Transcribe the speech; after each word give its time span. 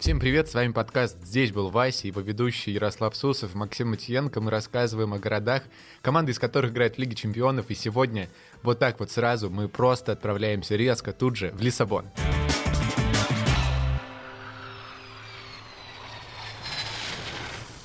Всем 0.00 0.18
привет, 0.18 0.48
с 0.48 0.54
вами 0.54 0.72
подкаст 0.72 1.18
«Здесь 1.22 1.52
был 1.52 1.68
Вася» 1.68 2.06
его 2.06 2.22
ведущий 2.22 2.70
Ярослав 2.70 3.14
Сусов, 3.14 3.54
Максим 3.54 3.90
Матиенко. 3.90 4.40
Мы 4.40 4.50
рассказываем 4.50 5.12
о 5.12 5.18
городах, 5.18 5.62
команды 6.00 6.32
из 6.32 6.38
которых 6.38 6.72
играют 6.72 6.94
в 6.94 6.98
Лиге 6.98 7.14
Чемпионов. 7.14 7.66
И 7.68 7.74
сегодня 7.74 8.30
вот 8.62 8.78
так 8.78 8.98
вот 8.98 9.10
сразу 9.10 9.50
мы 9.50 9.68
просто 9.68 10.12
отправляемся 10.12 10.74
резко 10.74 11.12
тут 11.12 11.36
же 11.36 11.50
в 11.50 11.60
Лиссабон. 11.60 12.06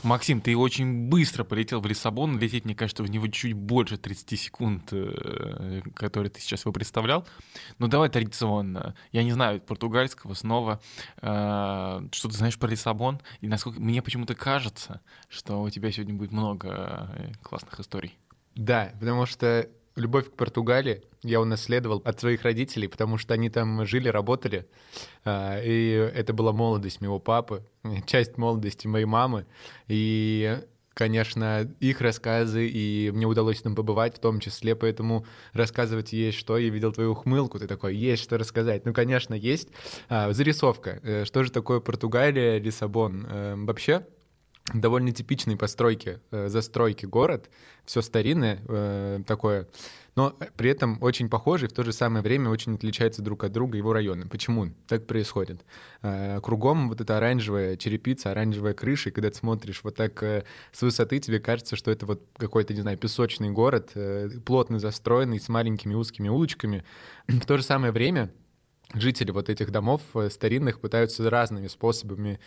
Максим, 0.06 0.40
ты 0.40 0.56
очень 0.56 1.10
быстро 1.10 1.44
полетел 1.44 1.82
в 1.82 1.86
Лиссабон. 1.86 2.40
Лететь, 2.40 2.66
мне 2.66 2.76
кажется, 2.76 3.04
в 3.04 3.10
него 3.10 3.28
чуть 3.28 3.54
больше 3.54 3.98
30 3.98 4.40
секунд, 4.40 4.90
э, 4.92 5.82
которые 5.96 6.30
ты 6.30 6.40
сейчас 6.40 6.62
его 6.62 6.72
представлял. 6.72 7.28
Но 7.80 7.88
давай 7.88 8.10
традиционно. 8.10 8.96
Я 9.12 9.24
не 9.24 9.32
знаю 9.32 9.60
португальского 9.62 10.34
снова. 10.34 10.80
Э, 11.22 12.02
что 12.12 12.30
ты 12.30 12.38
знаешь 12.38 12.58
про 12.58 12.70
Лиссабон? 12.70 13.20
И 13.42 13.48
насколько 13.48 13.80
мне 13.80 14.02
почему-то 14.02 14.36
кажется, 14.36 15.02
что 15.28 15.62
у 15.62 15.70
тебя 15.70 15.92
сегодня 15.92 16.14
будет 16.14 16.32
много 16.32 17.10
э, 17.16 17.32
классных 17.42 17.80
историй. 17.80 18.18
Да, 18.56 18.92
потому 19.00 19.26
что 19.26 19.70
любовь 19.96 20.30
к 20.30 20.34
Португалии 20.34 21.04
я 21.24 21.42
унаследовал 21.42 22.02
от 22.06 22.20
своих 22.20 22.44
родителей, 22.44 22.88
потому 22.88 23.18
что 23.18 23.34
они 23.34 23.50
там 23.50 23.86
жили, 23.86 24.08
работали. 24.10 24.68
А, 25.24 25.60
и 25.62 25.92
это 25.92 26.34
была 26.34 26.52
молодость 26.52 27.02
моего 27.02 27.20
папы, 27.20 27.64
часть 28.06 28.38
молодости 28.38 28.88
моей 28.88 29.06
мамы. 29.06 29.46
И 29.88 30.60
конечно, 30.96 31.70
их 31.82 32.02
рассказы, 32.02 32.68
и 32.68 33.12
мне 33.12 33.28
удалось 33.28 33.62
там 33.62 33.76
побывать 33.76 34.16
в 34.16 34.20
том 34.20 34.40
числе, 34.40 34.76
поэтому 34.76 35.26
рассказывать 35.54 36.14
есть 36.14 36.38
что. 36.38 36.58
Я 36.58 36.70
видел 36.70 36.92
твою 36.94 37.12
ухмылку, 37.12 37.60
ты 37.60 37.68
такой, 37.68 37.96
есть 37.96 38.24
что 38.24 38.38
рассказать. 38.38 38.86
Ну, 38.86 38.94
конечно, 38.94 39.36
есть. 39.36 39.68
А, 40.10 40.32
зарисовка. 40.32 41.02
Э, 41.04 41.26
что 41.26 41.44
же 41.44 41.52
такое 41.52 41.82
Португалия, 41.82 42.58
Лиссабон? 42.60 43.28
Э, 43.30 43.56
вообще, 43.58 44.08
довольно 44.74 45.12
типичной 45.12 45.58
постройки, 45.58 46.20
э, 46.32 46.50
застройки 46.50 47.06
город, 47.06 47.50
все 47.86 48.02
старинное 48.02 48.60
э, 48.68 49.22
такое, 49.28 49.68
но 50.16 50.36
при 50.58 50.72
этом 50.72 50.98
очень 51.02 51.30
похожий, 51.30 51.70
в 51.70 51.74
то 51.74 51.84
же 51.84 51.94
самое 51.94 52.24
время 52.24 52.50
очень 52.50 52.74
отличается 52.74 53.22
друг 53.22 53.44
от 53.44 53.52
друга 53.52 53.78
его 53.78 53.94
районы. 53.94 54.28
Почему 54.28 54.72
так 54.88 55.06
происходит? 55.06 55.64
Э, 56.02 56.40
кругом 56.42 56.90
вот 56.90 57.00
эта 57.00 57.18
оранжевая 57.18 57.78
черепица, 57.78 58.32
оранжевая 58.32 58.74
крыша, 58.74 59.10
и 59.10 59.12
когда 59.12 59.30
ты 59.30 59.38
смотришь 59.38 59.82
вот 59.84 59.96
так 59.96 60.24
с 60.24 60.82
высоты, 60.82 61.20
тебе 61.20 61.40
кажется, 61.40 61.76
что 61.76 61.92
это 61.92 62.08
вот 62.08 62.24
какой-то, 62.36 62.74
не 62.74 62.82
знаю, 62.82 62.98
песочный 62.98 63.52
город, 63.52 63.94
плотно 64.46 64.80
застроенный, 64.80 65.40
с 65.40 65.48
маленькими 65.48 65.94
узкими 65.94 66.28
улочками. 66.28 66.84
В 67.28 67.46
то 67.46 67.58
же 67.58 67.64
самое 67.64 67.92
время 67.92 68.32
жители 68.96 69.30
вот 69.30 69.50
этих 69.50 69.70
домов 69.70 70.02
старинных 70.30 70.80
пытаются 70.80 71.30
разными 71.30 71.68
способами 71.68 72.40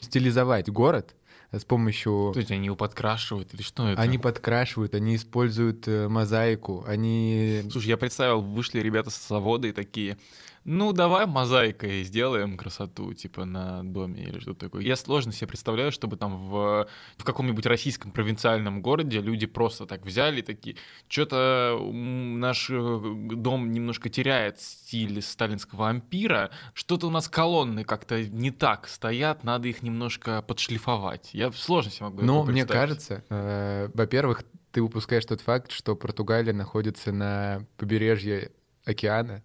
стилизовать 0.00 0.70
город— 0.70 1.14
с 1.52 1.64
помощью... 1.64 2.30
То 2.32 2.40
есть 2.40 2.50
они 2.50 2.66
его 2.66 2.76
подкрашивают 2.76 3.54
или 3.54 3.62
что 3.62 3.88
это? 3.88 4.00
Они 4.00 4.18
подкрашивают, 4.18 4.94
они 4.94 5.16
используют 5.16 5.86
э, 5.88 6.08
мозаику, 6.08 6.84
они... 6.86 7.62
Слушай, 7.70 7.88
я 7.88 7.96
представил, 7.96 8.40
вышли 8.40 8.80
ребята 8.80 9.10
с 9.10 9.28
завода 9.28 9.68
и 9.68 9.72
такие, 9.72 10.18
ну, 10.66 10.92
давай 10.92 11.26
мозаикой 11.26 12.02
сделаем 12.02 12.56
красоту, 12.56 13.14
типа, 13.14 13.44
на 13.44 13.84
доме 13.84 14.24
или 14.24 14.40
что-то 14.40 14.66
такое. 14.66 14.82
Я 14.82 14.96
сложно 14.96 15.32
себе 15.32 15.46
представляю, 15.46 15.92
чтобы 15.92 16.16
там 16.16 16.36
в, 16.36 16.88
в 17.16 17.24
каком-нибудь 17.24 17.64
российском 17.66 18.10
провинциальном 18.10 18.82
городе 18.82 19.20
люди 19.20 19.46
просто 19.46 19.86
так 19.86 20.04
взяли 20.04 20.40
такие, 20.40 20.76
что-то 21.08 21.78
наш 21.92 22.68
э, 22.68 23.00
дом 23.30 23.70
немножко 23.70 24.08
теряет 24.08 24.60
стиль 24.60 25.22
сталинского 25.22 25.88
ампира, 25.88 26.50
что-то 26.74 27.06
у 27.06 27.10
нас 27.10 27.28
колонны 27.28 27.84
как-то 27.84 28.24
не 28.24 28.50
так 28.50 28.88
стоят, 28.88 29.44
надо 29.44 29.68
их 29.68 29.82
немножко 29.82 30.42
подшлифовать. 30.42 31.30
Я 31.32 31.52
сложно 31.52 31.92
себе 31.92 32.06
могу 32.06 32.22
Ну, 32.22 32.42
мне 32.42 32.66
кажется, 32.66 33.22
э, 33.28 33.88
во-первых, 33.94 34.42
ты 34.72 34.80
упускаешь 34.80 35.24
тот 35.26 35.40
факт, 35.40 35.70
что 35.70 35.94
Португалия 35.94 36.52
находится 36.52 37.12
на 37.12 37.64
побережье 37.76 38.50
океана, 38.84 39.44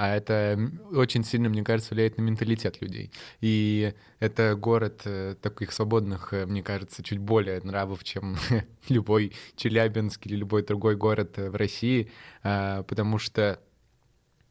а 0.00 0.16
это 0.16 0.58
очень 0.92 1.24
сильно, 1.24 1.50
мне 1.50 1.62
кажется, 1.62 1.92
влияет 1.92 2.16
на 2.16 2.22
менталитет 2.22 2.80
людей. 2.80 3.12
И 3.42 3.92
это 4.18 4.56
город 4.56 5.02
э, 5.04 5.36
таких 5.42 5.72
свободных, 5.72 6.32
э, 6.32 6.46
мне 6.46 6.62
кажется, 6.62 7.02
чуть 7.02 7.18
более 7.18 7.60
нравов, 7.60 8.02
чем 8.02 8.38
любой 8.88 9.34
Челябинск 9.56 10.26
или 10.26 10.36
любой 10.36 10.62
другой 10.62 10.96
город 10.96 11.34
э, 11.36 11.50
в 11.50 11.54
России, 11.54 12.10
а, 12.42 12.82
потому 12.84 13.18
что 13.18 13.60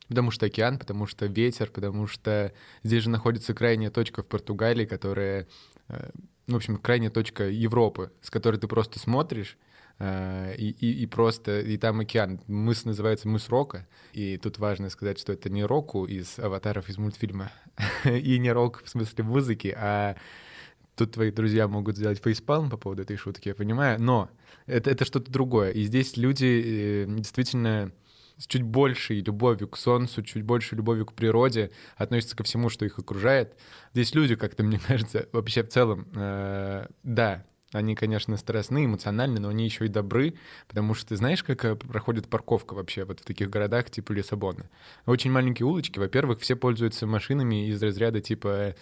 Потому 0.07 0.29
что 0.29 0.45
океан, 0.45 0.77
потому 0.77 1.07
что 1.07 1.25
ветер, 1.25 1.71
потому 1.71 2.05
что 2.05 2.53
здесь 2.83 3.03
же 3.03 3.09
находится 3.09 3.55
крайняя 3.55 3.89
точка 3.89 4.21
в 4.23 4.27
Португалии, 4.27 4.85
которая, 4.85 5.47
ну, 6.47 6.53
в 6.53 6.55
общем, 6.55 6.77
крайняя 6.77 7.11
точка 7.11 7.47
Европы, 7.47 8.11
с 8.23 8.31
которой 8.31 8.57
ты 8.57 8.67
просто 8.67 8.97
смотришь, 8.97 9.55
и, 9.99 10.75
и, 10.79 11.03
и 11.03 11.05
просто, 11.07 11.59
и 11.59 11.77
там 11.77 11.99
океан. 11.99 12.39
Мыс 12.47 12.85
называется 12.85 13.27
мыс 13.27 13.49
Рока, 13.49 13.87
и 14.13 14.37
тут 14.37 14.57
важно 14.57 14.89
сказать, 14.89 15.19
что 15.19 15.33
это 15.33 15.49
не 15.49 15.63
Року 15.63 16.05
из 16.05 16.39
аватаров 16.39 16.89
из 16.89 16.97
мультфильма, 16.97 17.51
и 18.05 18.39
не 18.39 18.51
Рок 18.51 18.83
в 18.83 18.89
смысле 18.89 19.25
музыки, 19.25 19.75
а 19.77 20.15
тут 20.95 21.13
твои 21.13 21.31
друзья 21.31 21.67
могут 21.67 21.97
сделать 21.97 22.21
фейспалм 22.23 22.69
по 22.69 22.77
поводу 22.77 23.01
этой 23.01 23.17
шутки, 23.17 23.49
я 23.49 23.55
понимаю, 23.55 24.01
но 24.01 24.29
это, 24.65 24.89
это 24.89 25.05
что-то 25.05 25.31
другое. 25.31 25.71
И 25.71 25.83
здесь 25.83 26.17
люди 26.17 27.05
э, 27.05 27.05
действительно 27.07 27.91
с 28.38 28.47
чуть 28.47 28.63
большей 28.63 29.21
любовью 29.21 29.67
к 29.67 29.77
солнцу, 29.77 30.23
чуть 30.23 30.43
большей 30.43 30.77
любовью 30.77 31.05
к 31.05 31.13
природе 31.13 31.71
относятся 31.97 32.38
ко 32.38 32.43
всему, 32.43 32.69
что 32.69 32.85
их 32.85 32.97
окружает. 32.97 33.55
Здесь 33.93 34.13
люди, 34.15 34.35
как-то, 34.35 34.63
мне 34.63 34.79
кажется, 34.88 35.27
вообще 35.31 35.63
в 35.63 35.69
целом, 35.69 36.07
э, 36.15 36.88
да, 37.03 37.45
они, 37.72 37.96
конечно, 37.96 38.38
стрессные, 38.38 38.85
эмоциональные, 38.85 39.40
но 39.40 39.50
они 39.50 39.66
еще 39.66 39.85
и 39.85 39.90
добры, 39.90 40.35
потому 40.68 40.94
что 40.94 41.09
ты 41.09 41.16
знаешь, 41.16 41.44
как 41.44 41.66
э, 41.66 41.75
проходит 41.75 42.28
парковка 42.28 42.74
вообще 42.74 43.06
вот 43.06 43.19
в 43.19 43.25
таких 43.25 43.50
городах 43.50 43.90
типа 43.90 44.12
Лиссабона? 44.12 44.69
Очень 45.06 45.31
маленькие 45.31 45.66
улочки. 45.66 46.00
Во-первых, 46.00 46.40
все 46.40 46.56
пользуются 46.56 47.06
машинами 47.06 47.69
из 47.69 47.81
разряда 47.81 48.22
типа 48.22 48.75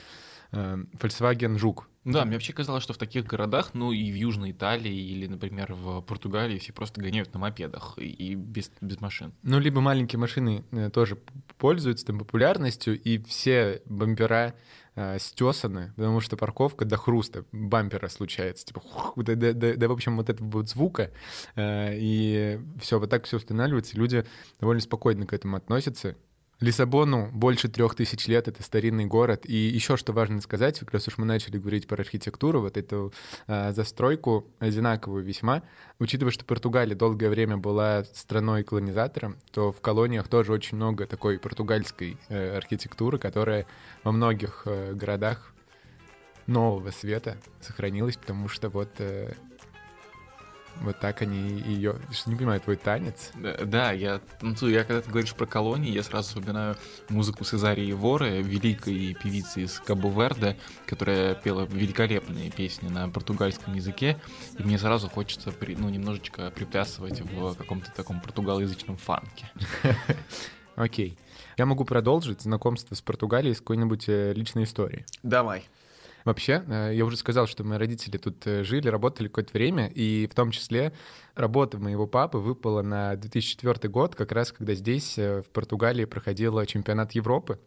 э, 0.52 0.78
Volkswagen 1.00 1.58
Жук. 1.58 1.90
Да, 2.06 2.24
мне 2.24 2.36
вообще 2.36 2.54
казалось, 2.54 2.84
что 2.84 2.94
в 2.94 2.98
таких 2.98 3.26
городах, 3.26 3.72
ну 3.74 3.92
и 3.92 4.10
в 4.10 4.16
Южной 4.16 4.52
Италии 4.52 4.96
или, 4.96 5.28
например, 5.28 5.74
в 5.74 6.00
Португалии 6.02 6.58
все 6.58 6.72
просто 6.72 7.02
гоняют 7.02 7.34
на 7.34 7.40
мопедах 7.42 7.98
и 7.98 8.34
без, 8.36 8.72
без 8.80 9.02
машин. 9.02 9.34
Ну, 9.44 9.60
либо 9.60 9.82
маленькие 9.82 10.18
машины 10.18 10.64
э, 10.72 10.90
тоже 10.90 11.18
пользуются 11.58 12.06
там 12.06 12.20
популярностью, 12.20 12.98
и 12.98 13.22
все 13.24 13.82
бампера 13.86 14.56
э, 14.98 15.20
стесаны, 15.20 15.94
потому 15.96 16.20
что 16.20 16.36
парковка 16.36 16.84
до 16.84 16.98
хруста 16.98 17.46
бампера 17.52 18.10
случается, 18.10 18.66
типа, 18.66 18.82
да, 19.16 19.36
да, 19.36 19.54
да, 19.54 19.76
да 19.76 19.88
в 19.88 19.92
общем, 19.92 20.18
вот 20.18 20.30
этого 20.30 20.50
вот 20.50 20.70
звука, 20.70 21.12
э, 21.56 21.92
и 21.96 22.60
все, 22.82 23.00
вот 23.00 23.10
так 23.10 23.26
все 23.26 23.38
устанавливается, 23.38 23.96
люди 23.96 24.26
довольно 24.60 24.82
спокойно 24.82 25.26
к 25.26 25.34
этому 25.34 25.56
относятся, 25.56 26.16
Лиссабону 26.60 27.30
больше 27.32 27.68
трех 27.68 27.94
тысяч 27.94 28.28
лет, 28.28 28.48
это 28.48 28.64
старинный 28.64 29.06
город. 29.06 29.44
И 29.46 29.56
еще 29.56 29.96
что 29.96 30.12
важно 30.12 30.42
сказать, 30.42 30.80
как 30.80 30.92
раз 30.92 31.08
уж 31.08 31.20
мы 31.20 31.26
начали 31.26 31.60
говорить 31.60 31.88
про 31.88 32.02
архитектуру, 32.02 32.62
вот 32.62 32.78
эту 32.78 33.14
э, 33.46 33.74
застройку 33.74 34.48
одинаковую 34.58 35.24
весьма. 35.24 35.62
Учитывая, 36.00 36.32
что 36.32 36.46
Португалия 36.46 36.96
долгое 36.96 37.30
время 37.30 37.58
была 37.58 38.06
страной-колонизатором, 38.06 39.38
то 39.52 39.72
в 39.72 39.82
колониях 39.82 40.28
тоже 40.28 40.52
очень 40.52 40.78
много 40.78 41.06
такой 41.06 41.38
португальской 41.38 42.18
э, 42.30 42.58
архитектуры, 42.58 43.20
которая 43.20 43.68
во 44.04 44.12
многих 44.12 44.64
э, 44.66 44.94
городах 44.94 45.54
нового 46.48 46.90
света 46.90 47.38
сохранилась, 47.62 48.18
потому 48.18 48.48
что 48.48 48.70
вот 48.70 48.90
э, 48.98 49.34
вот 50.82 51.00
так 51.00 51.22
они 51.22 51.60
ее... 51.62 51.96
Что 52.12 52.30
не 52.30 52.36
понимаю, 52.36 52.62
твой 52.62 52.76
танец? 52.76 53.32
Да, 53.36 53.58
да, 53.66 53.92
я 53.92 54.20
танцую. 54.40 54.74
Я 54.74 54.84
когда 54.84 55.02
ты 55.02 55.10
говоришь 55.10 55.34
про 55.34 55.46
колонии, 55.46 55.92
я 55.92 56.04
сразу 56.04 56.30
вспоминаю 56.30 56.76
музыку 57.10 57.44
Сезарии 57.44 57.92
Воры, 57.92 58.42
великой 58.42 59.14
певицы 59.16 59.64
из 59.64 59.80
Кабо-Верде, 59.80 60.58
которая 60.86 61.36
пела 61.36 61.66
великолепные 61.66 62.52
песни 62.52 62.90
на 62.90 63.10
португальском 63.10 63.74
языке. 63.74 64.20
И 64.58 64.64
мне 64.64 64.78
сразу 64.78 65.10
хочется 65.10 65.52
при, 65.52 65.76
ну, 65.76 65.90
немножечко 65.90 66.52
приплясывать 66.52 67.22
в 67.22 67.56
каком-то 67.56 67.92
таком 67.92 68.22
португалоязычном 68.22 68.98
фанке. 68.98 69.52
Окей. 70.76 71.18
Я 71.58 71.66
могу 71.66 71.86
продолжить 71.86 72.42
знакомство 72.42 72.94
с 72.94 73.02
Португалией 73.02 73.56
с 73.56 73.60
какой-нибудь 73.60 74.08
э, 74.08 74.34
личной 74.34 74.66
историей. 74.66 75.06
Давай. 75.24 75.66
Вообще, 76.28 76.62
э, 76.68 76.92
я 76.94 77.06
уже 77.06 77.16
сказал, 77.16 77.48
что 77.48 77.64
мои 77.64 77.78
родители 77.78 78.18
тут 78.18 78.46
э, 78.46 78.66
жили, 78.66 78.90
работали 78.90 79.30
какое-то 79.30 79.54
время, 79.54 79.88
и 79.88 80.28
в 80.28 80.36
том 80.36 80.52
числе 80.52 80.92
работа 81.36 81.78
моего 81.78 82.06
папы 82.06 82.38
выпала 82.38 82.82
на 82.82 83.16
2004 83.16 83.88
год, 83.88 84.14
как 84.14 84.34
раз 84.34 84.52
когда 84.52 84.74
здесь, 84.74 85.18
э, 85.18 85.42
в 85.42 85.50
Португалии, 85.52 86.04
проходил 86.04 86.62
чемпионат 86.66 87.14
Европы. 87.14 87.62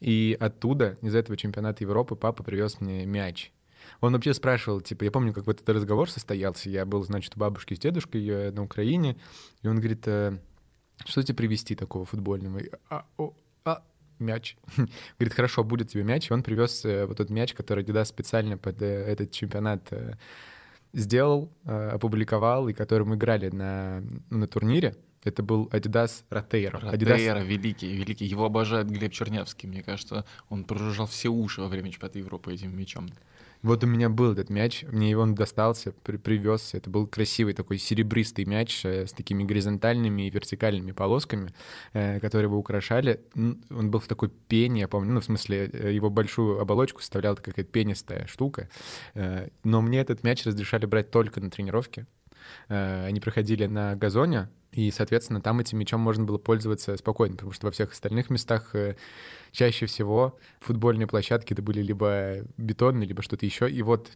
И 0.00 0.36
оттуда, 0.40 0.98
из 1.02 1.14
этого 1.14 1.36
чемпионата 1.36 1.84
Европы, 1.84 2.16
папа 2.16 2.42
привез 2.42 2.80
мне 2.80 3.06
мяч. 3.06 3.52
Он 4.00 4.12
вообще 4.12 4.34
спрашивал, 4.34 4.80
типа, 4.80 5.04
я 5.04 5.12
помню, 5.12 5.32
как 5.32 5.46
вот 5.46 5.60
этот 5.60 5.76
разговор 5.76 6.10
состоялся, 6.10 6.68
я 6.68 6.84
был, 6.84 7.04
значит, 7.04 7.36
у 7.36 7.38
бабушки 7.38 7.74
с 7.74 7.78
дедушкой 7.78 8.50
на 8.50 8.64
Украине, 8.64 9.16
и 9.62 9.68
он 9.68 9.76
говорит, 9.76 10.02
что 10.02 11.22
тебе 11.22 11.36
привезти 11.36 11.76
такого 11.76 12.04
футбольного? 12.04 12.60
А, 12.90 13.06
о, 13.18 13.34
а, 13.64 13.84
мяч. 14.20 14.56
Говорит, 15.18 15.34
хорошо, 15.34 15.64
будет 15.64 15.88
тебе 15.90 16.02
мяч. 16.02 16.30
И 16.30 16.32
он 16.32 16.42
привез 16.42 16.84
э, 16.84 17.06
вот 17.06 17.16
тот 17.16 17.30
мяч, 17.30 17.54
который 17.54 17.84
Adidas 17.84 18.06
специально 18.06 18.56
под 18.56 18.82
э, 18.82 18.86
этот 18.86 19.30
чемпионат 19.30 19.86
э, 19.90 20.14
сделал, 20.92 21.52
опубликовал, 21.64 22.68
и 22.68 22.72
который 22.72 23.06
мы 23.06 23.16
играли 23.16 23.50
на, 23.50 24.02
на 24.30 24.46
турнире. 24.46 24.96
Это 25.24 25.42
был 25.42 25.66
Adidas 25.72 26.24
Ротейро. 26.30 26.80
Ротейро, 26.80 27.40
Adidas... 27.40 27.44
великий, 27.44 27.92
великий. 27.92 28.24
Его 28.24 28.44
обожает 28.44 28.88
Глеб 28.88 29.12
Чернявский, 29.12 29.68
мне 29.68 29.82
кажется. 29.82 30.24
Он 30.48 30.64
прожужжал 30.64 31.06
все 31.06 31.28
уши 31.28 31.60
во 31.60 31.68
время 31.68 31.90
чемпионата 31.90 32.18
Европы 32.18 32.54
этим 32.54 32.76
мячом. 32.76 33.08
Вот 33.62 33.82
у 33.82 33.86
меня 33.86 34.08
был 34.08 34.32
этот 34.32 34.50
мяч, 34.50 34.84
мне 34.84 35.10
его 35.10 35.22
он 35.22 35.34
достался, 35.34 35.92
при 36.04 36.16
привез. 36.16 36.74
Это 36.74 36.90
был 36.90 37.06
красивый 37.06 37.54
такой 37.54 37.78
серебристый 37.78 38.44
мяч 38.44 38.84
э, 38.84 39.06
с 39.06 39.12
такими 39.12 39.42
горизонтальными 39.42 40.26
и 40.26 40.30
вертикальными 40.30 40.92
полосками, 40.92 41.52
э, 41.92 42.20
которые 42.20 42.48
его 42.48 42.58
украшали. 42.58 43.20
Он 43.34 43.90
был 43.90 43.98
в 43.98 44.06
такой 44.06 44.28
пене, 44.28 44.82
я 44.82 44.88
помню, 44.88 45.12
ну, 45.12 45.20
в 45.20 45.24
смысле, 45.24 45.70
э, 45.72 45.92
его 45.92 46.08
большую 46.08 46.60
оболочку 46.60 47.00
составляла 47.00 47.34
какая-то 47.34 47.64
пенистая 47.64 48.26
штука. 48.26 48.68
Но 49.64 49.80
мне 49.82 50.00
этот 50.00 50.22
мяч 50.22 50.44
разрешали 50.44 50.86
брать 50.86 51.10
только 51.10 51.40
на 51.40 51.50
тренировке. 51.50 52.06
Они 52.68 53.20
проходили 53.20 53.66
на 53.66 53.96
газоне, 53.96 54.48
и, 54.78 54.92
соответственно, 54.92 55.40
там 55.40 55.58
этим 55.58 55.76
мячом 55.78 56.00
можно 56.00 56.22
было 56.22 56.38
пользоваться 56.38 56.96
спокойно, 56.96 57.34
потому 57.34 57.50
что 57.50 57.66
во 57.66 57.72
всех 57.72 57.90
остальных 57.90 58.30
местах 58.30 58.76
э, 58.76 58.94
чаще 59.50 59.86
всего 59.86 60.38
футбольные 60.60 61.08
площадки 61.08 61.52
это 61.52 61.62
были 61.62 61.82
либо 61.82 62.44
бетонные, 62.56 63.08
либо 63.08 63.20
что-то 63.20 63.44
еще. 63.44 63.68
И 63.68 63.82
вот 63.82 64.12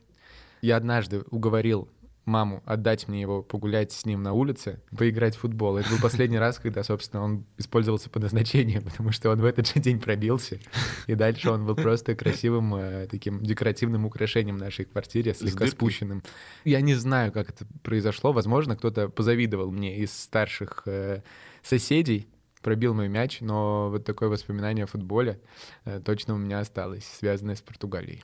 я 0.61 0.77
однажды 0.77 1.25
уговорил 1.33 1.89
маму 2.25 2.63
отдать 2.65 3.09
мне 3.09 3.21
его 3.21 3.43
погулять 3.43 3.93
с 3.93 4.05
ним 4.05 4.23
на 4.23 4.33
улице, 4.33 4.81
поиграть 4.97 5.37
в 5.37 5.41
футбол. 5.41 5.77
Это 5.77 5.91
был 5.91 5.99
последний 5.99 6.39
раз, 6.39 6.59
когда, 6.59 6.83
собственно, 6.83 7.23
он 7.23 7.45
использовался 7.59 8.11
по 8.11 8.21
назначению, 8.21 8.83
потому 8.85 9.13
что 9.13 9.31
он 9.31 9.41
в 9.41 9.45
этот 9.45 9.69
же 9.69 9.81
день 9.81 10.01
пробился, 10.01 10.59
и 11.07 11.15
дальше 11.15 11.51
он 11.51 11.67
был 11.67 11.75
просто 11.75 12.15
красивым 12.15 12.75
э, 12.75 13.07
таким 13.09 13.43
декоративным 13.43 14.07
украшением 14.07 14.57
нашей 14.57 14.85
квартире, 14.85 15.35
слегка 15.35 15.67
спущенным. 15.67 16.23
Я 16.65 16.81
не 16.81 16.95
знаю, 16.95 17.33
как 17.33 17.51
это 17.51 17.67
произошло. 17.83 18.33
Возможно, 18.33 18.77
кто-то 18.77 19.09
позавидовал 19.09 19.71
мне 19.71 19.99
из 19.99 20.13
старших 20.13 20.83
э, 20.87 21.23
соседей, 21.63 22.29
пробил 22.63 22.95
мой 22.95 23.09
мяч, 23.09 23.41
но 23.41 23.91
вот 23.91 24.05
такое 24.05 24.29
воспоминание 24.29 24.85
о 24.85 24.87
футболе 24.87 25.41
э, 25.85 26.01
точно 26.05 26.35
у 26.35 26.39
меня 26.39 26.61
осталось, 26.61 27.05
связанное 27.05 27.57
с 27.57 27.63
Португалией 27.63 28.23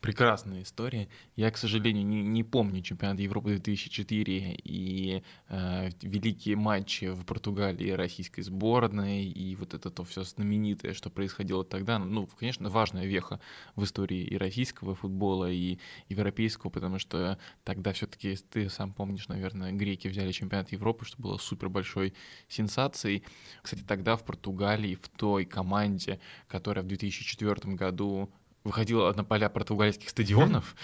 прекрасная 0.00 0.62
история. 0.62 1.08
Я, 1.36 1.50
к 1.50 1.56
сожалению, 1.56 2.06
не, 2.06 2.22
не 2.22 2.42
помню 2.42 2.82
чемпионат 2.82 3.18
Европы 3.20 3.50
2004 3.50 4.56
и 4.64 5.22
э, 5.48 5.90
великие 6.02 6.56
матчи 6.56 7.06
в 7.06 7.24
Португалии 7.24 7.90
российской 7.90 8.42
сборной, 8.42 9.24
и 9.24 9.56
вот 9.56 9.74
это 9.74 9.90
то 9.90 10.04
все 10.04 10.22
знаменитое, 10.22 10.92
что 10.92 11.10
происходило 11.10 11.64
тогда. 11.64 11.98
Ну, 11.98 12.26
конечно, 12.26 12.68
важная 12.68 13.06
веха 13.06 13.40
в 13.76 13.84
истории 13.84 14.24
и 14.24 14.36
российского 14.36 14.94
футбола, 14.94 15.50
и 15.50 15.78
европейского, 16.08 16.70
потому 16.70 16.98
что 16.98 17.38
тогда 17.64 17.92
все-таки, 17.92 18.36
ты 18.36 18.68
сам 18.68 18.92
помнишь, 18.92 19.28
наверное, 19.28 19.72
греки 19.72 20.08
взяли 20.08 20.32
чемпионат 20.32 20.72
Европы, 20.72 21.04
что 21.04 21.20
было 21.20 21.38
супер 21.38 21.68
большой 21.68 22.14
сенсацией. 22.48 23.24
Кстати, 23.62 23.82
тогда 23.82 24.16
в 24.16 24.24
Португалии, 24.24 24.94
в 24.94 25.08
той 25.08 25.44
команде, 25.44 26.20
которая 26.48 26.84
в 26.84 26.88
2004 26.88 27.74
году 27.74 28.30
выходила 28.64 29.12
на 29.12 29.24
поля 29.24 29.48
португальских 29.48 30.08
стадионов, 30.08 30.74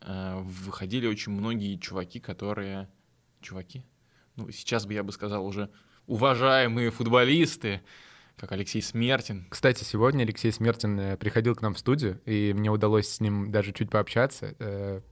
э, 0.00 0.40
выходили 0.42 1.06
очень 1.06 1.32
многие 1.32 1.76
чуваки, 1.76 2.20
которые... 2.20 2.88
Чуваки? 3.40 3.86
Ну, 4.36 4.50
сейчас 4.50 4.84
бы 4.84 4.92
я 4.92 5.02
бы 5.02 5.12
сказал 5.12 5.46
уже 5.46 5.70
уважаемые 6.06 6.90
футболисты, 6.90 7.80
как 8.36 8.52
Алексей 8.52 8.82
Смертин. 8.82 9.46
Кстати, 9.48 9.84
сегодня 9.84 10.24
Алексей 10.24 10.52
Смертин 10.52 10.98
э, 10.98 11.16
приходил 11.16 11.54
к 11.54 11.62
нам 11.62 11.74
в 11.74 11.78
студию, 11.78 12.20
и 12.26 12.52
мне 12.52 12.70
удалось 12.70 13.08
с 13.08 13.20
ним 13.20 13.50
даже 13.50 13.72
чуть 13.72 13.90
пообщаться. 13.90 14.54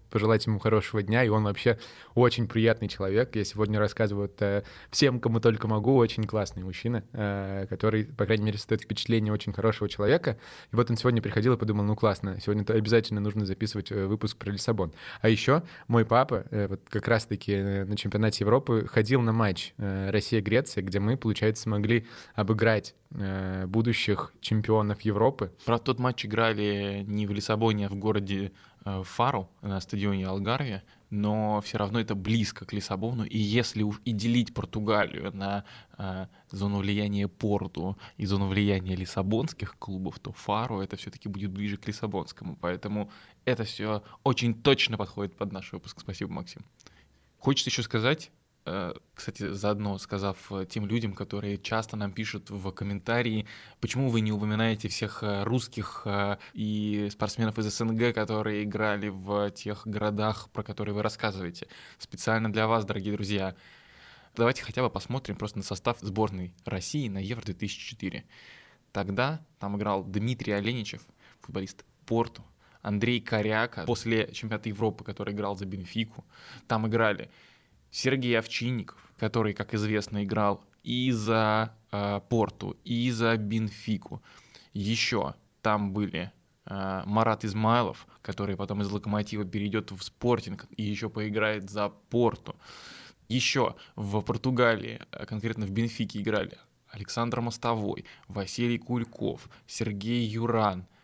Э, 0.08 0.18
пожелать 0.18 0.46
ему 0.46 0.58
хорошего 0.58 1.02
дня, 1.02 1.24
и 1.24 1.28
он 1.28 1.44
вообще 1.44 1.78
очень 2.14 2.48
приятный 2.48 2.88
человек. 2.88 3.36
Я 3.36 3.44
сегодня 3.44 3.78
рассказываю 3.78 4.26
это 4.26 4.64
всем, 4.90 5.20
кому 5.20 5.40
только 5.40 5.68
могу, 5.68 5.96
очень 5.96 6.24
классный 6.24 6.62
мужчина, 6.64 7.04
э, 7.12 7.66
который, 7.68 8.04
по 8.04 8.24
крайней 8.24 8.44
мере, 8.44 8.58
создает 8.58 8.82
впечатление 8.82 9.32
очень 9.32 9.52
хорошего 9.52 9.88
человека. 9.88 10.38
И 10.72 10.76
вот 10.76 10.90
он 10.90 10.96
сегодня 10.96 11.22
приходил 11.22 11.54
и 11.54 11.56
подумал, 11.56 11.84
ну 11.84 11.96
классно, 11.96 12.40
сегодня 12.40 12.64
то 12.64 12.74
обязательно 12.74 13.20
нужно 13.20 13.46
записывать 13.46 13.92
э, 13.92 14.06
выпуск 14.06 14.36
про 14.36 14.50
Лиссабон. 14.50 14.92
А 15.20 15.28
еще 15.28 15.62
мой 15.86 16.04
папа, 16.04 16.44
э, 16.50 16.68
вот 16.68 16.80
как 16.88 17.06
раз-таки 17.08 17.56
на 17.56 17.96
чемпионате 17.96 18.44
Европы, 18.44 18.86
ходил 18.90 19.20
на 19.20 19.32
матч 19.32 19.74
Россия-Греция, 19.78 20.82
где 20.82 21.00
мы, 21.00 21.16
получается, 21.16 21.64
смогли 21.64 22.06
обыграть 22.34 22.94
будущих 23.66 24.32
чемпионов 24.40 25.00
Европы. 25.02 25.52
Про 25.64 25.78
тот 25.78 25.98
матч 25.98 26.26
играли 26.26 27.04
не 27.06 27.26
в 27.26 27.32
Лиссабоне, 27.32 27.86
а 27.86 27.88
в 27.88 27.94
городе 27.94 28.38
Э, 28.38 28.67
Фару 28.84 29.48
на 29.62 29.80
стадионе 29.80 30.26
Алгарве, 30.26 30.82
но 31.10 31.60
все 31.60 31.78
равно 31.78 32.00
это 32.00 32.14
близко 32.14 32.64
к 32.64 32.72
Лиссабону. 32.72 33.24
И 33.24 33.38
если 33.38 33.82
уж 33.82 34.00
и 34.04 34.12
делить 34.12 34.54
Португалию 34.54 35.34
на 35.34 35.64
э, 35.96 36.26
зону 36.50 36.78
влияния 36.78 37.28
Порту 37.28 37.98
и 38.16 38.26
зону 38.26 38.46
влияния 38.48 38.94
лиссабонских 38.94 39.76
клубов, 39.78 40.18
то 40.18 40.32
Фару 40.32 40.80
это 40.80 40.96
все-таки 40.96 41.28
будет 41.28 41.50
ближе 41.50 41.76
к 41.76 41.86
Лиссабонскому. 41.86 42.56
Поэтому 42.60 43.10
это 43.44 43.64
все 43.64 44.02
очень 44.24 44.54
точно 44.54 44.96
подходит 44.96 45.36
под 45.36 45.52
наш 45.52 45.72
выпуск. 45.72 46.00
Спасибо, 46.00 46.32
Максим. 46.32 46.64
Хочется 47.38 47.70
еще 47.70 47.82
сказать, 47.82 48.30
Э, 48.30 48.37
кстати, 49.14 49.52
заодно 49.52 49.98
сказав 49.98 50.52
э, 50.52 50.66
тем 50.66 50.86
людям, 50.86 51.12
которые 51.12 51.58
часто 51.58 51.96
нам 51.96 52.12
пишут 52.12 52.50
в 52.50 52.70
комментарии, 52.72 53.46
почему 53.80 54.10
вы 54.10 54.20
не 54.20 54.32
упоминаете 54.32 54.88
всех 54.88 55.22
э, 55.22 55.42
русских 55.44 56.06
и 56.54 57.08
спортсменов 57.10 57.58
из 57.58 57.66
СНГ, 57.76 58.14
которые 58.14 58.64
играли 58.64 59.08
в 59.08 59.50
тех 59.50 59.86
городах, 59.86 60.48
про 60.52 60.62
которые 60.62 60.94
вы 60.94 61.02
рассказываете. 61.02 61.68
Специально 61.98 62.52
для 62.52 62.66
вас, 62.66 62.84
дорогие 62.84 63.12
друзья. 63.14 63.54
Давайте 64.36 64.62
хотя 64.62 64.82
бы 64.82 64.90
посмотрим 64.90 65.36
просто 65.36 65.58
на 65.58 65.64
состав 65.64 65.98
сборной 66.00 66.54
России 66.64 67.08
на 67.08 67.18
Евро-2004. 67.18 68.22
Тогда 68.92 69.40
там 69.58 69.76
играл 69.76 70.04
Дмитрий 70.04 70.52
Оленичев, 70.52 71.02
футболист 71.40 71.84
Порту, 72.06 72.44
Андрей 72.82 73.20
Коряка, 73.20 73.84
после 73.84 74.32
чемпионата 74.32 74.68
Европы, 74.68 75.04
который 75.04 75.34
играл 75.34 75.56
за 75.56 75.66
Бенфику. 75.66 76.24
Там 76.66 76.86
играли 76.86 77.30
Сергей 77.90 78.38
Овчинников, 78.38 78.98
который, 79.18 79.52
как 79.52 79.74
известно, 79.74 80.24
играл 80.24 80.64
и 80.82 81.10
за 81.10 81.74
э, 81.90 82.20
Порту, 82.28 82.76
и 82.84 83.10
за 83.10 83.36
Бенфику. 83.36 84.22
Еще 84.72 85.34
там 85.62 85.92
были 85.92 86.32
э, 86.66 87.02
Марат 87.04 87.44
Измайлов, 87.44 88.06
который 88.22 88.56
потом 88.56 88.82
из 88.82 88.90
Локомотива 88.90 89.44
перейдет 89.44 89.90
в 89.90 90.02
Спортинг 90.02 90.66
и 90.76 90.82
еще 90.82 91.10
поиграет 91.10 91.70
за 91.70 91.88
Порту. 91.88 92.56
Еще 93.28 93.76
в 93.96 94.20
Португалии, 94.22 95.00
э, 95.12 95.26
конкретно 95.26 95.66
в 95.66 95.70
Бенфике 95.70 96.20
играли 96.20 96.58
Александр 96.88 97.40
Мостовой, 97.40 98.04
Василий 98.28 98.78
Кульков, 98.78 99.48
Сергей 99.66 100.24
Юран– 100.24 100.86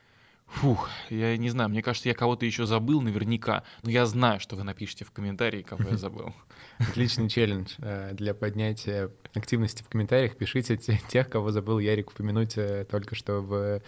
Фух, 0.55 0.89
я 1.11 1.37
не 1.37 1.51
знаю, 1.51 1.69
мне 1.69 1.83
кажется, 1.83 2.09
я 2.09 2.15
кого-то 2.15 2.47
еще 2.47 2.65
забыл 2.65 3.01
наверняка, 3.01 3.65
но 3.83 3.91
я 3.91 4.07
знаю, 4.07 4.39
что 4.39 4.55
вы 4.55 4.63
напишите 4.63 5.05
в 5.05 5.11
комментарии, 5.11 5.63
кого 5.63 5.91
я 5.91 5.97
забыл. 5.99 6.33
Отличный 6.79 7.29
челлендж 7.29 7.75
э, 7.79 8.13
для 8.15 8.35
поднятия 8.35 9.11
активности 9.35 9.83
в 9.83 9.89
комментариях. 9.89 10.37
Пишите 10.37 10.77
тех, 10.77 11.29
кого 11.29 11.51
забыл 11.51 11.81
Ярик 11.81 12.11
упомянуть 12.11 12.57
э, 12.57 12.87
только 12.89 13.15
что 13.17 13.41
в, 13.41 13.83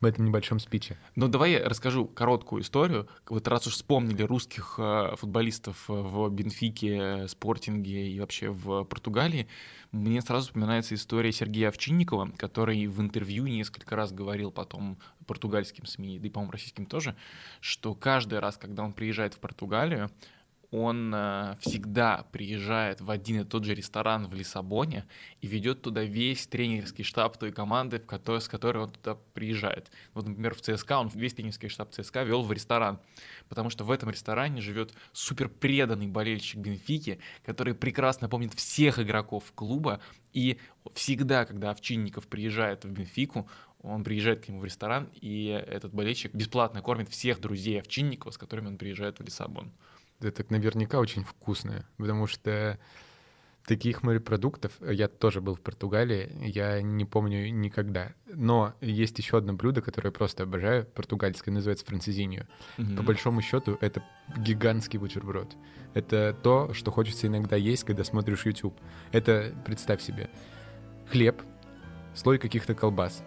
в 0.00 0.04
этом 0.04 0.26
небольшом 0.26 0.58
спиче. 0.58 0.98
Ну, 1.16 1.28
давай 1.28 1.52
я 1.52 1.68
расскажу 1.68 2.04
короткую 2.06 2.62
историю. 2.62 3.08
Вот 3.28 3.48
раз 3.48 3.66
уж 3.66 3.74
вспомнили 3.74 4.22
русских 4.22 4.74
э, 4.78 5.14
футболистов 5.16 5.84
в 5.88 6.28
Бенфике, 6.28 7.28
Спортинге 7.28 8.08
и 8.08 8.20
вообще 8.20 8.50
в 8.50 8.84
Португалии, 8.84 9.48
мне 9.92 10.20
сразу 10.22 10.46
вспоминается 10.46 10.94
история 10.94 11.32
Сергея 11.32 11.68
Овчинникова, 11.68 12.30
который 12.36 12.86
в 12.86 13.00
интервью 13.00 13.46
несколько 13.46 13.96
раз 13.96 14.12
говорил 14.12 14.52
потом 14.52 14.98
португальским 15.26 15.86
СМИ, 15.86 16.18
да 16.18 16.28
и, 16.28 16.30
по-моему, 16.30 16.52
российским 16.52 16.86
тоже, 16.86 17.16
что 17.60 17.94
каждый 17.94 18.38
раз, 18.38 18.56
когда 18.56 18.84
он 18.84 18.92
приезжает 18.92 19.34
в 19.34 19.40
Португалию, 19.40 20.10
он 20.70 21.12
э, 21.14 21.56
всегда 21.60 22.26
приезжает 22.30 23.00
в 23.00 23.10
один 23.10 23.40
и 23.40 23.44
тот 23.44 23.64
же 23.64 23.74
ресторан 23.74 24.28
в 24.28 24.34
Лиссабоне 24.34 25.04
и 25.40 25.48
ведет 25.48 25.82
туда 25.82 26.04
весь 26.04 26.46
тренерский 26.46 27.02
штаб 27.02 27.36
той 27.38 27.50
команды, 27.50 27.98
в 27.98 28.06
которой, 28.06 28.40
с 28.40 28.48
которой 28.48 28.84
он 28.84 28.90
туда 28.90 29.16
приезжает. 29.34 29.90
Вот, 30.14 30.28
например, 30.28 30.54
в 30.54 30.60
ЦСКА 30.60 30.98
он 30.98 31.08
весь 31.08 31.34
тренерский 31.34 31.68
штаб 31.68 31.90
ЦСКА 31.90 32.22
вел 32.22 32.42
в 32.42 32.52
ресторан, 32.52 33.00
потому 33.48 33.68
что 33.70 33.84
в 33.84 33.90
этом 33.90 34.10
ресторане 34.10 34.60
живет 34.60 34.94
супер 35.12 35.48
преданный 35.48 36.06
болельщик 36.06 36.60
Бенфики, 36.60 37.18
который 37.44 37.74
прекрасно 37.74 38.28
помнит 38.28 38.54
всех 38.54 39.00
игроков 39.00 39.52
клуба, 39.54 40.00
и 40.32 40.58
всегда, 40.94 41.44
когда 41.44 41.70
Овчинников 41.70 42.28
приезжает 42.28 42.84
в 42.84 42.90
Бенфику, 42.92 43.48
он 43.82 44.04
приезжает 44.04 44.44
к 44.44 44.48
нему 44.48 44.60
в 44.60 44.64
ресторан, 44.64 45.08
и 45.20 45.46
этот 45.46 45.92
болельщик 45.92 46.32
бесплатно 46.32 46.80
кормит 46.80 47.08
всех 47.08 47.40
друзей 47.40 47.80
Овчинникова, 47.80 48.30
с 48.30 48.38
которыми 48.38 48.68
он 48.68 48.78
приезжает 48.78 49.18
в 49.18 49.24
Лиссабон 49.24 49.72
это 50.20 50.44
наверняка 50.48 50.98
очень 50.98 51.24
вкусное, 51.24 51.84
потому 51.96 52.26
что 52.26 52.78
Таких 53.66 54.02
морепродуктов, 54.02 54.72
я 54.80 55.06
тоже 55.06 55.40
был 55.40 55.54
в 55.54 55.60
Португалии, 55.60 56.28
я 56.40 56.80
не 56.80 57.04
помню 57.04 57.50
никогда. 57.52 58.12
Но 58.26 58.74
есть 58.80 59.18
еще 59.18 59.36
одно 59.38 59.52
блюдо, 59.52 59.82
которое 59.82 60.08
я 60.08 60.12
просто 60.12 60.44
обожаю, 60.44 60.86
португальское, 60.86 61.54
называется 61.54 61.84
францезиньо. 61.84 62.48
Мгм. 62.78 62.96
По 62.96 63.02
большому 63.02 63.42
счету, 63.42 63.76
это 63.80 64.02
гигантский 64.38 64.98
бутерброд. 64.98 65.56
Это 65.92 66.36
то, 66.42 66.72
что 66.72 66.90
хочется 66.90 67.26
иногда 67.26 67.54
есть, 67.54 67.84
когда 67.84 68.02
смотришь 68.02 68.46
YouTube. 68.46 68.76
Это, 69.12 69.54
представь 69.64 70.00
себе, 70.00 70.30
хлеб, 71.10 71.40
слой 72.14 72.38
каких-то 72.38 72.74
колбас 72.74 73.22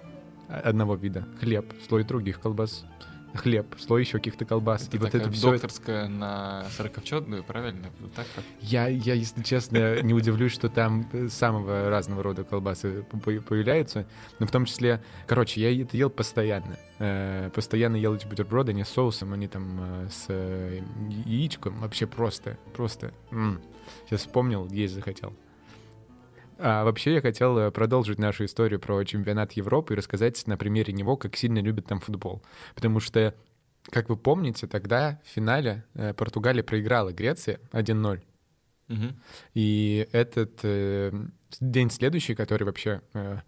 а- 0.50 0.60
одного 0.60 0.96
вида, 0.96 1.28
хлеб, 1.40 1.72
слой 1.88 2.04
других 2.04 2.42
колбас, 2.42 2.86
хлеб, 3.36 3.76
слой 3.80 4.02
еще 4.02 4.18
каких-то 4.20 4.46
колбас. 4.46 4.88
Это 4.88 4.98
и 4.98 5.00
вот 5.00 5.14
это 5.16 5.30
все 5.32 5.52
докторская 5.52 6.08
на 6.08 6.66
сорокопчетную, 6.78 7.44
правильно? 7.44 7.90
Так 8.16 8.26
вот. 8.36 8.46
Я, 8.62 8.88
я, 8.88 9.14
если 9.14 9.42
честно, 9.44 10.02
не 10.02 10.14
удивлюсь, 10.14 10.52
что 10.52 10.70
там 10.70 11.08
э, 11.14 11.28
самого 11.30 11.90
разного 11.90 12.22
рода 12.24 12.44
колбасы 12.44 13.04
по- 13.04 13.18
по- 13.18 13.42
появляются. 13.42 14.06
Но 14.40 14.46
в 14.48 14.52
том 14.52 14.66
числе, 14.66 15.02
короче, 15.28 15.62
я 15.62 15.82
это 15.84 15.98
ел 15.98 16.10
постоянно. 16.10 16.78
Э, 17.00 17.50
Постоянно 17.54 17.96
ел 17.96 18.16
эти 18.16 18.26
бутерброды, 18.28 18.74
не 18.74 18.86
с 18.86 18.90
соусом, 18.90 19.34
они 19.34 19.48
там 19.48 19.80
э, 19.80 20.08
с 20.12 20.30
яичком. 21.26 21.78
Вообще 21.78 22.08
просто, 22.08 22.58
просто. 22.76 23.12
Сейчас 24.06 24.22
вспомнил, 24.22 24.68
есть 24.70 24.94
захотел. 24.94 25.34
А 26.60 26.84
вообще 26.84 27.16
я 27.16 27.22
хотел 27.22 27.58
э, 27.58 27.72
продолжить 27.72 28.20
нашу 28.20 28.46
историю 28.46 28.80
про 28.80 29.04
чемпионат 29.04 29.54
Европы 29.54 29.94
и 29.94 29.98
рассказать 29.98 30.46
на 30.48 30.58
примере 30.58 30.94
него, 30.94 31.18
как 31.18 31.36
сильно 31.36 31.60
любят 31.60 31.88
там 31.88 32.00
футбол. 32.00 32.42
Потому 32.76 33.00
что, 33.00 33.34
как 33.90 34.10
вы 34.10 34.18
помните, 34.18 34.68
тогда 34.68 35.20
в 35.24 35.30
финале 35.30 35.84
э, 35.94 36.14
Португалия 36.14 36.64
проиграла 36.64 37.12
Греции 37.12 37.60
1-0. 37.72 38.22
Мгм. 38.88 39.20
И 39.54 40.08
этот 40.12 40.60
э, 40.64 41.12
день 41.60 41.90
следующий, 41.90 42.36
который 42.36 42.64
вообще 42.64 43.02
э, 43.14 43.40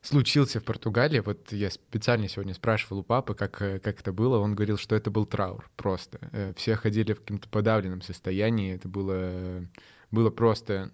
случился 0.00 0.60
в 0.60 0.64
Португалии, 0.64 1.20
вот 1.20 1.52
я 1.52 1.70
специально 1.70 2.28
сегодня 2.28 2.54
спрашивал 2.54 3.00
у 3.00 3.02
папы, 3.02 3.34
как, 3.34 3.60
э, 3.60 3.78
как 3.80 4.00
это 4.00 4.12
было, 4.12 4.38
он 4.38 4.54
говорил, 4.54 4.78
что 4.78 4.94
это 4.94 5.10
был 5.10 5.26
траур 5.26 5.68
просто. 5.76 6.54
Все 6.56 6.76
ходили 6.76 7.12
в 7.12 7.20
каком-то 7.20 7.48
подавленном 7.48 8.02
состоянии, 8.02 8.74
это 8.74 8.88
было, 8.88 9.66
было 10.10 10.30
просто, 10.30 10.92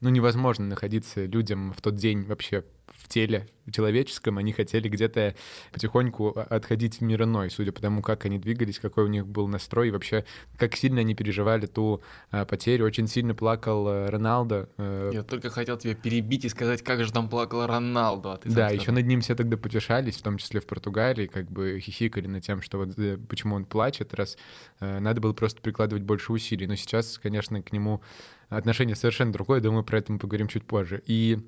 ну, 0.00 0.08
невозможно 0.08 0.66
находиться 0.66 1.24
людям 1.26 1.72
в 1.72 1.80
тот 1.80 1.96
день 1.96 2.24
вообще 2.24 2.64
теле 3.10 3.46
человеческом, 3.70 4.38
они 4.38 4.52
хотели 4.52 4.88
где-то 4.88 5.34
потихоньку 5.72 6.30
отходить 6.30 6.98
в 6.98 7.00
мир 7.02 7.22
иной, 7.22 7.50
судя 7.50 7.72
по 7.72 7.80
тому, 7.80 8.02
как 8.02 8.24
они 8.24 8.38
двигались, 8.38 8.78
какой 8.78 9.04
у 9.04 9.08
них 9.08 9.26
был 9.26 9.46
настрой, 9.48 9.88
и 9.88 9.90
вообще, 9.90 10.24
как 10.56 10.76
сильно 10.76 11.00
они 11.00 11.14
переживали 11.14 11.66
ту 11.66 12.02
а, 12.30 12.44
потерю. 12.44 12.86
Очень 12.86 13.06
сильно 13.06 13.34
плакал 13.34 13.88
э, 13.88 14.10
Роналдо. 14.10 14.68
э, 14.76 15.10
Я 15.12 15.22
только 15.22 15.50
хотел 15.50 15.76
тебя 15.76 15.94
перебить 15.94 16.44
и 16.44 16.48
сказать, 16.48 16.82
как 16.82 17.04
же 17.04 17.12
там 17.12 17.28
плакал 17.28 17.66
Роналду. 17.66 18.30
А 18.30 18.36
ты 18.38 18.50
да, 18.50 18.70
еще 18.70 18.92
над 18.92 19.06
ним 19.06 19.20
все 19.20 19.34
тогда 19.34 19.56
потешались, 19.56 20.16
в 20.16 20.22
том 20.22 20.38
числе 20.38 20.60
в 20.60 20.66
Португалии, 20.66 21.26
как 21.26 21.50
бы 21.50 21.78
хихикали 21.80 22.26
над 22.26 22.44
тем, 22.44 22.62
что 22.62 22.78
вот 22.78 22.98
э, 22.98 23.18
почему 23.28 23.54
он 23.54 23.64
плачет, 23.64 24.14
раз 24.14 24.36
э, 24.80 24.98
надо 24.98 25.20
было 25.20 25.32
просто 25.32 25.60
прикладывать 25.60 26.02
больше 26.02 26.32
усилий. 26.32 26.66
Но 26.66 26.76
сейчас, 26.76 27.18
конечно, 27.18 27.62
к 27.62 27.72
нему 27.72 28.02
отношение 28.48 28.96
совершенно 28.96 29.32
другое, 29.32 29.60
думаю, 29.60 29.84
про 29.84 29.98
это 29.98 30.12
мы 30.12 30.18
поговорим 30.18 30.48
чуть 30.48 30.64
позже. 30.64 31.02
И 31.06 31.38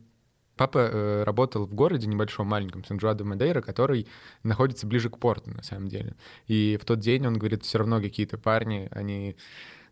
папа 0.57 0.79
э, 0.79 1.23
работал 1.25 1.67
в 1.67 1.75
городе 1.75 2.07
небольшом, 2.07 2.47
маленьком, 2.49 2.85
Сан-Жуа-де-Мадейро, 2.85 3.61
который 3.61 4.07
находится 4.43 4.87
ближе 4.87 5.11
к 5.11 5.19
порту, 5.19 5.51
на 5.51 5.63
самом 5.63 5.89
деле. 5.89 6.15
И 6.47 6.79
в 6.81 6.85
тот 6.85 7.01
день, 7.01 7.27
он 7.27 7.39
говорит, 7.39 7.65
все 7.65 7.79
равно 7.79 8.01
какие-то 8.01 8.39
парни, 8.39 8.89
они 8.91 9.37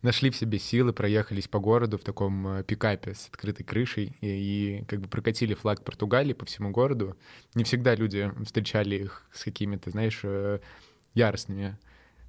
нашли 0.03 0.31
в 0.31 0.37
себе 0.37 0.59
силы, 0.59 0.93
проехались 0.93 1.49
по 1.49 1.59
городу 1.59 1.99
в 1.99 2.03
таком 2.03 2.47
э, 2.49 2.65
пикапе 2.65 3.15
с 3.15 3.29
открытой 3.29 3.65
крышей 3.65 4.17
и, 4.21 4.27
и 4.81 4.85
как 4.87 5.01
бы 5.01 5.09
прокатили 5.09 5.55
флаг 5.55 5.85
Португалии 5.85 6.33
по 6.33 6.47
всему 6.47 6.71
городу. 6.71 7.17
Не 7.55 7.65
всегда 7.65 7.95
люди 7.95 8.33
встречали 8.45 8.97
их 8.97 9.25
с 9.33 9.45
какими-то, 9.45 9.91
знаешь, 9.91 10.21
э, 10.23 10.61
яростными 11.15 11.79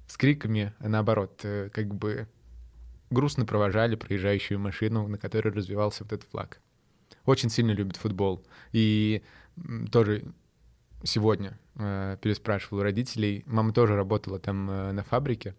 с 0.06 0.16
криками, 0.16 0.74
а 0.78 0.88
наоборот, 0.88 1.40
э, 1.44 1.70
как 1.72 1.94
бы 1.94 2.28
грустно 3.10 3.46
провожали 3.46 3.96
проезжающую 3.96 4.58
машину, 4.58 5.06
на 5.08 5.18
которой 5.18 5.52
развивался 5.52 6.04
вот 6.04 6.12
этот 6.12 6.28
флаг. 6.28 6.60
Очень 7.24 7.50
сильно 7.50 7.72
любят 7.72 7.96
футбол. 7.96 8.44
И 8.72 9.22
тоже 9.90 10.24
сегодня 11.04 11.58
э, 11.76 12.16
переспрашивал 12.20 12.78
у 12.78 12.82
родителей. 12.82 13.44
Мама 13.46 13.72
тоже 13.72 13.96
работала 13.96 14.38
там 14.38 14.70
э, 14.70 14.92
на 14.92 15.02
фабрике 15.02 15.54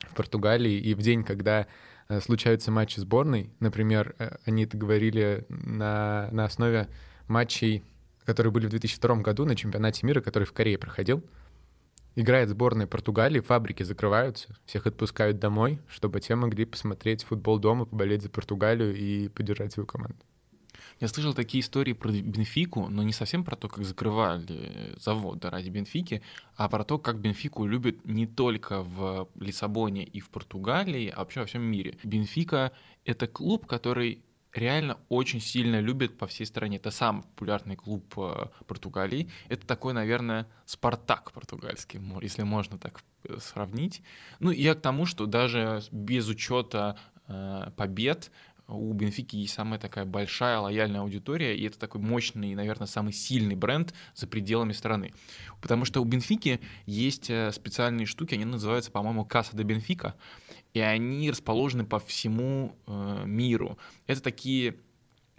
в 0.00 0.14
Португалии, 0.14 0.78
и 0.78 0.94
в 0.94 0.98
день, 0.98 1.24
когда 1.24 1.66
э, 2.08 2.20
случаются 2.20 2.70
матчи 2.70 3.00
сборной, 3.00 3.50
например, 3.60 4.14
э, 4.18 4.36
они 4.44 4.64
это 4.64 4.76
говорили 4.76 5.44
на, 5.48 6.28
на 6.32 6.44
основе 6.44 6.88
матчей, 7.28 7.84
которые 8.24 8.52
были 8.52 8.66
в 8.66 8.70
2002 8.70 9.16
году 9.16 9.44
на 9.44 9.56
чемпионате 9.56 10.06
мира, 10.06 10.20
который 10.20 10.44
в 10.44 10.52
Корее 10.52 10.78
проходил. 10.78 11.22
Играет 12.14 12.48
сборная 12.48 12.86
Португалии, 12.86 13.40
фабрики 13.40 13.82
закрываются, 13.82 14.56
всех 14.64 14.86
отпускают 14.86 15.38
домой, 15.38 15.80
чтобы 15.86 16.20
те 16.20 16.34
могли 16.34 16.64
посмотреть 16.64 17.24
футбол 17.24 17.58
дома, 17.58 17.84
поболеть 17.84 18.22
за 18.22 18.30
Португалию 18.30 18.96
и 18.96 19.28
поддержать 19.28 19.72
свою 19.72 19.86
команду. 19.86 20.16
Я 20.98 21.08
слышал 21.08 21.34
такие 21.34 21.60
истории 21.60 21.92
про 21.92 22.10
Бенфику, 22.10 22.88
но 22.88 23.02
не 23.02 23.12
совсем 23.12 23.44
про 23.44 23.54
то, 23.54 23.68
как 23.68 23.84
закрывали 23.84 24.94
заводы 24.98 25.50
ради 25.50 25.68
Бенфики, 25.68 26.22
а 26.56 26.68
про 26.68 26.84
то, 26.84 26.98
как 26.98 27.20
Бенфику 27.20 27.66
любят 27.66 28.04
не 28.06 28.26
только 28.26 28.82
в 28.82 29.28
Лиссабоне 29.34 30.04
и 30.04 30.20
в 30.20 30.30
Португалии, 30.30 31.12
а 31.14 31.18
вообще 31.18 31.40
во 31.40 31.46
всем 31.46 31.62
мире. 31.62 31.98
Бенфика— 32.02 32.72
это 33.04 33.26
клуб, 33.26 33.66
который 33.66 34.22
реально 34.56 34.98
очень 35.08 35.40
сильно 35.40 35.80
любят 35.80 36.16
по 36.16 36.26
всей 36.26 36.46
стране. 36.46 36.78
Это 36.78 36.90
самый 36.90 37.22
популярный 37.22 37.76
клуб 37.76 38.14
э, 38.16 38.46
Португалии. 38.66 39.30
Это 39.48 39.66
такой, 39.66 39.92
наверное, 39.92 40.46
Спартак 40.64 41.32
португальский, 41.32 42.00
если 42.22 42.42
можно 42.42 42.78
так 42.78 43.02
э, 43.24 43.36
сравнить. 43.38 44.02
Ну, 44.40 44.50
я 44.50 44.74
к 44.74 44.80
тому, 44.80 45.06
что 45.06 45.26
даже 45.26 45.82
без 45.92 46.28
учета 46.28 46.98
э, 47.28 47.70
побед 47.76 48.30
у 48.68 48.92
Бенфики 48.92 49.36
есть 49.36 49.54
самая 49.54 49.78
такая 49.78 50.04
большая 50.04 50.58
лояльная 50.58 51.00
аудитория, 51.00 51.56
и 51.56 51.64
это 51.64 51.78
такой 51.78 52.00
мощный, 52.00 52.54
наверное, 52.54 52.86
самый 52.86 53.12
сильный 53.12 53.54
бренд 53.54 53.94
за 54.14 54.26
пределами 54.26 54.72
страны. 54.72 55.12
Потому 55.60 55.84
что 55.84 56.00
у 56.00 56.04
Бенфики 56.04 56.60
есть 56.84 57.30
э, 57.30 57.52
специальные 57.52 58.06
штуки, 58.06 58.34
они 58.34 58.44
называются, 58.44 58.90
по-моему, 58.90 59.24
Касса 59.24 59.56
де 59.56 59.62
Бенфика, 59.62 60.16
и 60.74 60.80
они 60.80 61.30
расположены 61.30 61.84
по 61.84 62.00
всему 62.00 62.76
э, 62.86 63.22
миру. 63.24 63.78
Это 64.06 64.20
такие 64.20 64.76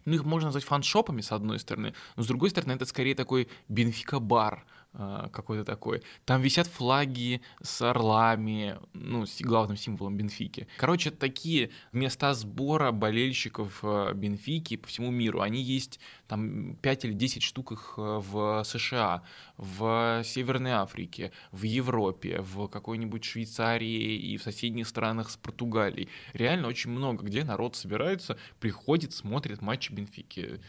ну, 0.06 0.14
их 0.14 0.24
можно 0.24 0.48
назвать 0.48 0.64
фаншопами, 0.64 1.20
с 1.20 1.34
одной 1.34 1.60
стороны, 1.60 1.94
но 2.16 2.24
с 2.24 2.28
другой 2.28 2.50
стороны, 2.50 2.72
это 2.72 2.86
скорее 2.86 3.14
такой 3.14 3.50
Бенфика-бар 3.68 4.66
какой-то 4.94 5.64
такой. 5.64 6.02
Там 6.26 6.42
висят 6.42 6.68
флаги 6.68 7.42
с 7.62 7.82
орлами, 7.82 8.78
ну, 8.94 9.26
с 9.26 9.42
главным 9.42 9.78
символом 9.78 10.18
Бенфики. 10.18 10.68
Короче, 10.78 11.12
такие 11.12 11.70
места 11.92 12.34
сбора 12.34 12.92
болельщиков 12.92 13.80
э, 13.84 14.14
Бенфики 14.14 14.78
по 14.78 14.88
всему 14.88 15.12
миру. 15.12 15.42
Они 15.42 15.62
есть 15.62 16.00
там 16.28 16.76
5 16.78 17.06
или 17.06 17.14
10 17.14 17.44
штук 17.44 17.74
их 17.74 17.94
э, 17.98 18.02
в 18.02 18.64
США, 18.64 19.24
в 19.58 20.24
Северной 20.24 20.72
Африке, 20.72 21.32
в 21.52 21.64
Европе, 21.64 22.42
в 22.42 22.68
какой-нибудь 22.68 23.24
Швейцарии 23.24 24.18
и 24.18 24.38
в 24.38 24.44
соседних 24.44 24.88
странах 24.88 25.30
с 25.30 25.38
Португалией. 25.38 26.10
Реально 26.34 26.68
очень 26.68 26.92
много, 26.92 27.24
где 27.24 27.44
народ 27.44 27.76
собирается, 27.76 28.38
приходит, 28.60 29.14
смотрит 29.14 29.62
матчи 29.62 29.92
Бенфики. 29.92 30.60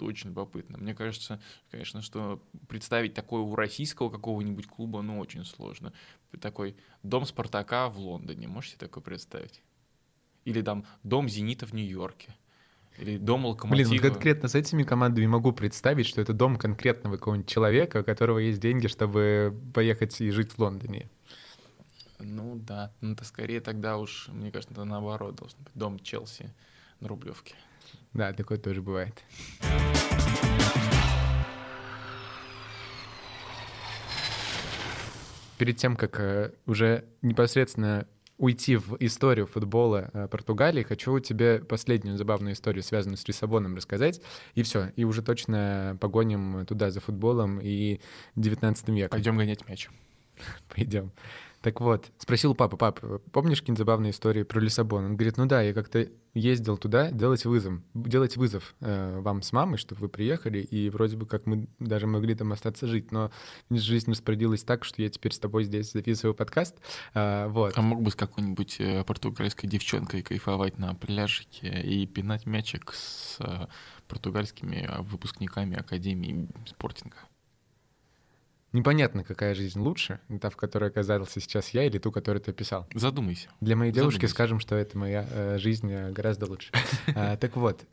Очень 0.00 0.30
любопытно. 0.30 0.78
Мне 0.78 0.94
кажется, 0.94 1.40
конечно, 1.70 2.02
что 2.02 2.42
представить 2.68 3.14
такое 3.14 3.40
у 3.40 3.54
российского 3.54 4.10
какого-нибудь 4.10 4.66
клуба, 4.66 5.00
ну, 5.02 5.18
очень 5.18 5.44
сложно. 5.44 5.92
Такой 6.40 6.76
дом 7.02 7.24
Спартака 7.24 7.88
в 7.88 7.98
Лондоне, 7.98 8.46
можете 8.46 8.76
такое 8.76 9.02
представить? 9.02 9.62
Или 10.44 10.62
там 10.62 10.84
дом 11.02 11.28
Зенита 11.28 11.66
в 11.66 11.72
Нью-Йорке. 11.72 12.34
Или 12.98 13.16
дом 13.16 13.42
Блин, 13.42 13.52
Локомотива. 13.52 13.90
вот 13.90 14.12
конкретно 14.12 14.48
с 14.48 14.54
этими 14.54 14.82
командами 14.82 15.26
могу 15.26 15.52
представить, 15.52 16.06
что 16.06 16.20
это 16.20 16.34
дом 16.34 16.56
конкретного 16.56 17.16
какого-нибудь 17.16 17.48
человека, 17.48 17.98
у 17.98 18.04
которого 18.04 18.38
есть 18.38 18.60
деньги, 18.60 18.86
чтобы 18.88 19.58
поехать 19.72 20.20
и 20.20 20.30
жить 20.30 20.52
в 20.52 20.58
Лондоне. 20.58 21.08
Ну 22.18 22.56
да, 22.56 22.92
ну 23.00 23.12
это 23.12 23.24
скорее 23.24 23.60
тогда 23.60 23.96
уж, 23.96 24.28
мне 24.28 24.52
кажется, 24.52 24.74
это 24.74 24.84
наоборот 24.84 25.36
должно 25.36 25.58
быть. 25.60 25.72
Дом 25.74 25.98
Челси 25.98 26.52
на 27.00 27.08
Рублевке. 27.08 27.54
Да, 28.12 28.32
такое 28.32 28.58
тоже 28.58 28.82
бывает. 28.82 29.22
Перед 35.58 35.76
тем, 35.76 35.94
как 35.96 36.18
э, 36.20 36.52
уже 36.66 37.04
непосредственно 37.20 38.06
уйти 38.38 38.76
в 38.76 38.96
историю 39.00 39.46
футбола 39.46 40.10
э, 40.14 40.26
Португалии, 40.28 40.82
хочу 40.82 41.18
тебе 41.20 41.58
последнюю 41.58 42.16
забавную 42.16 42.54
историю, 42.54 42.82
связанную 42.82 43.18
с 43.18 43.28
Лиссабоном, 43.28 43.76
рассказать. 43.76 44.22
И 44.54 44.62
все, 44.62 44.90
и 44.96 45.04
уже 45.04 45.22
точно 45.22 45.98
погоним 46.00 46.64
туда 46.64 46.90
за 46.90 47.00
футболом 47.00 47.60
и 47.60 48.00
19 48.36 48.88
веком. 48.88 49.10
Пойдем 49.10 49.36
гонять 49.36 49.68
мяч. 49.68 49.90
Пойдем. 50.74 51.12
Так 51.62 51.80
вот, 51.82 52.10
спросил 52.16 52.52
у 52.52 52.54
папы, 52.54 52.78
папа, 52.78 53.20
помнишь 53.32 53.60
какие-нибудь 53.60 53.78
забавные 53.78 54.12
истории 54.12 54.44
про 54.44 54.60
Лиссабон? 54.60 55.04
Он 55.04 55.16
говорит, 55.16 55.36
ну 55.36 55.44
да, 55.44 55.60
я 55.60 55.74
как-то 55.74 56.08
ездил 56.32 56.78
туда 56.78 57.10
делать 57.10 57.44
вызов, 57.44 57.80
делать 57.92 58.36
вызов 58.38 58.74
э, 58.80 59.20
вам 59.20 59.42
с 59.42 59.52
мамой, 59.52 59.76
чтобы 59.76 60.00
вы 60.00 60.08
приехали, 60.08 60.60
и 60.60 60.88
вроде 60.88 61.18
бы 61.18 61.26
как 61.26 61.44
мы 61.44 61.68
даже 61.78 62.06
могли 62.06 62.34
там 62.34 62.52
остаться 62.52 62.86
жить, 62.86 63.12
но 63.12 63.30
жизнь 63.68 64.10
распорядилась 64.10 64.64
так, 64.64 64.84
что 64.84 65.02
я 65.02 65.10
теперь 65.10 65.32
с 65.32 65.38
тобой 65.38 65.64
здесь 65.64 65.92
записываю 65.92 66.34
подкаст, 66.34 66.76
э, 67.12 67.48
вот. 67.48 67.76
А 67.76 67.82
мог 67.82 68.00
бы 68.00 68.10
с 68.10 68.14
какой-нибудь 68.14 68.76
э, 68.80 69.04
португальской 69.04 69.68
девчонкой 69.68 70.22
кайфовать 70.22 70.78
на 70.78 70.94
пляжике 70.94 71.82
и 71.82 72.06
пинать 72.06 72.46
мячик 72.46 72.94
с 72.94 73.36
э, 73.40 73.66
португальскими 74.08 74.88
выпускниками 75.00 75.76
Академии 75.76 76.48
спортинга? 76.66 77.16
Непонятно, 78.72 79.24
какая 79.24 79.54
жизнь 79.54 79.80
лучше, 79.80 80.20
та, 80.40 80.48
в 80.48 80.56
которой 80.56 80.90
оказался 80.90 81.40
сейчас 81.40 81.70
я, 81.70 81.84
или 81.84 81.98
ту, 81.98 82.12
которую 82.12 82.40
ты 82.40 82.52
описал. 82.52 82.86
Задумайся. 82.94 83.48
Для 83.60 83.74
моей 83.74 83.90
девушки 83.90 84.20
Задумайся. 84.20 84.34
скажем, 84.34 84.60
что 84.60 84.76
это 84.76 84.96
моя 84.96 85.26
э, 85.28 85.58
жизнь 85.58 85.90
э, 85.90 86.12
гораздо 86.12 86.46
лучше. 86.46 86.70
А, 87.14 87.36
так 87.36 87.56
вот, 87.56 87.84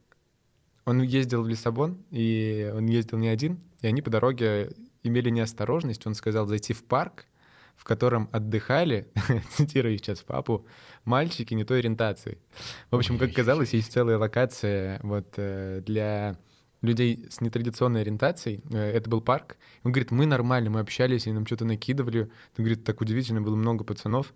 он 0.86 1.02
ездил 1.02 1.42
в 1.42 1.48
Лиссабон, 1.48 1.98
и 2.12 2.72
он 2.76 2.86
ездил 2.86 3.18
не 3.18 3.28
один, 3.28 3.60
и 3.82 3.88
они 3.88 4.02
по 4.02 4.12
дороге 4.12 4.72
имели 5.04 5.30
неосторожность, 5.30 6.06
он 6.06 6.14
сказал, 6.14 6.46
зайти 6.46 6.74
в 6.74 6.84
парк, 6.84 7.26
в 7.76 7.84
котором 7.84 8.30
отдыхали, 8.32 9.08
цитирую 9.50 9.98
сейчас 9.98 10.20
папу, 10.20 10.66
мальчики 11.06 11.54
не 11.54 11.64
той 11.64 11.80
ориентации. 11.80 12.38
В 12.92 12.96
общем, 12.96 13.18
как 13.18 13.34
казалось, 13.34 13.74
есть 13.74 13.92
целая 13.92 14.18
локация 14.18 15.00
вот 15.04 15.34
э, 15.38 15.82
для 15.86 16.38
людей 16.82 17.26
с 17.30 17.42
нетрадиционной 17.42 18.02
ориентацией. 18.02 18.62
Э, 18.72 18.92
это 18.92 19.10
был 19.10 19.22
парк. 19.22 19.58
Он 19.84 19.92
говорит, 19.92 20.12
мы 20.12 20.26
нормально, 20.26 20.70
мы 20.70 20.80
общались, 20.80 21.28
и 21.28 21.32
нам 21.32 21.46
что-то 21.46 21.66
накидывали. 21.66 22.22
Он 22.22 22.30
говорит, 22.58 22.84
так 22.84 23.02
удивительно, 23.02 23.42
было 23.42 23.56
много 23.56 23.84
пацанов. 23.84 24.34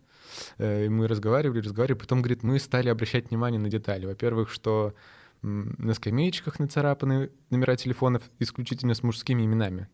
Э, 0.57 0.86
и 0.86 0.89
мы 0.89 1.07
разговаривали, 1.07 1.60
разговаривали. 1.60 2.00
Потом, 2.00 2.21
говорит, 2.21 2.43
мы 2.43 2.60
стали 2.60 2.89
обращать 2.89 3.29
внимание 3.29 3.60
на 3.60 3.69
детали. 3.69 4.05
Во-первых, 4.05 4.50
что 4.50 4.93
на 5.41 5.93
скамеечках 5.95 6.60
нацарапаны 6.60 7.31
номера 7.50 7.75
телефонов 7.75 8.24
исключительно 8.38 8.93
с 8.93 9.01
мужскими 9.01 9.43
именами. 9.43 9.88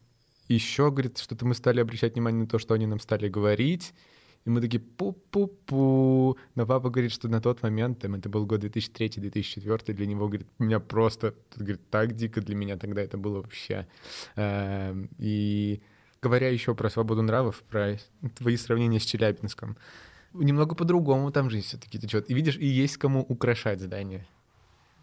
Еще, 0.49 0.91
говорит, 0.91 1.17
что-то 1.17 1.45
мы 1.45 1.55
стали 1.55 1.79
обращать 1.79 2.13
внимание 2.13 2.41
на 2.41 2.47
то, 2.47 2.59
что 2.59 2.73
они 2.73 2.85
нам 2.85 2.99
стали 2.99 3.29
говорить. 3.29 3.93
И 4.47 4.49
мы 4.49 4.61
такие 4.61 4.79
пу-пу-пу. 4.79 6.37
Но 6.55 6.65
папа 6.65 6.89
говорит, 6.89 7.11
что 7.11 7.27
на 7.27 7.41
тот 7.41 7.61
момент, 7.63 7.99
там, 7.99 8.15
это 8.15 8.29
был 8.29 8.45
год 8.45 8.63
2003-2004, 8.63 9.91
для 9.91 10.05
него, 10.05 10.27
говорит, 10.27 10.47
меня 10.57 10.79
просто, 10.79 11.33
говорит, 11.57 11.81
так 11.89 12.13
дико 12.15 12.39
для 12.39 12.55
меня 12.55 12.77
тогда 12.77 13.01
это 13.01 13.17
было 13.17 13.41
вообще. 13.41 13.87
Эм, 14.37 15.09
и 15.17 15.81
говоря 16.21 16.47
еще 16.47 16.75
про 16.75 16.89
свободу 16.89 17.23
нравов, 17.23 17.61
про 17.69 17.97
твои 18.37 18.55
сравнения 18.55 19.01
с 19.01 19.03
Челябинском, 19.03 19.75
немного 20.33 20.75
по-другому 20.75 21.29
там 21.33 21.49
жизнь 21.49 21.67
все-таки 21.67 21.99
течет. 21.99 22.29
И 22.29 22.33
видишь, 22.33 22.55
и 22.55 22.67
есть 22.67 22.95
кому 22.95 23.23
украшать 23.23 23.81
здания, 23.81 24.25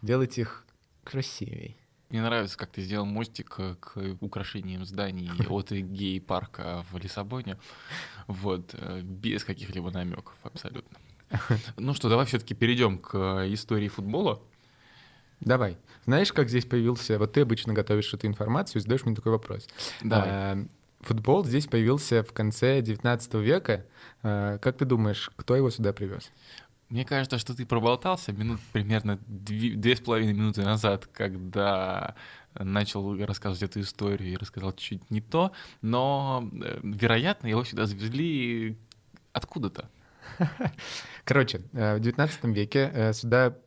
делать 0.01 0.39
их 0.39 0.65
красивее. 1.03 1.75
Мне 2.15 2.23
нравится, 2.23 2.57
как 2.57 2.69
ты 2.69 2.81
сделал 2.81 3.05
мостик 3.05 3.55
э, 3.57 3.75
к 3.77 3.97
украшениям 4.21 4.85
зданий 4.85 5.29
от 5.49 5.71
гей-парка 5.71 6.85
в 6.89 6.97
Лиссабоне. 6.97 7.57
Вот, 8.27 8.69
э, 8.71 9.01
без 9.01 9.43
каких-либо 9.43 9.91
намеков 9.91 10.33
абсолютно. 10.43 10.97
Ну 11.75 11.93
что, 11.93 12.07
давай 12.07 12.25
все-таки 12.25 12.53
перейдем 12.55 12.99
к 12.99 13.17
истории 13.49 13.89
футбола. 13.89 14.41
Давай. 15.41 15.77
Знаешь, 16.05 16.31
как 16.31 16.47
здесь 16.47 16.63
появился... 16.63 17.19
Вот 17.19 17.33
ты 17.33 17.41
обычно 17.41 17.73
готовишь 17.73 18.13
эту 18.13 18.27
информацию 18.27 18.81
задаешь 18.81 19.03
мне 19.03 19.13
такой 19.13 19.33
вопрос. 19.33 19.67
Да. 20.01 20.57
Футбол 21.01 21.43
здесь 21.43 21.67
появился 21.67 22.23
в 22.23 22.31
конце 22.31 22.81
19 22.81 23.33
века. 23.35 23.85
А, 24.23 24.57
как 24.59 24.77
ты 24.77 24.85
думаешь, 24.85 25.29
кто 25.35 25.55
его 25.55 25.69
сюда 25.69 25.91
привез? 25.93 26.31
Мне 26.89 27.03
кажется, 27.03 27.39
что 27.39 27.55
ты 27.55 27.65
проболтался 27.65 28.31
минут 28.31 28.59
примерно 28.71 29.19
две, 29.25 29.75
две 29.75 29.95
с 29.95 29.99
половиной 29.99 30.33
минуты 30.33 30.61
назад, 30.63 31.07
когда 31.07 32.15
начал 32.53 33.17
рассказывать 33.25 33.63
эту 33.63 33.81
историю 33.81 34.31
и 34.31 34.37
рассказал 34.37 34.71
чуть 34.73 35.09
не 35.09 35.19
то, 35.19 35.51
но, 35.81 36.47
э, 36.53 36.79
вероятно, 36.83 37.47
его 37.47 37.63
сюда 37.63 37.85
завезли 37.85 38.77
откуда-то. 39.33 39.89
Короче, 41.25 41.61
э, 41.73 41.97
в 41.97 42.01
XIX 42.01 42.53
веке 42.53 42.91
э, 42.93 43.13
сюда 43.13 43.57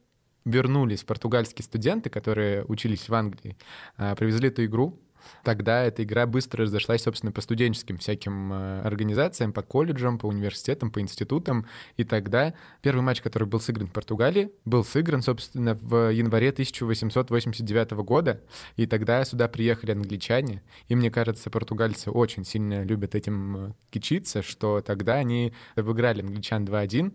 вернулись 0.44 1.02
португальские 1.02 1.64
студенты, 1.64 2.10
которые 2.10 2.64
учились 2.64 3.08
в 3.08 3.14
Англии, 3.14 3.58
привезли 3.96 4.48
эту 4.48 4.64
игру, 4.64 4.98
Тогда 5.44 5.82
эта 5.84 6.02
игра 6.02 6.26
быстро 6.26 6.64
разошлась, 6.64 7.02
собственно, 7.02 7.32
по 7.32 7.40
студенческим 7.40 7.98
всяким 7.98 8.52
э, 8.52 8.82
организациям, 8.82 9.52
по 9.52 9.62
колледжам, 9.62 10.18
по 10.18 10.26
университетам, 10.26 10.90
по 10.90 11.00
институтам. 11.00 11.66
И 11.96 12.04
тогда 12.04 12.54
первый 12.82 13.00
матч, 13.00 13.20
который 13.20 13.48
был 13.48 13.60
сыгран 13.60 13.88
в 13.88 13.92
Португалии, 13.92 14.50
был 14.64 14.84
сыгран, 14.84 15.22
собственно, 15.22 15.74
в 15.74 16.10
январе 16.12 16.50
1889 16.50 17.90
года. 17.92 18.40
И 18.76 18.86
тогда 18.86 19.24
сюда 19.24 19.48
приехали 19.48 19.92
англичане. 19.92 20.62
И 20.88 20.96
мне 20.96 21.10
кажется, 21.10 21.50
португальцы 21.50 22.10
очень 22.10 22.44
сильно 22.44 22.84
любят 22.84 23.14
этим 23.14 23.56
э, 23.56 23.72
кичиться, 23.90 24.42
что 24.42 24.80
тогда 24.80 25.14
они 25.14 25.52
выиграли 25.76 26.22
англичан 26.22 26.64
2-1 26.64 27.14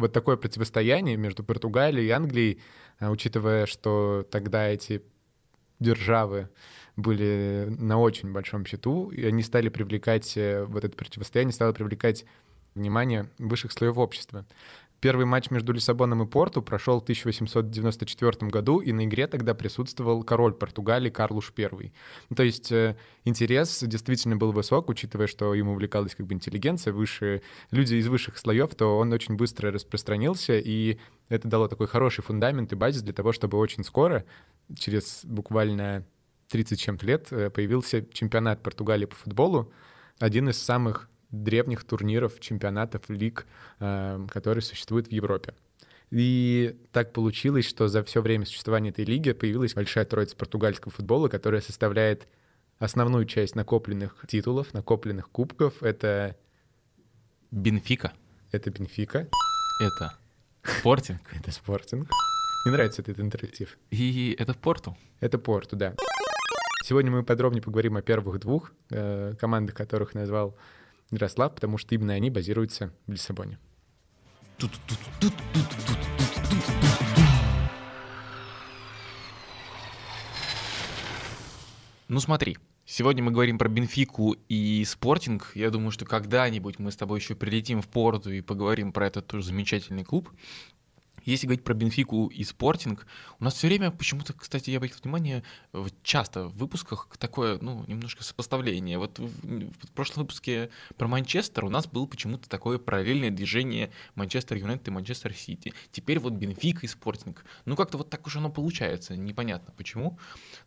вот 0.00 0.12
такое 0.12 0.36
противостояние 0.36 1.16
между 1.16 1.44
Португалией 1.44 2.08
и 2.08 2.10
Англией, 2.10 2.60
э, 2.98 3.08
учитывая, 3.08 3.66
что 3.66 4.26
тогда 4.30 4.66
эти 4.66 5.02
державы 5.78 6.48
были 6.96 7.66
на 7.78 7.98
очень 7.98 8.32
большом 8.32 8.64
счету, 8.66 9.10
и 9.10 9.24
они 9.24 9.42
стали 9.42 9.68
привлекать, 9.68 10.36
э, 10.36 10.64
вот 10.64 10.84
это 10.84 10.96
противостояние 10.96 11.52
стало 11.52 11.72
привлекать 11.72 12.24
внимание 12.74 13.28
высших 13.38 13.72
слоев 13.72 13.98
общества. 13.98 14.46
Первый 15.00 15.24
матч 15.24 15.50
между 15.50 15.72
Лиссабоном 15.72 16.22
и 16.22 16.26
Порту 16.26 16.60
прошел 16.60 17.00
в 17.00 17.04
1894 17.04 18.50
году, 18.50 18.80
и 18.80 18.92
на 18.92 19.06
игре 19.06 19.26
тогда 19.26 19.54
присутствовал 19.54 20.22
король 20.22 20.52
Португалии 20.52 21.08
Карлуш 21.08 21.54
I. 21.56 21.92
Ну, 22.28 22.36
то 22.36 22.42
есть 22.42 22.70
э, 22.70 22.96
интерес 23.24 23.82
действительно 23.82 24.36
был 24.36 24.52
высок, 24.52 24.90
учитывая, 24.90 25.26
что 25.26 25.54
ему 25.54 25.72
увлекалась 25.72 26.14
как 26.14 26.26
бы 26.26 26.34
интеллигенция, 26.34 26.92
выше, 26.92 27.40
люди 27.70 27.94
из 27.94 28.08
высших 28.08 28.36
слоев, 28.36 28.74
то 28.74 28.98
он 28.98 29.10
очень 29.14 29.36
быстро 29.36 29.72
распространился, 29.72 30.58
и 30.58 30.98
это 31.30 31.48
дало 31.48 31.68
такой 31.68 31.86
хороший 31.86 32.22
фундамент 32.22 32.70
и 32.72 32.76
базис 32.76 33.00
для 33.00 33.14
того, 33.14 33.32
чтобы 33.32 33.56
очень 33.56 33.84
скоро, 33.84 34.26
через 34.76 35.24
буквально 35.24 36.04
30 36.50 36.80
чем-то 36.80 37.06
лет 37.06 37.28
э, 37.32 37.50
появился 37.50 38.04
чемпионат 38.12 38.62
Португалии 38.62 39.06
по 39.06 39.16
футболу, 39.16 39.72
один 40.18 40.48
из 40.48 40.60
самых 40.60 41.08
древних 41.30 41.84
турниров, 41.84 42.40
чемпионатов, 42.40 43.08
лиг, 43.08 43.46
э, 43.78 44.26
которые 44.30 44.62
существуют 44.62 45.08
в 45.08 45.12
Европе. 45.12 45.54
И 46.10 46.76
так 46.90 47.12
получилось, 47.12 47.66
что 47.66 47.86
за 47.86 48.02
все 48.02 48.20
время 48.20 48.44
существования 48.44 48.90
этой 48.90 49.04
лиги 49.04 49.32
появилась 49.32 49.74
большая 49.74 50.04
троица 50.04 50.36
португальского 50.36 50.92
футбола, 50.92 51.28
которая 51.28 51.60
составляет 51.60 52.26
основную 52.80 53.26
часть 53.26 53.54
накопленных 53.54 54.16
титулов, 54.26 54.74
накопленных 54.74 55.30
кубков. 55.30 55.82
Это 55.84 56.36
Бенфика. 57.52 58.12
Это 58.50 58.70
Бенфика. 58.70 59.28
Это 59.80 60.18
Спортинг. 60.64 61.20
Это 61.32 61.52
Спортинг. 61.52 62.10
Мне 62.64 62.74
нравится 62.74 63.00
этот 63.00 63.18
интерактив. 63.20 63.78
И 63.90 64.36
это 64.38 64.52
Порту. 64.52 64.94
Это 65.20 65.38
Порту, 65.38 65.76
да. 65.76 65.94
Сегодня 66.82 67.10
мы 67.10 67.22
подробнее 67.22 67.62
поговорим 67.62 67.96
о 67.96 68.02
первых 68.02 68.40
двух 68.40 68.72
э, 68.90 69.34
командах, 69.38 69.76
которых 69.76 70.14
назвал 70.14 70.56
Ярослав, 71.10 71.54
потому 71.54 71.76
что 71.76 71.94
именно 71.94 72.14
они 72.14 72.30
базируются 72.30 72.90
в 73.06 73.12
Лиссабоне. 73.12 73.58
Ну 82.08 82.18
смотри, 82.18 82.56
сегодня 82.86 83.22
мы 83.22 83.30
говорим 83.30 83.58
про 83.58 83.68
Бенфику 83.68 84.34
и 84.48 84.82
Спортинг. 84.86 85.52
Я 85.54 85.70
думаю, 85.70 85.90
что 85.90 86.06
когда-нибудь 86.06 86.78
мы 86.78 86.90
с 86.90 86.96
тобой 86.96 87.20
еще 87.20 87.34
прилетим 87.34 87.82
в 87.82 87.88
Порту 87.88 88.32
и 88.32 88.40
поговорим 88.40 88.92
про 88.92 89.06
этот 89.06 89.26
тоже 89.26 89.44
замечательный 89.44 90.04
клуб. 90.04 90.30
Если 91.24 91.46
говорить 91.46 91.64
про 91.64 91.74
Бенфику 91.74 92.28
и 92.28 92.44
Спортинг, 92.44 93.06
у 93.38 93.44
нас 93.44 93.54
все 93.54 93.66
время 93.66 93.90
почему-то, 93.90 94.32
кстати, 94.32 94.70
я 94.70 94.78
обратил 94.78 94.98
внимание, 95.02 95.42
часто 96.02 96.44
в 96.44 96.56
выпусках 96.56 97.08
такое, 97.18 97.58
ну, 97.60 97.84
немножко 97.86 98.24
сопоставление. 98.24 98.98
Вот 98.98 99.18
в, 99.18 99.26
в 99.26 99.92
прошлом 99.92 100.22
выпуске 100.22 100.70
про 100.96 101.08
Манчестер 101.08 101.64
у 101.64 101.70
нас 101.70 101.86
было 101.86 102.06
почему-то 102.06 102.48
такое 102.48 102.78
параллельное 102.78 103.30
движение 103.30 103.90
Манчестер 104.14 104.56
Юнайтед 104.56 104.88
и 104.88 104.90
Манчестер 104.90 105.34
Сити. 105.34 105.72
Теперь 105.92 106.18
вот 106.18 106.32
Бенфика 106.34 106.80
и 106.82 106.88
Спортинг. 106.88 107.44
Ну, 107.64 107.76
как-то 107.76 107.98
вот 107.98 108.10
так 108.10 108.26
уж 108.26 108.36
оно 108.36 108.50
получается, 108.50 109.16
непонятно 109.16 109.72
почему. 109.76 110.18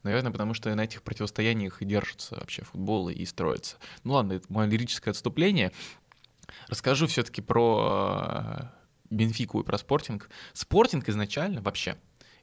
Наверное, 0.03 0.31
потому 0.31 0.53
что 0.53 0.73
на 0.73 0.81
этих 0.81 1.03
противостояниях 1.03 1.81
и 1.81 1.85
держатся 1.85 2.35
вообще 2.35 2.63
футболы 2.63 3.13
и 3.13 3.25
строятся. 3.25 3.77
Ну 4.03 4.13
ладно, 4.13 4.33
это 4.33 4.51
мое 4.51 4.67
лирическое 4.67 5.11
отступление. 5.11 5.71
Расскажу 6.67 7.07
все-таки 7.07 7.41
про 7.41 8.71
Бенфику 9.13 9.61
и 9.61 9.63
про 9.63 9.77
Спортинг. 9.77 10.29
Спортинг 10.53 11.07
изначально 11.09 11.61
вообще, 11.61 11.97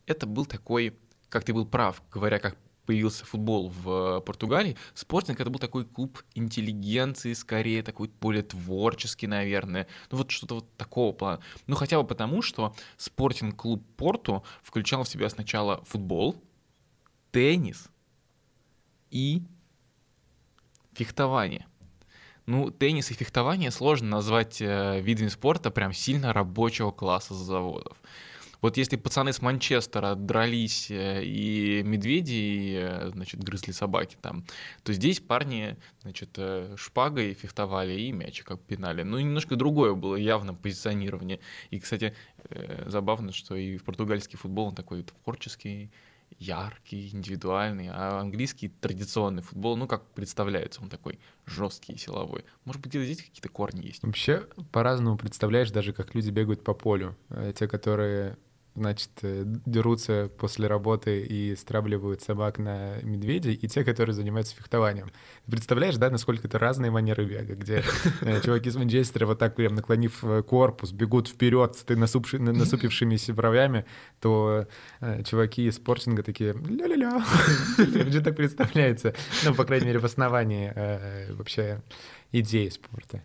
это 0.06 0.26
был 0.26 0.46
такой, 0.46 0.96
как 1.28 1.44
ты 1.44 1.52
был 1.52 1.66
прав, 1.66 2.02
говоря 2.10 2.38
как 2.38 2.56
появился 2.86 3.24
футбол 3.24 3.68
в 3.68 4.20
Португалии, 4.20 4.76
спортинг 4.94 5.40
это 5.40 5.48
был 5.48 5.60
такой 5.60 5.84
клуб 5.84 6.24
интеллигенции, 6.34 7.34
скорее 7.34 7.84
такой 7.84 8.10
более 8.20 8.42
творческий, 8.42 9.28
наверное. 9.28 9.86
Ну 10.10 10.18
вот 10.18 10.32
что-то 10.32 10.56
вот 10.56 10.76
такого 10.76 11.12
плана. 11.12 11.40
Ну 11.68 11.76
хотя 11.76 12.00
бы 12.02 12.08
потому, 12.08 12.42
что 12.42 12.74
спортинг-клуб 12.96 13.84
Порту 13.96 14.42
включал 14.62 15.04
в 15.04 15.08
себя 15.08 15.28
сначала 15.28 15.84
футбол, 15.84 16.42
теннис 17.30 17.88
и 19.10 19.44
фехтование. 20.94 21.68
Ну, 22.50 22.72
теннис 22.72 23.12
и 23.12 23.14
фехтование 23.14 23.70
сложно 23.70 24.08
назвать 24.08 24.60
э, 24.60 25.00
видами 25.00 25.28
спорта 25.28 25.70
прям 25.70 25.92
сильно 25.92 26.32
рабочего 26.32 26.90
класса 26.90 27.32
заводов. 27.32 27.96
Вот 28.60 28.76
если 28.76 28.96
пацаны 28.96 29.32
с 29.32 29.40
Манчестера 29.40 30.16
дрались 30.16 30.90
э, 30.90 31.22
и 31.22 31.84
медведи, 31.84 32.76
э, 32.76 33.10
значит, 33.10 33.40
грызли 33.44 33.70
собаки 33.70 34.16
там, 34.20 34.44
то 34.82 34.92
здесь 34.92 35.20
парни, 35.20 35.76
значит, 36.02 36.36
шпагой 36.74 37.34
фехтовали 37.34 37.92
и 37.92 38.10
мячик 38.10 38.48
как 38.48 38.60
пинали. 38.60 39.04
Ну, 39.04 39.20
немножко 39.20 39.54
другое 39.54 39.94
было 39.94 40.16
явно 40.16 40.52
позиционирование. 40.52 41.38
И, 41.70 41.78
кстати, 41.78 42.16
забавно, 42.86 43.30
что 43.30 43.54
и 43.54 43.76
в 43.76 43.84
португальский 43.84 44.36
футбол 44.36 44.66
он 44.66 44.74
такой 44.74 45.04
творческий, 45.04 45.92
яркий, 46.40 47.10
индивидуальный, 47.10 47.90
а 47.92 48.18
английский 48.18 48.68
традиционный 48.68 49.42
футбол, 49.42 49.76
ну, 49.76 49.86
как 49.86 50.04
представляется, 50.12 50.80
он 50.80 50.88
такой 50.88 51.20
жесткий 51.46 51.96
силовой. 51.96 52.44
Может 52.64 52.82
быть, 52.82 52.92
здесь 52.94 53.18
какие-то 53.18 53.50
корни 53.50 53.86
есть? 53.86 54.02
Вообще, 54.02 54.48
по-разному 54.72 55.16
представляешь 55.16 55.70
даже, 55.70 55.92
как 55.92 56.14
люди 56.14 56.30
бегают 56.30 56.64
по 56.64 56.74
полю. 56.74 57.14
Те, 57.56 57.68
которые 57.68 58.38
значит, 58.80 59.10
э, 59.22 59.42
дерутся 59.44 60.30
после 60.38 60.66
работы 60.66 61.20
и 61.20 61.54
стравливают 61.54 62.22
собак 62.22 62.58
на 62.58 62.96
медведей, 63.02 63.52
и 63.52 63.68
те, 63.68 63.84
которые 63.84 64.14
занимаются 64.14 64.56
фехтованием. 64.56 65.10
представляешь, 65.46 65.96
да, 65.96 66.08
насколько 66.08 66.48
это 66.48 66.58
разные 66.58 66.90
манеры 66.90 67.26
бега, 67.26 67.54
где 67.54 67.84
э, 68.22 68.40
чуваки 68.44 68.70
с 68.70 68.76
Манчестера 68.76 69.26
вот 69.26 69.38
так 69.38 69.54
прям 69.54 69.74
наклонив 69.74 70.24
э, 70.24 70.42
корпус, 70.42 70.92
бегут 70.92 71.28
вперед 71.28 71.76
с 71.76 71.84
насупившимися 71.94 73.34
бровями, 73.34 73.84
то 74.18 74.66
чуваки 75.24 75.66
из 75.66 75.76
спортинга 75.76 76.22
такие 76.22 76.54
ля-ля-ля. 76.54 77.22
Мне 78.04 78.20
так 78.20 78.36
представляется, 78.36 79.14
ну, 79.44 79.54
по 79.54 79.64
крайней 79.64 79.86
мере, 79.86 79.98
в 79.98 80.04
основании 80.06 80.72
вообще 81.32 81.82
идеи 82.32 82.68
спорта. 82.70 83.22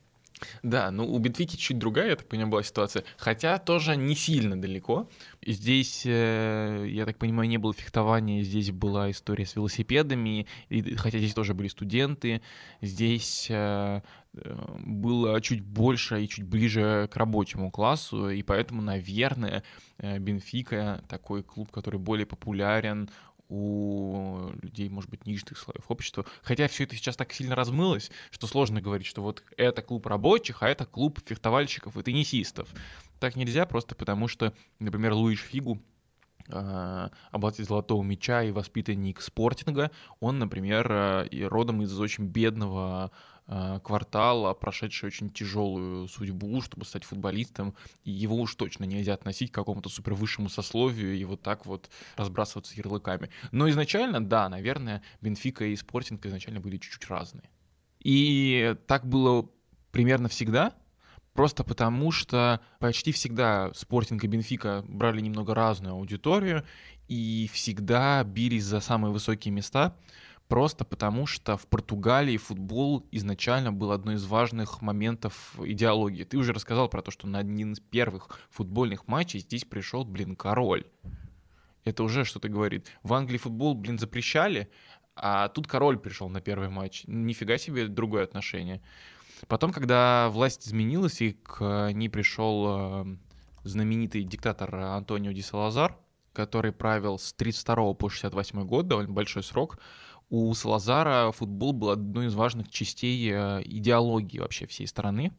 Да, 0.63 0.91
ну 0.91 1.05
у 1.05 1.17
Битвики 1.19 1.55
чуть 1.55 1.77
другая, 1.77 2.09
я 2.09 2.15
так 2.15 2.27
понимаю, 2.27 2.51
была 2.51 2.63
ситуация. 2.63 3.03
Хотя 3.17 3.57
тоже 3.57 3.95
не 3.95 4.15
сильно 4.15 4.59
далеко. 4.59 5.09
Здесь, 5.45 6.03
э, 6.05 6.85
я 6.89 7.05
так 7.05 7.17
понимаю, 7.17 7.49
не 7.49 7.57
было 7.57 7.73
фехтования, 7.73 8.43
здесь 8.43 8.71
была 8.71 9.11
история 9.11 9.45
с 9.45 9.55
велосипедами, 9.55 10.47
и, 10.69 10.95
хотя 10.95 11.17
здесь 11.19 11.33
тоже 11.33 11.53
были 11.53 11.67
студенты. 11.67 12.41
Здесь 12.81 13.47
э, 13.49 14.01
э, 14.33 14.77
было 14.79 15.39
чуть 15.41 15.61
больше 15.61 16.23
и 16.23 16.27
чуть 16.27 16.45
ближе 16.45 17.09
к 17.11 17.15
рабочему 17.15 17.71
классу, 17.71 18.29
и 18.29 18.41
поэтому, 18.43 18.81
наверное, 18.81 19.63
Бенфика 19.97 21.03
такой 21.07 21.43
клуб, 21.43 21.71
который 21.71 21.99
более 21.99 22.25
популярен 22.25 23.09
у 23.49 24.49
людей, 24.61 24.89
может 24.89 25.09
быть, 25.09 25.25
нижних 25.25 25.57
слоев 25.57 25.85
общества. 25.89 26.25
Хотя 26.41 26.67
все 26.67 26.83
это 26.83 26.95
сейчас 26.95 27.15
так 27.15 27.31
сильно 27.33 27.55
размылось, 27.55 28.11
что 28.31 28.47
сложно 28.47 28.81
говорить, 28.81 29.07
что 29.07 29.21
вот 29.21 29.43
это 29.57 29.81
клуб 29.81 30.05
рабочих, 30.07 30.63
а 30.63 30.69
это 30.69 30.85
клуб 30.85 31.19
фехтовальщиков 31.25 31.97
и 31.97 32.03
теннисистов. 32.03 32.69
Так 33.19 33.35
нельзя 33.35 33.65
просто 33.65 33.95
потому, 33.95 34.27
что, 34.27 34.53
например, 34.79 35.13
Луиш 35.13 35.41
Фигу, 35.41 35.81
э, 36.47 37.09
обладатель 37.31 37.65
золотого 37.65 38.03
мяча 38.03 38.43
и 38.43 38.51
воспитанник 38.51 39.21
спортинга, 39.21 39.91
он, 40.19 40.39
например, 40.39 40.87
э, 40.91 41.27
и 41.27 41.43
родом 41.43 41.81
из 41.81 41.97
очень 41.99 42.25
бедного 42.25 43.11
квартала, 43.47 44.53
прошедший 44.53 45.07
очень 45.07 45.29
тяжелую 45.29 46.07
судьбу, 46.07 46.61
чтобы 46.61 46.85
стать 46.85 47.03
футболистом, 47.03 47.75
и 48.03 48.11
его 48.11 48.37
уж 48.37 48.55
точно 48.55 48.85
нельзя 48.85 49.13
относить 49.13 49.51
к 49.51 49.55
какому-то 49.55 49.89
супервысшему 49.89 50.49
сословию 50.49 51.15
и 51.15 51.23
вот 51.25 51.41
так 51.41 51.65
вот 51.65 51.89
разбрасываться 52.15 52.75
ярлыками. 52.75 53.29
Но 53.51 53.69
изначально, 53.69 54.25
да, 54.25 54.49
наверное, 54.49 55.03
Бенфика 55.21 55.65
и 55.65 55.75
Спортинг 55.75 56.25
изначально 56.25 56.59
были 56.59 56.77
чуть-чуть 56.77 57.07
разные. 57.07 57.49
И 57.99 58.75
так 58.87 59.07
было 59.07 59.49
примерно 59.91 60.27
всегда, 60.27 60.73
просто 61.33 61.63
потому 61.63 62.11
что 62.11 62.61
почти 62.79 63.11
всегда 63.11 63.71
Спортинг 63.73 64.23
и 64.23 64.27
Бенфика 64.27 64.83
брали 64.87 65.21
немного 65.21 65.53
разную 65.53 65.93
аудиторию 65.93 66.65
и 67.07 67.49
всегда 67.53 68.23
бились 68.23 68.63
за 68.63 68.79
самые 68.79 69.11
высокие 69.11 69.51
места, 69.51 69.95
Просто 70.47 70.85
потому, 70.85 71.25
что 71.25 71.57
в 71.57 71.65
Португалии 71.65 72.37
футбол 72.37 73.07
изначально 73.11 73.73
был 73.73 73.91
одной 73.91 74.15
из 74.15 74.25
важных 74.25 74.81
моментов 74.81 75.59
идеологии. 75.59 76.23
Ты 76.23 76.37
уже 76.37 76.53
рассказал 76.53 76.87
про 76.87 77.01
то, 77.01 77.09
что 77.09 77.27
на 77.27 77.39
один 77.39 77.73
из 77.73 77.79
первых 77.79 78.39
футбольных 78.51 79.07
матчей 79.07 79.39
здесь 79.39 79.65
пришел, 79.65 80.05
блин, 80.05 80.35
король. 80.35 80.85
Это 81.83 82.03
уже 82.03 82.25
что-то 82.25 82.47
говорит. 82.47 82.87
В 83.01 83.13
Англии 83.13 83.37
футбол, 83.37 83.73
блин, 83.73 83.97
запрещали, 83.97 84.69
а 85.15 85.47
тут 85.49 85.67
король 85.67 85.97
пришел 85.97 86.29
на 86.29 86.41
первый 86.41 86.69
матч. 86.69 87.03
Нифига 87.07 87.57
себе 87.57 87.87
другое 87.87 88.23
отношение. 88.23 88.83
Потом, 89.47 89.71
когда 89.71 90.29
власть 90.29 90.67
изменилась, 90.67 91.21
и 91.21 91.33
к 91.33 91.91
ней 91.91 92.09
пришел 92.09 93.03
э, 93.03 93.17
знаменитый 93.63 94.23
диктатор 94.23 94.73
Антонио 94.75 95.31
Ди 95.31 95.41
Салазар, 95.41 95.97
который 96.33 96.71
правил 96.71 97.17
с 97.17 97.33
32 97.33 97.93
по 97.93 98.09
68 98.09 98.65
год, 98.65 98.87
довольно 98.87 99.11
большой 99.11 99.43
срок, 99.43 99.79
у 100.29 100.53
Салазара 100.53 101.31
футбол 101.31 101.73
был 101.73 101.89
одной 101.91 102.27
из 102.27 102.35
важных 102.35 102.69
частей 102.69 103.31
э, 103.31 103.61
идеологии 103.63 104.39
вообще 104.39 104.65
всей 104.65 104.87
страны, 104.87 105.31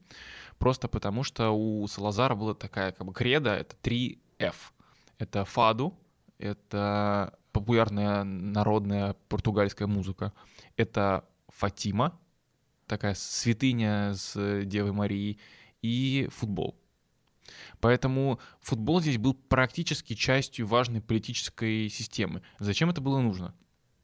просто 0.59 0.88
потому 0.88 1.22
что 1.22 1.51
у 1.51 1.87
Салазара 1.87 2.35
была 2.35 2.55
такая 2.55 2.92
как 2.92 3.07
бы 3.07 3.12
кредо, 3.12 3.51
это 3.55 3.77
3 3.77 4.18
F. 4.38 4.72
Это 5.18 5.44
фаду, 5.44 5.99
это 6.38 7.38
популярная 7.53 8.22
народная 8.25 9.14
португальская 9.29 9.88
музыка, 9.88 10.33
это 10.77 11.25
Фатима, 11.49 12.18
такая 12.87 13.14
святыня 13.14 14.12
с 14.14 14.62
Девой 14.64 14.92
Марией, 14.92 15.40
и 15.83 16.29
футбол. 16.31 16.79
Поэтому 17.81 18.40
футбол 18.61 19.01
здесь 19.01 19.18
был 19.18 19.35
практически 19.35 20.14
частью 20.14 20.66
важной 20.66 21.01
политической 21.01 21.88
системы. 21.88 22.42
Зачем 22.59 22.90
это 22.90 23.01
было 23.01 23.20
нужно? 23.20 23.55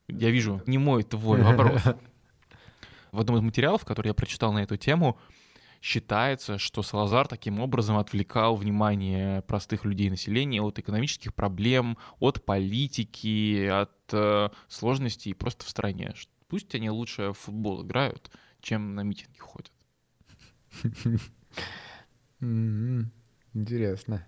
Я 0.09 0.31
вижу, 0.31 0.63
не 0.67 0.79
мой 0.79 1.03
твой 1.03 1.43
вопрос. 1.43 1.83
В 3.13 3.21
одном 3.21 3.37
из 3.37 3.43
материалов, 3.43 3.85
который 3.85 4.09
я 4.09 4.15
прочитал 4.15 4.53
на 4.53 4.63
эту 4.63 4.77
тему, 4.77 5.19
считается, 5.83 6.59
что 6.59 6.83
Салазар 6.83 7.27
таким 7.29 7.61
образом 7.61 7.99
отвлекал 7.99 8.57
внимание 8.57 9.43
простых 9.43 9.85
людей 9.85 10.09
населения 10.09 10.63
от 10.63 10.79
экономических 10.79 11.35
проблем, 11.35 11.99
от 12.21 12.45
политики, 12.45 13.67
от 13.67 13.93
э, 14.13 14.49
сложностей 14.69 15.35
просто 15.35 15.67
в 15.67 15.69
стране. 15.69 16.15
Пусть 16.49 16.75
они 16.75 16.89
лучше 16.89 17.31
в 17.31 17.35
футбол 17.35 17.85
играют, 17.85 18.31
чем 18.61 18.95
на 18.95 19.03
митинги 19.03 19.39
ходят. 19.39 19.73
М-м-м. 22.41 23.11
Интересно. 23.55 24.27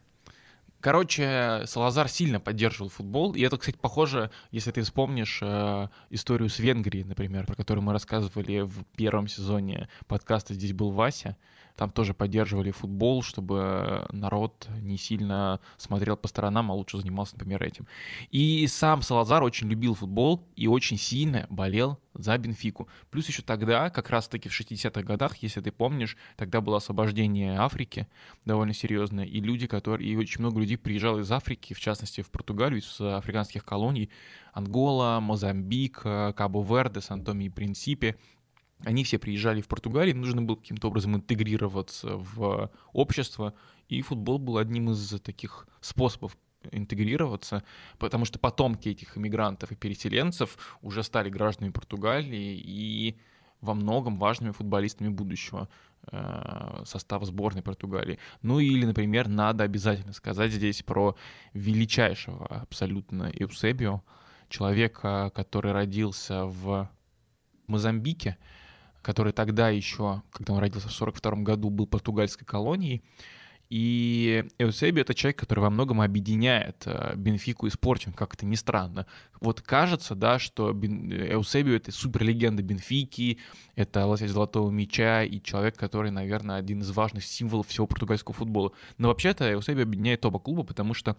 Короче, 0.84 1.62
Салазар 1.64 2.10
сильно 2.10 2.40
поддерживал 2.40 2.90
футбол, 2.90 3.32
и 3.32 3.40
это, 3.40 3.56
кстати, 3.56 3.78
похоже, 3.80 4.30
если 4.50 4.70
ты 4.70 4.82
вспомнишь 4.82 5.38
э, 5.40 5.88
историю 6.10 6.50
с 6.50 6.58
Венгрией, 6.58 7.04
например, 7.04 7.46
про 7.46 7.54
которую 7.54 7.82
мы 7.82 7.94
рассказывали 7.94 8.60
в 8.60 8.84
первом 8.94 9.26
сезоне 9.26 9.88
подкаста 10.08 10.52
«Здесь 10.52 10.74
был 10.74 10.90
Вася», 10.90 11.38
там 11.76 11.90
тоже 11.90 12.14
поддерживали 12.14 12.70
футбол, 12.70 13.22
чтобы 13.22 14.06
народ 14.12 14.68
не 14.80 14.96
сильно 14.96 15.60
смотрел 15.76 16.16
по 16.16 16.28
сторонам, 16.28 16.70
а 16.70 16.74
лучше 16.74 16.98
занимался, 16.98 17.34
например, 17.34 17.62
этим. 17.62 17.86
И 18.30 18.66
сам 18.68 19.02
Салазар 19.02 19.42
очень 19.42 19.68
любил 19.68 19.94
футбол 19.94 20.46
и 20.54 20.68
очень 20.68 20.96
сильно 20.98 21.46
болел 21.50 21.98
за 22.14 22.38
Бенфику. 22.38 22.88
Плюс 23.10 23.26
еще 23.26 23.42
тогда, 23.42 23.90
как 23.90 24.10
раз-таки 24.10 24.48
в 24.48 24.60
60-х 24.60 25.02
годах, 25.02 25.36
если 25.38 25.60
ты 25.60 25.72
помнишь, 25.72 26.16
тогда 26.36 26.60
было 26.60 26.76
освобождение 26.76 27.58
Африки 27.58 28.06
довольно 28.44 28.72
серьезное, 28.72 29.24
и 29.24 29.40
люди, 29.40 29.66
которые, 29.66 30.08
и 30.08 30.16
очень 30.16 30.40
много 30.40 30.60
людей 30.60 30.78
приезжало 30.78 31.20
из 31.20 31.32
Африки, 31.32 31.74
в 31.74 31.80
частности 31.80 32.20
в 32.20 32.30
Португалию, 32.30 32.80
из 32.80 33.00
африканских 33.00 33.64
колоний, 33.64 34.10
Ангола, 34.52 35.20
Мозамбик, 35.20 36.02
Кабо-Верде, 36.02 37.00
Сан-Томе 37.00 37.46
и 37.46 37.50
Принципе, 37.50 38.16
они 38.80 39.04
все 39.04 39.18
приезжали 39.18 39.60
в 39.60 39.68
Португалию, 39.68 40.16
нужно 40.16 40.42
было 40.42 40.56
каким-то 40.56 40.88
образом 40.88 41.16
интегрироваться 41.16 42.16
в 42.16 42.70
общество, 42.92 43.54
и 43.88 44.02
футбол 44.02 44.38
был 44.38 44.58
одним 44.58 44.90
из 44.90 45.20
таких 45.20 45.66
способов 45.80 46.36
интегрироваться, 46.72 47.62
потому 47.98 48.24
что 48.24 48.38
потомки 48.38 48.88
этих 48.88 49.16
иммигрантов 49.16 49.72
и 49.72 49.76
переселенцев 49.76 50.78
уже 50.82 51.02
стали 51.02 51.28
гражданами 51.28 51.72
Португалии 51.72 52.60
и 52.64 53.18
во 53.60 53.74
многом 53.74 54.18
важными 54.18 54.52
футболистами 54.52 55.08
будущего 55.08 55.68
э, 56.10 56.82
состава 56.84 57.24
сборной 57.24 57.62
Португалии. 57.62 58.18
Ну 58.42 58.60
или, 58.60 58.84
например, 58.84 59.28
надо 59.28 59.64
обязательно 59.64 60.12
сказать 60.12 60.52
здесь 60.52 60.82
про 60.82 61.16
величайшего 61.54 62.46
абсолютно 62.46 63.30
Эусебио, 63.34 64.02
человека, 64.48 65.32
который 65.34 65.72
родился 65.72 66.44
в 66.44 66.90
Мозамбике, 67.66 68.36
который 69.04 69.32
тогда 69.32 69.68
еще, 69.68 70.22
когда 70.32 70.54
он 70.54 70.58
родился 70.58 70.88
в 70.88 70.92
42 70.92 71.42
году, 71.42 71.70
был 71.70 71.86
португальской 71.86 72.46
колонией. 72.46 73.04
И 73.70 74.44
Эусеби— 74.58 75.00
это 75.02 75.14
человек, 75.14 75.38
который 75.38 75.60
во 75.60 75.70
многом 75.70 76.00
объединяет 76.00 76.82
э, 76.86 77.14
Бенфику 77.16 77.66
и 77.66 77.70
Спортинг, 77.70 78.16
как 78.16 78.34
это 78.34 78.46
ни 78.46 78.54
странно. 78.54 79.06
Вот 79.40 79.62
кажется, 79.62 80.14
да, 80.14 80.38
что 80.38 80.70
Эусеби— 80.72 81.74
это 81.76 81.90
суперлегенда 81.90 82.62
Бенфики, 82.62 83.38
это 83.74 84.06
лосять 84.06 84.30
золотого 84.30 84.70
мяча 84.70 85.22
и 85.22 85.40
человек, 85.42 85.76
который, 85.76 86.10
наверное, 86.10 86.56
один 86.56 86.82
из 86.82 86.90
важных 86.90 87.24
символов 87.24 87.68
всего 87.68 87.86
португальского 87.86 88.34
футбола. 88.34 88.72
Но 88.98 89.08
вообще-то 89.08 89.52
Эусеби 89.52 89.82
объединяет 89.82 90.24
оба 90.24 90.38
клуба, 90.38 90.62
потому 90.62 90.94
что 90.94 91.16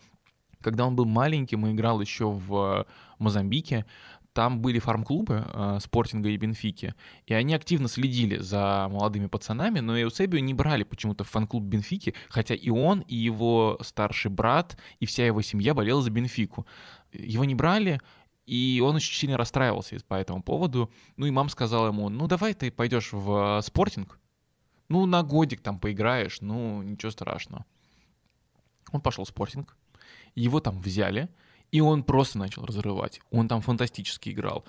когда 0.62 0.86
он 0.86 0.95
был 0.95 1.06
маленьким 1.06 1.67
и 1.67 1.71
играл 1.74 2.00
еще 2.02 2.30
в 2.32 2.88
Мозамбике, 3.19 3.86
там 4.36 4.60
были 4.60 4.80
фарм-клубы 4.80 5.45
э, 5.48 5.78
Спортинга 5.82 6.28
и 6.28 6.36
Бенфики, 6.36 6.93
и 7.26 7.34
они 7.34 7.56
активно 7.56 7.88
следили 7.88 8.38
за 8.38 8.88
молодыми 8.91 9.28
пацанами, 9.28 9.80
но 9.80 10.00
Эусебио 10.00 10.39
не 10.39 10.54
брали 10.54 10.84
почему-то 10.84 11.24
в 11.24 11.30
фан-клуб 11.30 11.63
Бенфики, 11.63 12.13
хотя 12.28 12.54
и 12.54 12.69
он, 12.69 13.00
и 13.00 13.15
его 13.15 13.80
старший 13.82 14.30
брат, 14.30 14.78
и 15.00 15.06
вся 15.06 15.26
его 15.26 15.41
семья 15.41 15.74
болела 15.74 16.02
за 16.02 16.12
Бенфику. 16.12 16.67
Его 17.13 17.45
не 17.45 17.56
брали, 17.56 18.02
и 18.45 18.84
он 18.86 18.98
очень 18.98 19.15
сильно 19.15 19.38
расстраивался 19.38 19.98
по 20.06 20.15
этому 20.15 20.43
поводу. 20.43 20.91
Ну 21.15 21.28
и 21.28 21.32
мама 21.32 21.48
сказала 21.48 21.88
ему, 21.88 22.10
ну 22.10 22.28
давай 22.28 22.54
ты 22.54 22.71
пойдешь 22.71 23.13
в 23.13 23.62
спортинг, 23.63 24.19
ну 24.89 25.06
на 25.06 25.24
годик 25.24 25.62
там 25.62 25.80
поиграешь, 25.80 26.41
ну 26.41 26.82
ничего 26.82 27.10
страшного. 27.10 27.65
Он 28.91 29.00
пошел 29.00 29.24
в 29.24 29.30
спортинг, 29.30 29.78
его 30.36 30.60
там 30.60 30.82
взяли, 30.82 31.30
и 31.71 31.82
он 31.82 32.04
просто 32.04 32.38
начал 32.38 32.65
разрывать. 32.65 33.21
Он 33.32 33.47
там 33.47 33.62
фантастически 33.62 34.30
играл. 34.30 34.65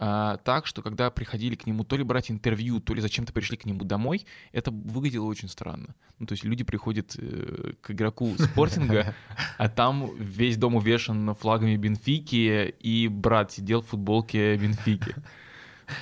А, 0.00 0.36
так 0.38 0.66
что, 0.66 0.80
когда 0.80 1.10
приходили 1.10 1.56
к 1.56 1.66
нему 1.66 1.82
то 1.82 1.96
ли 1.96 2.04
брать 2.04 2.30
интервью, 2.30 2.80
то 2.80 2.94
ли 2.94 3.00
зачем-то 3.00 3.32
пришли 3.32 3.56
к 3.56 3.64
нему 3.64 3.84
домой, 3.84 4.26
это 4.52 4.70
выглядело 4.70 5.24
очень 5.24 5.48
странно. 5.48 5.94
Ну, 6.20 6.26
то 6.26 6.32
есть 6.32 6.44
люди 6.44 6.62
приходят 6.62 7.16
э, 7.18 7.72
к 7.80 7.90
игроку 7.90 8.32
спортинга, 8.38 9.14
а 9.58 9.68
там 9.68 10.10
весь 10.16 10.56
дом 10.56 10.76
увешан 10.76 11.34
флагами 11.34 11.76
Бенфики, 11.76 12.74
и 12.78 13.08
брат 13.08 13.52
сидел 13.52 13.82
в 13.82 13.88
футболке 13.88 14.56
Бенфики. 14.56 15.16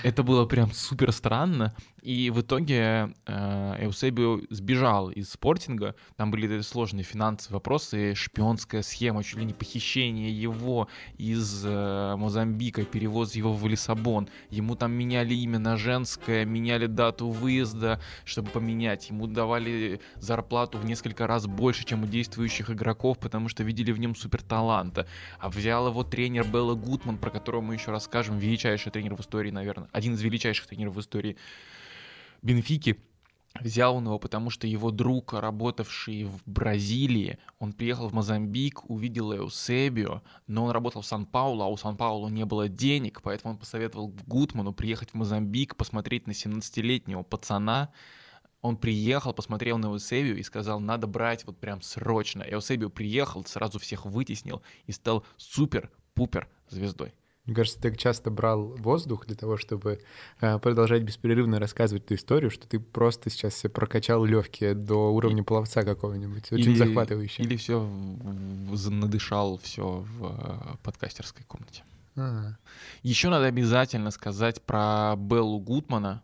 Это 0.03 0.23
было 0.23 0.45
прям 0.47 0.73
супер 0.73 1.13
странно. 1.13 1.75
И 2.07 2.31
в 2.31 2.41
итоге 2.41 3.13
э, 3.27 3.85
Эусебио 3.85 4.39
сбежал 4.49 5.11
из 5.11 5.31
спортинга. 5.31 5.97
Там 6.15 6.31
были 6.31 6.61
сложные 6.61 7.03
финансовые 7.03 7.57
вопросы, 7.57 8.15
шпионская 8.15 8.83
схема, 8.83 9.25
чуть 9.25 9.41
ли 9.41 9.45
не 9.45 9.53
похищение 9.53 10.31
его 10.31 10.87
из 11.19 11.65
э, 11.67 12.15
Мозамбика, 12.17 12.85
перевоз 12.85 13.35
его 13.35 13.53
в 13.53 13.67
Лиссабон. 13.67 14.29
Ему 14.51 14.77
там 14.77 14.93
меняли 14.93 15.35
имя 15.35 15.59
на 15.59 15.77
женское, 15.77 16.45
меняли 16.45 16.87
дату 16.87 17.29
выезда, 17.29 18.01
чтобы 18.25 18.51
поменять. 18.51 19.11
Ему 19.11 19.27
давали 19.27 20.01
зарплату 20.15 20.79
в 20.79 20.85
несколько 20.85 21.27
раз 21.27 21.49
больше, 21.49 21.85
чем 21.85 22.05
у 22.05 22.07
действующих 22.07 22.71
игроков, 22.71 23.19
потому 23.19 23.49
что 23.49 23.65
видели 23.65 23.91
в 23.91 23.99
нем 23.99 24.15
супер 24.15 24.43
таланта. 24.43 25.09
А 25.41 25.49
взял 25.49 25.89
его 25.89 26.05
тренер 26.05 26.47
Белла 26.47 26.77
Гутман, 26.77 27.19
про 27.19 27.31
которого 27.31 27.63
мы 27.63 27.75
еще 27.75 27.91
расскажем, 27.91 28.39
величайший 28.39 28.93
тренер 28.93 29.17
в 29.17 29.21
истории, 29.23 29.51
наверное, 29.51 29.89
один 29.91 30.15
из 30.15 30.23
величайших 30.23 30.69
тренеров 30.69 30.95
в 30.95 31.01
истории 31.01 31.37
Бенфики 32.43 32.99
Взял 33.61 33.97
он 33.97 34.07
его, 34.07 34.19
потому 34.19 34.51
что 34.51 34.67
его 34.67 34.91
друг, 34.91 35.33
работавший 35.33 36.25
в 36.25 36.43
Бразилии, 36.47 37.39
он 37.59 37.73
приехал 37.73 38.09
в 38.09 38.13
Мозамбик, 38.13 38.89
увидел 38.91 39.35
Эусебио, 39.35 40.23
но 40.47 40.65
он 40.65 40.71
работал 40.71 41.03
в 41.03 41.07
Сан-Паулу, 41.07 41.63
а 41.63 41.69
у 41.69 41.77
Сан-Паулу 41.77 42.29
не 42.29 42.45
было 42.45 42.69
денег, 42.69 43.23
поэтому 43.23 43.55
он 43.55 43.59
посоветовал 43.59 44.15
Гутману 44.27 44.73
приехать 44.73 45.11
в 45.11 45.15
Мозамбик, 45.15 45.77
посмотреть 45.77 46.27
на 46.27 46.33
17-летнего 46.33 47.23
пацана. 47.23 47.91
Он 48.63 48.77
приехал, 48.77 49.33
посмотрел 49.33 49.79
на 49.79 49.87
Эусебио 49.87 50.35
и 50.35 50.43
сказал, 50.43 50.81
надо 50.81 51.07
брать 51.07 51.45
вот 51.47 51.59
прям 51.59 51.83
срочно. 51.83 52.43
Эусебио 52.43 52.91
приехал, 52.91 53.45
сразу 53.45 53.79
всех 53.79 54.07
вытеснил 54.07 54.63
и 54.87 54.93
стал 54.93 55.25
супер-пупер 55.37 56.49
звездой. 56.69 57.15
Мне 57.47 57.55
кажется, 57.55 57.81
ты 57.81 57.91
так 57.91 57.99
часто 57.99 58.31
брал 58.31 58.75
воздух 58.79 59.27
для 59.27 59.37
того, 59.37 59.57
чтобы 59.57 60.01
э, 60.41 60.59
продолжать 60.59 61.03
беспрерывно 61.03 61.61
рассказывать 61.61 62.05
эту 62.05 62.17
историю, 62.17 62.51
что 62.51 62.67
ты 62.67 62.81
просто 62.81 63.31
сейчас 63.31 63.55
себе 63.55 63.71
прокачал 63.71 64.25
легкие 64.25 64.75
до 64.75 65.13
уровня 65.13 65.45
пловца 65.45 65.83
какого-нибудь. 65.83 66.53
Очень 66.53 66.73
или, 66.73 66.77
захватывающе. 66.77 67.43
Или 67.43 67.57
все 67.57 67.89
надышал 68.91 69.59
все 69.59 70.05
в 70.19 70.25
э, 70.25 70.77
подкастерской 70.83 71.45
комнате. 71.45 71.85
А-а. 72.17 72.57
Еще 73.03 73.29
надо 73.29 73.47
обязательно 73.47 74.11
сказать 74.11 74.61
про 74.63 75.15
Беллу 75.17 75.61
Гутмана, 75.61 76.23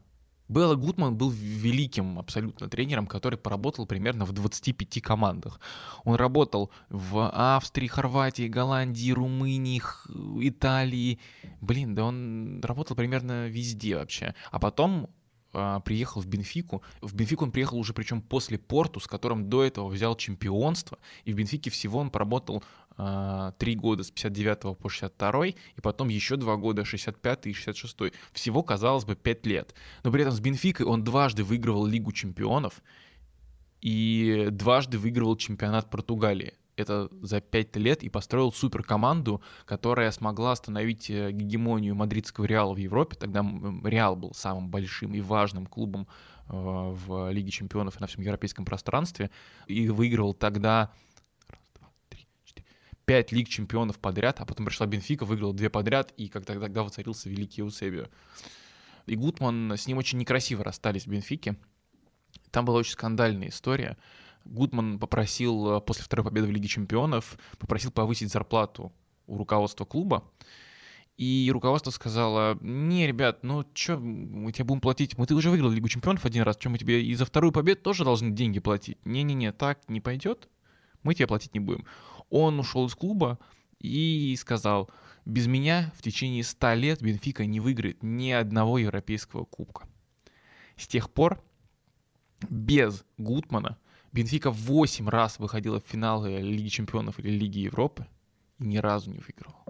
Белла 0.53 0.75
Гутман 0.75 1.17
был 1.17 1.31
великим 1.31 2.19
абсолютно 2.19 2.69
тренером, 2.69 3.07
который 3.07 3.39
поработал 3.39 3.87
примерно 3.87 4.25
в 4.27 4.33
25 4.33 5.01
командах. 5.03 5.61
Он 6.05 6.17
работал 6.17 6.71
в 6.91 7.31
Австрии, 7.33 7.87
Хорватии, 7.87 8.49
Голландии, 8.49 9.13
Румынии, 9.13 9.83
Италии. 10.47 11.19
Блин, 11.61 11.95
да 11.95 12.05
он 12.05 12.61
работал 12.63 12.95
примерно 12.95 13.49
везде 13.49 13.97
вообще. 13.97 14.35
А 14.51 14.59
потом 14.59 15.09
а, 15.55 15.81
приехал 15.81 16.21
в 16.21 16.27
Бенфику. 16.27 16.83
В 17.01 17.15
Бенфику 17.15 17.45
он 17.45 17.51
приехал 17.51 17.79
уже 17.79 17.93
причем 17.93 18.23
после 18.23 18.59
Порту, 18.59 19.01
с 19.01 19.07
которым 19.07 19.49
до 19.49 19.63
этого 19.63 19.89
взял 19.89 20.17
чемпионство. 20.17 20.99
И 21.25 21.33
в 21.33 21.37
Бенфике 21.37 21.71
всего 21.71 21.99
он 21.99 22.11
поработал 22.11 22.63
три 23.59 23.75
года 23.75 24.05
с 24.05 24.11
59 24.11 24.79
по 24.79 24.89
62 24.89 25.47
и 25.47 25.55
потом 25.83 26.09
еще 26.09 26.37
два 26.37 26.57
года 26.57 26.85
65 26.85 27.47
и 27.47 27.53
66 27.53 28.15
всего 28.33 28.63
казалось 28.63 29.05
бы 29.05 29.17
пять 29.17 29.47
лет 29.47 29.75
но 30.05 30.13
при 30.13 30.23
этом 30.23 30.35
с 30.35 30.41
Бенфикой 30.41 30.87
он 30.87 31.03
дважды 31.03 31.43
выигрывал 31.43 31.87
Лигу 31.87 32.13
чемпионов 32.13 32.83
и 33.81 34.49
дважды 34.51 34.99
выигрывал 34.99 35.37
чемпионат 35.37 35.91
Португалии 35.91 36.55
это 36.77 37.09
за 37.21 37.41
пять 37.41 37.77
лет 37.77 38.03
и 38.03 38.09
построил 38.09 38.53
супер 38.53 38.83
команду, 38.83 39.43
которая 39.65 40.11
смогла 40.11 40.53
остановить 40.53 41.11
э, 41.11 41.31
гегемонию 41.31 41.95
мадридского 41.95 42.45
Реала 42.45 42.75
в 42.75 42.79
Европе. 42.79 43.17
Тогда 43.17 43.45
Реал 43.85 44.17
был 44.17 44.33
самым 44.35 44.69
большим 44.69 45.15
и 45.15 45.21
важным 45.21 45.67
клубом 45.67 46.07
э, 46.49 46.53
в 46.53 47.31
Лиге 47.31 47.51
чемпионов 47.51 47.97
и 47.97 48.01
на 48.01 48.07
всем 48.07 48.23
европейском 48.23 48.65
пространстве. 48.65 49.31
И 49.67 49.89
выигрывал 49.89 50.35
тогда 50.35 50.93
пять 53.05 53.33
лиг 53.33 53.49
чемпионов 53.49 53.99
подряд, 53.99 54.41
а 54.41 54.45
потом 54.45 54.67
пришла 54.67 54.87
Бенфика, 54.87 55.25
выиграла 55.25 55.53
две 55.53 55.71
подряд, 55.71 56.13
и 56.17 56.29
как 56.29 56.45
тогда 56.45 56.83
воцарился 56.83 57.29
великий 57.29 57.63
Эусебио. 57.63 58.07
И 59.07 59.17
Гутман, 59.17 59.73
с 59.73 59.87
ним 59.87 59.99
очень 59.99 60.19
некрасиво 60.19 60.63
расстались 60.63 61.05
в 61.05 61.09
Бенфике. 61.09 61.57
Там 62.51 62.65
была 62.65 62.79
очень 62.79 62.93
скандальная 62.93 63.49
история. 63.49 63.97
Гутман 64.45 64.99
попросил 64.99 65.77
э, 65.77 65.81
после 65.81 66.05
второй 66.05 66.25
победы 66.25 66.47
в 66.49 66.51
Лиге 66.51 66.69
чемпионов, 66.69 67.39
попросил 67.59 67.91
повысить 67.91 68.31
зарплату 68.31 68.93
у 69.27 69.39
руководства 69.39 69.85
клуба. 69.85 70.25
И 71.17 71.51
руководство 71.53 71.91
сказало, 71.91 72.59
не, 72.61 73.07
ребят, 73.07 73.43
ну 73.43 73.65
что, 73.75 73.99
мы 73.99 74.51
тебе 74.51 74.65
будем 74.65 74.81
платить, 74.81 75.17
мы 75.19 75.27
ты 75.27 75.35
уже 75.35 75.51
выиграл 75.51 75.71
Лигу 75.71 75.89
чемпионов 75.89 76.25
один 76.25 76.43
раз, 76.43 76.57
что 76.59 76.71
мы 76.71 76.79
тебе 76.79 77.05
и 77.05 77.15
за 77.15 77.27
вторую 77.27 77.53
победу 77.53 77.83
тоже 77.83 78.05
должны 78.05 78.31
деньги 78.31 78.61
платить? 78.61 78.99
Не-не-не, 79.05 79.53
так 79.53 79.81
не 79.89 80.01
пойдет, 80.01 80.49
мы 81.03 81.15
тебе 81.15 81.27
платить 81.27 81.55
не 81.55 81.61
будем. 81.61 81.85
Он 82.33 82.59
ушел 82.59 82.87
из 82.87 82.95
клуба 82.95 83.39
и 83.79 84.35
сказал, 84.41 84.91
без 85.27 85.47
меня 85.47 85.93
в 85.95 86.01
течение 86.01 86.43
100 86.43 86.75
лет 86.75 87.03
Бенфика 87.03 87.45
не 87.45 87.61
выиграет 87.61 88.03
ни 88.03 88.31
одного 88.31 88.79
европейского 88.79 89.45
кубка. 89.45 89.87
С 90.77 90.87
тех 90.87 91.11
пор 91.11 91.45
без 92.49 93.05
Гутмана 93.19 93.77
Бенфика 94.13 94.51
8 94.51 95.11
раз 95.11 95.39
выходила 95.39 95.79
в 95.79 95.85
финалы 95.87 96.39
Лиги 96.39 96.69
Чемпионов 96.69 97.19
или 97.19 97.29
Лиги 97.29 97.59
Европы 97.59 98.07
и 98.59 98.65
ни 98.65 98.79
разу 98.79 99.11
не 99.11 99.19
выиграла. 99.19 99.63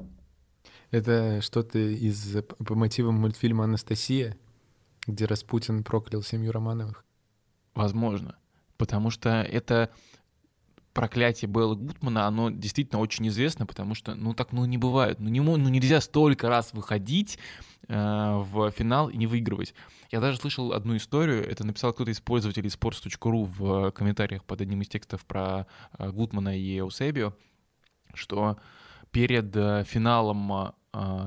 Это 0.92 1.40
что-то 1.42 1.80
из 1.80 2.36
по 2.64 2.76
мотивам 2.76 3.16
мультфильма 3.16 3.64
«Анастасия», 3.64 4.38
где 5.04 5.24
Распутин 5.24 5.82
проклял 5.82 6.22
семью 6.22 6.52
Романовых? 6.52 7.04
Возможно. 7.74 8.36
Потому 8.76 9.10
что 9.10 9.42
это 9.42 9.90
проклятие 10.92 11.48
Белла 11.50 11.74
Гутмана, 11.74 12.26
оно 12.26 12.50
действительно 12.50 13.00
очень 13.00 13.26
известно, 13.28 13.66
потому 13.66 13.94
что, 13.94 14.14
ну, 14.14 14.34
так, 14.34 14.52
ну, 14.52 14.64
не 14.64 14.78
бывает. 14.78 15.20
Ну, 15.20 15.28
не, 15.28 15.40
ну 15.40 15.56
нельзя 15.56 16.00
столько 16.00 16.48
раз 16.48 16.72
выходить 16.72 17.38
э, 17.88 17.94
в 17.94 18.70
финал 18.70 19.08
и 19.08 19.16
не 19.16 19.26
выигрывать. 19.26 19.74
Я 20.10 20.20
даже 20.20 20.38
слышал 20.38 20.72
одну 20.72 20.96
историю, 20.96 21.48
это 21.48 21.64
написал 21.64 21.92
кто-то 21.92 22.10
из 22.10 22.20
пользователей 22.20 22.68
sports.ru 22.68 23.44
в 23.44 23.90
комментариях 23.92 24.44
под 24.44 24.60
одним 24.60 24.82
из 24.82 24.88
текстов 24.88 25.24
про 25.24 25.66
э, 25.98 26.10
Гутмана 26.10 26.56
и 26.58 26.78
Эусебио, 26.78 27.34
что 28.14 28.58
перед 29.10 29.54
э, 29.56 29.84
финалом 29.86 30.52
э, 30.52 30.72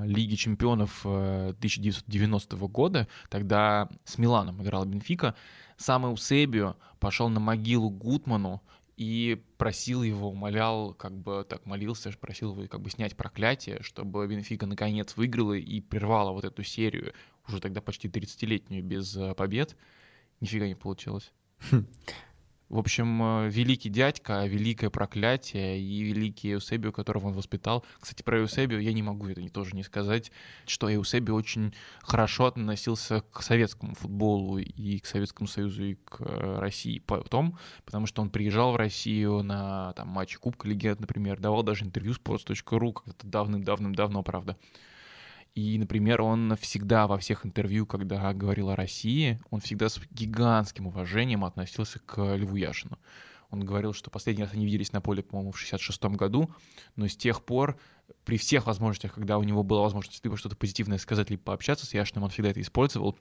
Лиги 0.06 0.36
чемпионов 0.36 1.02
э, 1.06 1.54
1990 1.58 2.58
года, 2.68 3.08
тогда 3.30 3.90
с 4.04 4.18
Миланом 4.18 4.62
играл 4.62 4.86
Бенфика, 4.86 5.36
сам 5.78 6.06
Эусебио 6.06 6.76
пошел 7.00 7.30
на 7.30 7.40
могилу 7.40 7.90
Гутману 7.90 8.62
и 8.98 9.44
просил 9.58 10.04
его, 10.04 10.30
умолял, 10.30 10.94
как 10.94 11.18
бы 11.18 11.46
так 11.48 11.66
молился, 11.66 12.12
просил 12.20 12.54
его 12.54 12.68
как 12.68 12.82
бы 12.82 12.90
снять 12.90 13.16
проклятие, 13.16 13.82
чтобы 13.82 14.26
Бенфика 14.28 14.66
наконец 14.66 15.18
выиграла 15.18 15.54
и 15.54 15.82
прервала 15.82 16.32
вот 16.32 16.46
эту 16.46 16.64
серию, 16.64 17.14
уже 17.48 17.60
тогда 17.60 17.82
почти 17.82 18.08
30-летнюю 18.08 18.84
без 18.84 19.16
э, 19.18 19.34
побед. 19.36 19.76
Нифига 20.40 20.68
не 20.68 20.76
получилось. 20.76 21.32
В 22.70 22.80
общем, 22.80 23.22
э, 23.22 23.50
великий 23.50 23.90
дядька, 23.90 24.46
великое 24.46 24.90
проклятие 24.90 25.80
и 25.80 26.02
великий 26.02 26.54
Эусебио, 26.54 26.92
которого 26.92 27.28
он 27.28 27.34
воспитал. 27.34 27.86
Кстати, 28.00 28.24
про 28.24 28.40
Эусебио 28.40 28.80
я 28.80 28.92
не 28.92 29.04
могу 29.04 29.28
это 29.28 29.48
тоже 29.50 29.76
не 29.76 29.84
сказать, 29.84 30.32
что 30.66 30.94
Эусебио 30.94 31.36
очень 31.36 31.76
хорошо 32.02 32.46
относился 32.46 33.22
к 33.32 33.44
советскому 33.44 33.94
футболу 33.94 34.58
и 34.58 34.98
к 35.00 35.06
Советскому 35.06 35.48
Союзу, 35.48 35.84
и 35.84 35.96
к 35.96 36.22
э, 36.22 36.60
России 36.60 37.00
потом, 37.00 37.60
потому 37.86 38.08
что 38.08 38.24
он 38.24 38.32
приезжал 38.32 38.72
в 38.72 38.78
Россию 38.78 39.44
на 39.44 39.94
там, 39.94 40.08
матчи 40.08 40.40
Кубка 40.40 40.68
Легенд, 40.68 41.00
например, 41.00 41.40
давал 41.40 41.62
даже 41.62 41.86
интервью 41.86 42.14
sports.ru, 42.14 42.94
как-то 42.94 43.28
давным-давным-давно, 43.28 44.24
правда. 44.24 44.58
И, 45.56 45.78
например, 45.80 46.22
он 46.22 46.58
всегда 46.60 47.08
во 47.08 47.18
всех 47.18 47.46
интервью, 47.46 47.86
когда 47.86 48.34
говорил 48.34 48.70
о 48.70 48.76
России, 48.76 49.40
он 49.50 49.62
всегда 49.62 49.88
с 49.88 50.00
гигантским 50.12 50.88
уважением 50.88 51.46
относился 51.46 52.00
к 52.00 52.36
Льву 52.36 52.58
Яшину. 52.58 53.00
Он 53.52 53.64
говорил, 53.64 53.94
что 53.94 54.10
последний 54.10 54.44
раз 54.44 54.52
они 54.54 54.66
виделись 54.66 54.92
на 54.92 55.00
поле, 55.00 55.24
по-моему, 55.24 55.54
в 55.54 55.64
66-м 55.64 56.16
году, 56.18 56.52
но 56.98 57.08
с 57.08 57.16
тех 57.16 57.42
пор, 57.42 57.80
при 58.26 58.38
всех 58.38 58.68
возможностях, 58.68 59.14
когда 59.14 59.38
у 59.38 59.44
него 59.44 59.64
была 59.64 59.84
возможность 59.84 60.22
либо 60.26 60.36
что-то 60.36 60.58
позитивное 60.58 60.98
сказать, 60.98 61.30
либо 61.30 61.42
пообщаться 61.42 61.86
с 61.86 61.94
Яшиным, 61.94 62.26
он 62.26 62.32
всегда 62.32 62.50
это 62.50 62.60
использовал. 62.60 63.18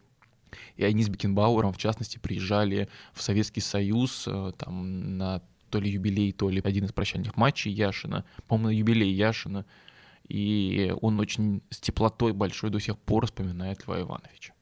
И 0.75 0.83
они 0.83 1.05
с 1.05 1.09
Бекенбауэром, 1.09 1.73
в 1.73 1.79
частности, 1.79 2.19
приезжали 2.19 2.89
в 3.13 3.23
Советский 3.23 3.61
Союз 3.61 4.25
э, 4.27 4.53
там, 4.59 5.19
на 5.19 5.41
то 5.71 5.79
ли 5.79 5.91
юбилей, 5.91 6.33
то 6.33 6.49
ли 6.49 6.61
один 6.65 6.85
из 6.85 6.93
прощальных 6.93 7.37
матчей 7.37 7.73
Яшина, 7.73 8.25
по-моему, 8.49 8.69
на 8.69 8.79
юбилей 8.79 9.13
Яшина, 9.13 9.67
и 10.29 10.95
он 11.01 11.21
очень 11.21 11.63
с 11.71 11.79
теплотой 11.81 12.33
большой 12.33 12.71
до 12.71 12.81
сих 12.81 12.99
пор 12.99 13.27
вспоминает 13.27 13.87
Льва 13.87 14.01
Ивановича. 14.01 14.55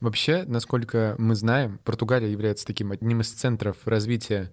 Вообще, 0.00 0.44
насколько 0.46 1.14
мы 1.18 1.34
знаем, 1.34 1.78
Португалия 1.84 2.28
является 2.28 2.66
таким 2.66 2.90
одним 2.90 3.20
из 3.20 3.30
центров 3.30 3.86
развития 3.86 4.50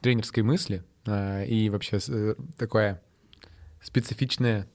тренерской 0.00 0.42
мысли 0.42 0.84
а, 1.06 1.42
и 1.42 1.68
вообще 1.70 1.98
э, 2.08 2.34
такая 2.56 3.02
специфичная 3.82 4.68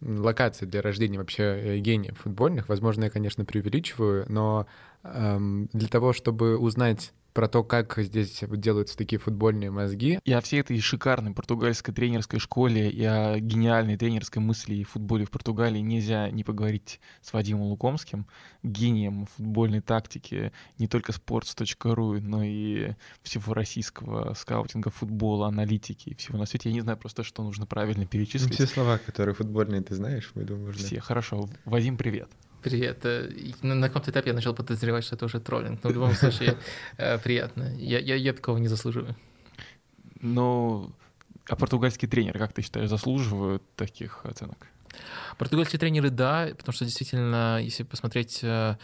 локация 0.00 0.68
для 0.68 0.82
рождения 0.82 1.18
вообще 1.18 1.42
э, 1.42 1.78
гениев 1.78 2.18
футбольных. 2.18 2.68
Возможно, 2.68 3.04
я, 3.04 3.10
конечно, 3.10 3.44
преувеличиваю, 3.44 4.26
но 4.28 4.66
эм, 5.04 5.68
для 5.72 5.88
того, 5.88 6.12
чтобы 6.12 6.58
узнать 6.58 7.12
про 7.32 7.48
то, 7.48 7.64
как 7.64 7.98
здесь 7.98 8.42
делаются 8.50 8.96
такие 8.96 9.18
футбольные 9.18 9.70
мозги. 9.70 10.20
И 10.24 10.32
о 10.32 10.40
всей 10.40 10.60
этой 10.60 10.78
шикарной 10.80 11.32
португальской 11.32 11.94
тренерской 11.94 12.38
школе 12.38 12.90
и 12.90 13.04
о 13.04 13.38
гениальной 13.38 13.96
тренерской 13.96 14.42
мысли 14.42 14.74
и 14.76 14.84
футболе 14.84 15.24
в 15.24 15.30
Португалии 15.30 15.80
нельзя 15.80 16.30
не 16.30 16.44
поговорить 16.44 17.00
с 17.20 17.32
Вадимом 17.32 17.62
Лукомским, 17.62 18.26
гением 18.62 19.26
футбольной 19.36 19.80
тактики 19.80 20.52
не 20.78 20.88
только 20.88 21.12
sports.ru, 21.12 22.20
но 22.20 22.42
и 22.42 22.92
всего 23.22 23.54
российского 23.54 24.34
скаутинга, 24.34 24.90
футбола, 24.90 25.48
аналитики 25.48 26.10
и 26.10 26.14
всего 26.14 26.38
на 26.38 26.46
свете. 26.46 26.68
Я 26.68 26.74
не 26.74 26.80
знаю 26.80 26.98
просто, 26.98 27.22
что 27.22 27.42
нужно 27.42 27.66
правильно 27.66 28.06
перечислить. 28.06 28.50
Ну, 28.50 28.54
все 28.54 28.66
слова, 28.66 28.98
которые 28.98 29.34
футбольные 29.34 29.82
ты 29.82 29.94
знаешь, 29.94 30.30
мы 30.34 30.44
думаем. 30.44 30.72
Все, 30.72 31.00
хорошо. 31.00 31.48
Вадим, 31.64 31.96
привет. 31.96 32.28
Привет. 32.62 33.00
Э, 33.04 33.28
на 33.62 33.88
каком-то 33.88 34.12
этапе 34.12 34.30
я 34.30 34.34
начал 34.34 34.54
подозревать, 34.54 35.04
что 35.04 35.16
это 35.16 35.24
уже 35.24 35.40
троллинг. 35.40 35.82
Но 35.82 35.90
в 35.90 35.92
любом 35.92 36.14
случае 36.14 36.56
э, 36.96 37.18
приятно. 37.18 37.74
Я, 37.76 37.98
я, 37.98 38.14
я 38.14 38.32
такого 38.32 38.58
не 38.58 38.68
заслуживаю. 38.68 39.16
Ну, 40.20 40.92
а 41.48 41.56
португальский 41.56 42.06
тренер, 42.06 42.38
как 42.38 42.52
ты 42.52 42.62
считаешь, 42.62 42.88
заслуживают 42.88 43.62
таких 43.74 44.24
оценок? 44.24 44.68
Португальские 45.38 45.80
тренеры, 45.80 46.10
да, 46.10 46.48
потому 46.56 46.72
что 46.72 46.84
действительно, 46.84 47.58
если 47.60 47.82
посмотреть, 47.82 48.40
э, 48.42 48.76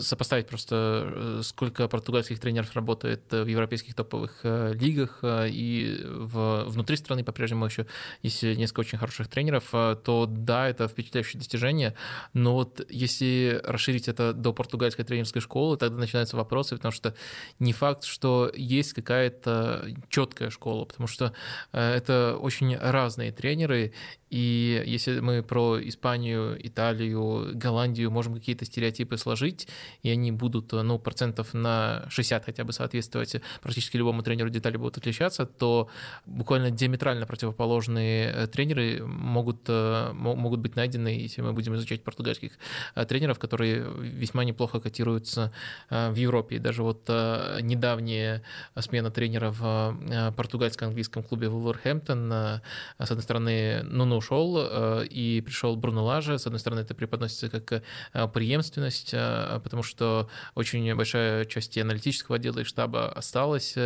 сопоставить 0.00 0.46
просто, 0.46 1.12
э, 1.14 1.40
сколько 1.44 1.88
португальских 1.88 2.40
тренеров 2.40 2.74
работает 2.74 3.22
в 3.30 3.46
европейских 3.46 3.94
топовых 3.94 4.40
э, 4.42 4.72
лигах 4.74 5.20
и 5.22 6.00
в, 6.04 6.64
внутри 6.66 6.96
страны 6.96 7.24
по-прежнему 7.24 7.66
еще 7.66 7.86
есть 8.22 8.42
несколько 8.42 8.80
очень 8.80 8.98
хороших 8.98 9.28
тренеров, 9.28 9.70
то 9.70 10.26
да, 10.28 10.68
это 10.68 10.88
впечатляющее 10.88 11.38
достижение, 11.38 11.94
но 12.32 12.54
вот 12.54 12.84
если 12.88 13.60
расширить 13.64 14.08
это 14.08 14.32
до 14.32 14.52
португальской 14.52 15.04
тренерской 15.04 15.40
школы, 15.40 15.76
тогда 15.76 15.96
начинаются 15.96 16.36
вопросы, 16.36 16.76
потому 16.76 16.92
что 16.92 17.14
не 17.58 17.72
факт, 17.72 18.04
что 18.04 18.50
есть 18.54 18.92
какая-то 18.92 19.86
четкая 20.08 20.50
школа, 20.50 20.84
потому 20.84 21.06
что 21.06 21.32
это 21.72 22.36
очень 22.40 22.76
разные 22.76 23.32
тренеры, 23.32 23.92
и 24.30 24.82
если 24.86 25.18
мы 25.18 25.42
про 25.42 25.76
Испанию, 25.88 26.56
Италию, 26.64 27.50
Голландию 27.54 28.12
можем 28.12 28.34
какие-то 28.34 28.64
стереотипы 28.64 29.16
сложить, 29.16 29.66
и 30.02 30.10
они 30.10 30.32
будут, 30.32 30.72
ну, 30.72 30.98
процентов 30.98 31.54
на 31.54 32.04
60 32.08 32.44
хотя 32.44 32.64
бы 32.64 32.72
соответствовать 32.72 33.36
практически 33.62 33.96
любому 33.96 34.22
тренеру, 34.22 34.50
детали 34.50 34.76
будут 34.76 34.98
отличаться, 34.98 35.46
то 35.46 35.88
буквально 36.26 36.70
диаметрально 36.70 37.26
противоположные 37.26 38.30
э, 38.30 38.46
тренеры 38.46 39.04
могут, 39.04 39.62
э, 39.68 40.12
могут 40.12 40.60
быть 40.60 40.76
найдены, 40.76 41.08
если 41.08 41.42
мы 41.42 41.52
будем 41.52 41.74
изучать 41.74 42.04
португальских 42.04 42.52
э, 42.94 43.04
тренеров, 43.04 43.38
которые 43.38 43.86
весьма 44.00 44.44
неплохо 44.44 44.80
котируются 44.80 45.52
в 45.90 46.14
Европе. 46.14 46.56
И 46.56 46.58
даже 46.58 46.82
вот 46.82 47.08
недавняя 47.08 48.42
смена 48.78 49.10
тренера 49.10 49.50
в 49.50 50.32
португальско-английском 50.36 51.22
клубе 51.22 51.48
Вулверхэмптон, 51.48 52.60
с 52.98 53.10
одной 53.10 53.22
стороны, 53.22 53.82
ну, 53.82 54.04
ну 54.04 54.16
ушел, 54.16 54.56
э, 54.58 55.06
и 55.06 55.40
пришел 55.40 55.76
Бруно 55.76 56.04
Лажа. 56.04 56.38
С 56.38 56.46
одной 56.46 56.60
стороны, 56.60 56.80
это 56.80 56.94
преподносится 56.94 57.48
как 57.48 57.72
э, 57.72 58.28
преемственность, 58.28 59.10
э, 59.12 59.60
потому 59.80 59.82
что 59.82 60.28
очень 60.54 60.94
большая 60.94 61.44
часть 61.46 61.78
аналитического 61.78 62.36
отдела 62.36 62.60
и 62.60 62.64
штаба 62.64 63.10
осталась, 63.10 63.76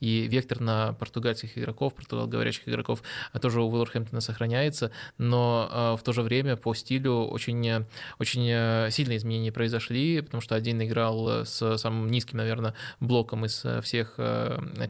и 0.00 0.28
вектор 0.28 0.60
на 0.60 0.94
португальских 0.94 1.58
игроков, 1.58 1.94
португалговорящих 1.94 2.68
игроков 2.68 3.02
тоже 3.40 3.60
у 3.60 3.68
Уилверхэмптона 3.68 4.20
сохраняется, 4.20 4.90
но 5.18 5.96
в 5.98 6.02
то 6.02 6.12
же 6.12 6.22
время 6.22 6.56
по 6.56 6.74
стилю 6.74 7.24
очень, 7.24 7.84
очень 8.18 8.90
сильные 8.90 9.18
изменения 9.18 9.52
произошли, 9.52 10.22
потому 10.22 10.40
что 10.40 10.54
один 10.54 10.82
играл 10.82 11.44
с 11.44 11.76
самым 11.76 12.10
низким, 12.10 12.38
наверное, 12.38 12.74
блоком 13.00 13.44
из 13.44 13.64
всех 13.82 14.18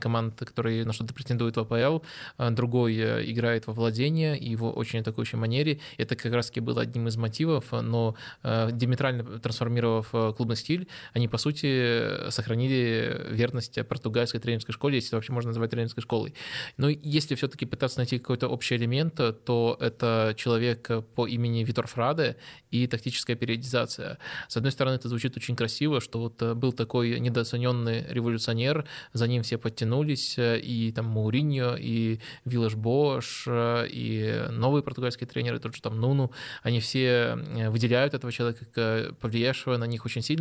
команд, 0.01 0.38
которые 0.38 0.85
на 0.85 0.92
что-то 0.92 1.12
претендуют 1.12 1.57
в 1.57 1.61
АПЛ, 1.61 2.05
другой 2.51 3.33
играет 3.33 3.66
во 3.66 3.72
владение, 3.72 4.38
и 4.38 4.48
его 4.48 4.70
очень 4.70 5.01
атакующей 5.01 5.38
манере. 5.38 5.81
Это 5.98 6.14
как 6.14 6.33
раз-таки 6.33 6.61
было 6.61 6.83
одним 6.83 7.09
из 7.09 7.16
мотивов, 7.16 7.72
но 7.72 8.14
э, 8.42 8.70
диаметрально 8.72 9.40
трансформировав 9.40 10.09
э, 10.12 10.33
клубный 10.42 10.57
стиль, 10.57 10.88
они, 11.14 11.28
по 11.28 11.38
сути, 11.38 12.31
сохранили 12.31 13.26
верность 13.31 13.78
португальской 13.88 14.40
тренерской 14.40 14.74
школе, 14.74 14.96
если 14.96 15.09
это 15.09 15.16
вообще 15.16 15.33
можно 15.33 15.48
назвать 15.48 15.70
тренерской 15.70 16.02
школой. 16.02 16.35
Но 16.76 16.88
если 16.88 17.35
все-таки 17.35 17.64
пытаться 17.64 17.98
найти 17.98 18.18
какой-то 18.18 18.48
общий 18.48 18.76
элемент, 18.76 19.14
то 19.14 19.76
это 19.81 20.35
человек 20.37 20.90
по 21.14 21.26
имени 21.26 21.64
Витор 21.64 21.87
Фраде 21.87 22.37
и 22.70 22.87
тактическая 22.87 23.37
периодизация. 23.37 24.18
С 24.48 24.57
одной 24.57 24.72
стороны, 24.72 24.96
это 24.96 25.09
звучит 25.09 25.37
очень 25.37 25.57
красиво, 25.57 26.00
что 26.00 26.18
вот 26.18 26.42
э, 26.42 26.55
был 26.55 26.72
такой 26.72 27.20
недооцененный 27.20 28.07
революционер, 28.09 28.85
за 29.12 29.28
ним 29.28 29.42
все 29.42 29.59
подтянулись, 29.59 30.37
и 30.38 30.92
там 30.94 31.07
Мауриньо, 31.07 31.76
и 31.78 32.18
Виллаж 32.44 32.74
Бош, 32.74 33.46
и 33.48 34.46
новый 34.50 34.72
новые 34.72 34.83
португальские 34.83 35.28
тренеры, 35.28 35.59
тот 35.59 35.74
же 35.76 35.83
там 35.83 36.00
Нуну, 36.00 36.31
они 36.62 36.81
все 36.81 37.37
э, 37.37 37.70
выделяют 37.70 38.14
этого 38.14 38.33
человека, 38.33 38.64
как 38.64 39.18
повлиявшего 39.18 39.76
на 39.76 39.85
них 39.85 40.05
очень 40.07 40.22
сильно, 40.22 40.31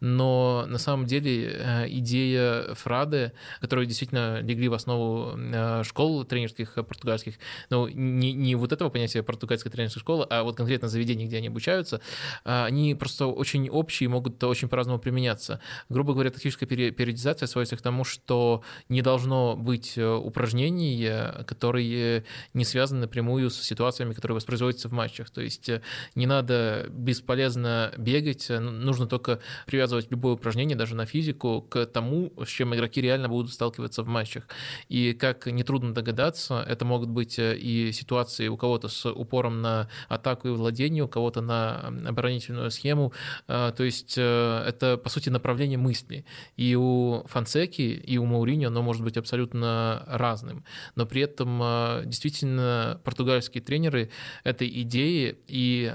но 0.00 0.64
на 0.68 0.78
самом 0.78 1.06
деле 1.06 1.52
э, 1.52 1.86
идея 1.88 2.74
Фрады, 2.74 3.32
которые 3.60 3.86
действительно 3.86 4.40
легли 4.40 4.68
в 4.68 4.74
основу 4.74 5.36
э, 5.36 5.82
школ 5.84 6.24
тренерских 6.24 6.74
португальских, 6.74 7.34
ну, 7.70 7.88
не, 7.88 8.32
не 8.32 8.54
вот 8.54 8.72
этого 8.72 8.88
понятия 8.88 9.22
португальской 9.22 9.70
тренерской 9.70 10.00
школы, 10.00 10.26
а 10.30 10.42
вот 10.42 10.56
конкретно 10.56 10.88
заведений, 10.88 11.26
где 11.26 11.38
они 11.38 11.48
обучаются, 11.48 12.00
они 12.44 12.94
просто 12.94 13.26
очень 13.26 13.68
общие, 13.68 14.08
могут 14.08 14.42
очень 14.44 14.68
по-разному 14.68 14.98
применяться. 14.98 15.60
Грубо 15.88 16.12
говоря, 16.12 16.30
тактическая 16.30 16.68
периодизация 16.68 17.46
сводится 17.46 17.76
к 17.76 17.82
тому, 17.82 18.04
что 18.04 18.62
не 18.88 19.02
должно 19.02 19.56
быть 19.56 19.98
упражнений, 19.98 21.10
которые 21.46 22.24
не 22.54 22.64
связаны 22.64 23.02
напрямую 23.02 23.50
с 23.50 23.60
ситуациями, 23.60 24.14
которые 24.14 24.36
воспроизводятся 24.36 24.88
в 24.88 24.92
матчах. 24.92 25.30
То 25.30 25.40
есть 25.40 25.70
не 26.14 26.26
надо 26.26 26.86
бесполезно 26.90 27.92
бегать, 27.96 28.48
нужно 28.48 29.06
только 29.06 29.27
привязывать 29.66 30.10
любое 30.10 30.34
упражнение, 30.34 30.76
даже 30.76 30.94
на 30.94 31.06
физику, 31.06 31.62
к 31.62 31.86
тому, 31.86 32.32
с 32.44 32.48
чем 32.48 32.74
игроки 32.74 33.00
реально 33.00 33.28
будут 33.28 33.52
сталкиваться 33.52 34.02
в 34.02 34.08
матчах. 34.08 34.48
И 34.88 35.12
как 35.12 35.46
нетрудно 35.46 35.92
догадаться, 35.92 36.64
это 36.66 36.84
могут 36.84 37.08
быть 37.08 37.36
и 37.38 37.90
ситуации 37.92 38.48
у 38.48 38.56
кого-то 38.56 38.88
с 38.88 39.10
упором 39.10 39.60
на 39.60 39.88
атаку 40.08 40.48
и 40.48 40.50
владение, 40.52 41.04
у 41.04 41.08
кого-то 41.08 41.40
на 41.40 41.88
оборонительную 42.06 42.70
схему. 42.70 43.12
То 43.46 43.74
есть 43.78 44.12
это, 44.16 45.00
по 45.02 45.08
сути, 45.08 45.28
направление 45.28 45.78
мысли. 45.78 46.24
И 46.56 46.76
у 46.76 47.24
Фансеки, 47.26 47.82
и 47.82 48.18
у 48.18 48.24
Маурини 48.24 48.66
оно 48.66 48.82
может 48.82 49.02
быть 49.02 49.16
абсолютно 49.16 50.04
разным. 50.06 50.64
Но 50.94 51.06
при 51.06 51.22
этом 51.22 51.58
действительно 52.04 53.00
португальские 53.02 53.62
тренеры 53.62 54.10
этой 54.44 54.68
идеи, 54.82 55.38
и, 55.48 55.92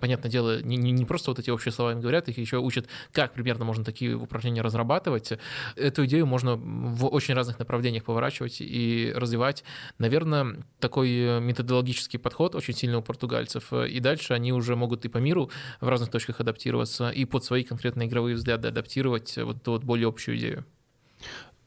понятное 0.00 0.30
дело, 0.30 0.60
не, 0.62 0.76
не 0.76 1.04
просто 1.06 1.30
вот 1.30 1.38
эти 1.38 1.48
общие 1.48 1.72
слова 1.72 1.92
им 1.92 2.00
говорят, 2.00 2.28
их 2.28 2.36
еще 2.36 2.58
учат, 2.58 2.75
как 3.12 3.32
примерно 3.32 3.64
можно 3.64 3.84
такие 3.84 4.14
упражнения 4.14 4.62
разрабатывать. 4.62 5.32
Эту 5.76 6.04
идею 6.06 6.26
можно 6.26 6.56
в 6.56 7.06
очень 7.06 7.34
разных 7.34 7.58
направлениях 7.58 8.04
поворачивать 8.04 8.60
и 8.60 9.12
развивать. 9.14 9.64
Наверное, 9.98 10.64
такой 10.80 11.40
методологический 11.40 12.18
подход 12.18 12.54
очень 12.54 12.74
сильный 12.74 12.98
у 12.98 13.02
португальцев. 13.02 13.72
И 13.72 14.00
дальше 14.00 14.34
они 14.34 14.52
уже 14.52 14.76
могут 14.76 15.04
и 15.04 15.08
по 15.08 15.18
миру 15.18 15.50
в 15.80 15.88
разных 15.88 16.10
точках 16.10 16.40
адаптироваться, 16.40 17.10
и 17.10 17.24
под 17.24 17.44
свои 17.44 17.64
конкретные 17.64 18.08
игровые 18.08 18.36
взгляды 18.36 18.68
адаптировать 18.68 19.36
вот 19.36 19.56
эту 19.56 19.72
вот 19.72 19.84
более 19.84 20.08
общую 20.08 20.38
идею. 20.38 20.64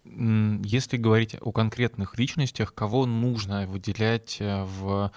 Если 0.06 0.98
говорить 0.98 1.36
о 1.40 1.52
конкретных 1.52 2.18
личностях, 2.18 2.74
кого 2.74 3.06
нужно 3.06 3.68
выделять 3.68 4.38
э, 4.40 4.64
в 4.64 5.12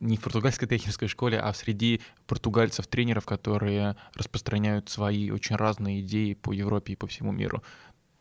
не 0.00 0.16
в 0.16 0.20
португальской 0.20 0.68
тренерской 0.68 1.08
школе, 1.08 1.38
а 1.38 1.52
среди 1.54 2.00
португальцев, 2.26 2.86
тренеров, 2.86 3.26
которые 3.26 3.96
распространяют 4.14 4.88
свои 4.88 5.30
очень 5.30 5.56
разные 5.56 6.00
идеи 6.00 6.34
по 6.34 6.52
Европе 6.52 6.92
и 6.94 6.96
по 6.96 7.06
всему 7.06 7.32
миру. 7.32 7.62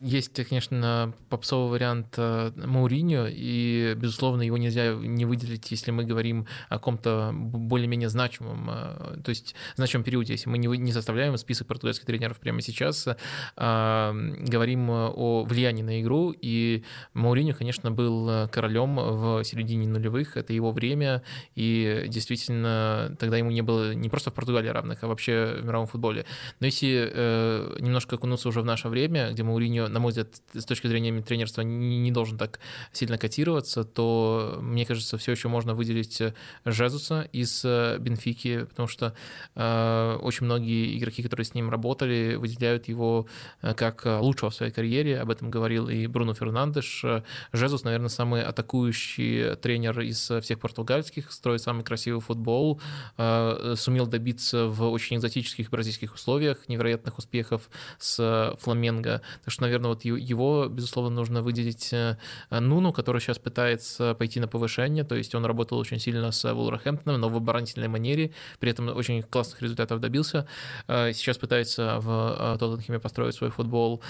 Есть, 0.02 0.44
конечно, 0.50 1.14
попсовый 1.30 1.72
вариант 1.72 2.16
э, 2.18 2.52
Мауриньо, 2.58 3.28
и, 3.30 3.94
безусловно, 3.96 4.42
его 4.42 4.58
нельзя 4.58 4.94
не 4.94 5.24
выделить, 5.24 5.72
если 5.72 5.92
мы 5.92 6.04
говорим 6.04 6.48
о 6.68 6.80
ком-то 6.80 7.32
более-менее 7.34 8.10
значимом, 8.10 8.70
э, 8.70 9.22
то 9.24 9.30
есть 9.30 9.56
значимом 9.78 10.04
периоде, 10.04 10.34
если 10.34 10.50
мы 10.50 10.58
не 10.58 10.92
составляем 10.92 11.38
список 11.38 11.68
португальских 11.68 12.06
тренеров 12.06 12.40
прямо 12.40 12.62
сейчас, 12.62 13.08
а 13.56 14.14
говорим 14.14 14.90
о 14.90 15.46
влиянии 15.46 15.82
на 15.82 16.02
игру, 16.02 16.36
и 16.42 16.84
Мауриньо, 17.14 17.54
конечно, 17.54 17.90
был 17.90 18.50
королем 18.50 18.98
в 18.98 19.46
середине 19.46 19.88
нулевых, 19.88 20.36
это 20.36 20.52
его 20.52 20.72
время, 20.72 21.24
и 21.56 22.04
действительно 22.10 23.16
тогда 23.18 23.38
ему 23.38 23.50
не 23.50 23.62
было 23.62 23.94
не 23.94 24.10
просто 24.10 24.30
в 24.30 24.34
Португалии 24.34 24.70
равных, 24.70 25.04
а 25.06 25.08
вообще 25.08 25.56
в 25.62 25.66
мировом 25.66 25.88
футболе. 25.88 26.26
Но 26.60 26.66
если 26.66 27.80
немножко 27.80 28.16
окунуться 28.16 28.50
уже 28.50 28.60
в 28.62 28.66
наше 28.66 28.90
время, 28.90 29.32
где 29.32 29.44
Мауриньо 29.44 29.85
на 29.88 30.00
мой 30.00 30.10
взгляд, 30.10 30.30
с 30.54 30.66
точки 30.66 30.88
зрения 30.88 31.22
тренерства 31.22 31.62
не, 31.62 32.00
не 32.00 32.12
должен 32.12 32.38
так 32.38 32.60
сильно 32.92 33.18
котироваться, 33.18 33.84
то, 33.84 34.58
мне 34.62 34.86
кажется, 34.86 35.18
все 35.18 35.32
еще 35.32 35.48
можно 35.48 35.74
выделить 35.74 36.22
э, 36.22 36.34
Жезуса 36.66 37.28
из 37.32 37.64
э, 37.64 37.98
Бенфики, 38.00 38.66
потому 38.66 38.88
что 38.88 39.16
э, 39.56 40.18
очень 40.22 40.46
многие 40.46 40.98
игроки, 40.98 41.24
которые 41.24 41.46
с 41.46 41.54
ним 41.54 41.70
работали, 41.70 42.36
выделяют 42.36 42.88
его 42.88 43.28
э, 43.62 43.74
как 43.74 44.06
лучшего 44.06 44.50
в 44.50 44.56
своей 44.56 44.72
карьере. 44.72 45.20
Об 45.20 45.30
этом 45.30 45.50
говорил 45.50 45.90
и 45.90 46.08
Бруно 46.08 46.34
Фернандеш. 46.34 47.04
Жезус, 47.52 47.84
наверное, 47.84 48.10
самый 48.10 48.44
атакующий 48.44 49.56
тренер 49.56 50.02
из 50.02 50.32
всех 50.42 50.60
португальских, 50.60 51.32
строит 51.32 51.62
самый 51.62 51.84
красивый 51.84 52.22
футбол, 52.22 52.82
э, 53.18 53.76
сумел 53.78 54.08
добиться 54.08 54.66
в 54.68 54.90
очень 54.92 55.18
экзотических 55.18 55.70
бразильских 55.70 56.16
условиях 56.16 56.68
невероятных 56.68 57.18
успехов 57.18 57.70
с 58.00 58.56
Фламенго. 58.60 59.22
Так 59.44 59.52
что, 59.52 59.64
наверное, 59.64 59.75
наверное, 59.80 59.90
вот 59.90 60.06
его, 60.06 60.68
безусловно, 60.68 61.10
нужно 61.10 61.42
выделить 61.42 61.92
э, 61.94 62.18
Нуну, 62.50 62.94
который 62.94 63.22
сейчас 63.22 63.38
пытается 63.38 64.14
пойти 64.16 64.40
на 64.40 64.48
повышение, 64.48 65.04
то 65.04 65.16
есть 65.16 65.36
он 65.36 65.46
работал 65.46 65.78
очень 65.78 66.00
сильно 66.00 66.32
с 66.32 66.54
Вулверхэмптоном, 66.54 67.22
но 67.22 67.30
в 67.30 67.36
оборонительной 67.36 67.88
манере, 67.88 68.32
при 68.60 68.72
этом 68.72 68.96
очень 68.96 69.22
классных 69.24 69.62
результатов 69.62 70.00
добился. 70.00 70.48
Э, 70.88 71.12
сейчас 71.14 71.38
пытается 71.38 72.00
в 72.00 72.56
э, 72.56 72.58
Тоттенхеме 72.60 73.00
построить 73.00 73.36
свой 73.36 73.50
футбол. 73.50 74.02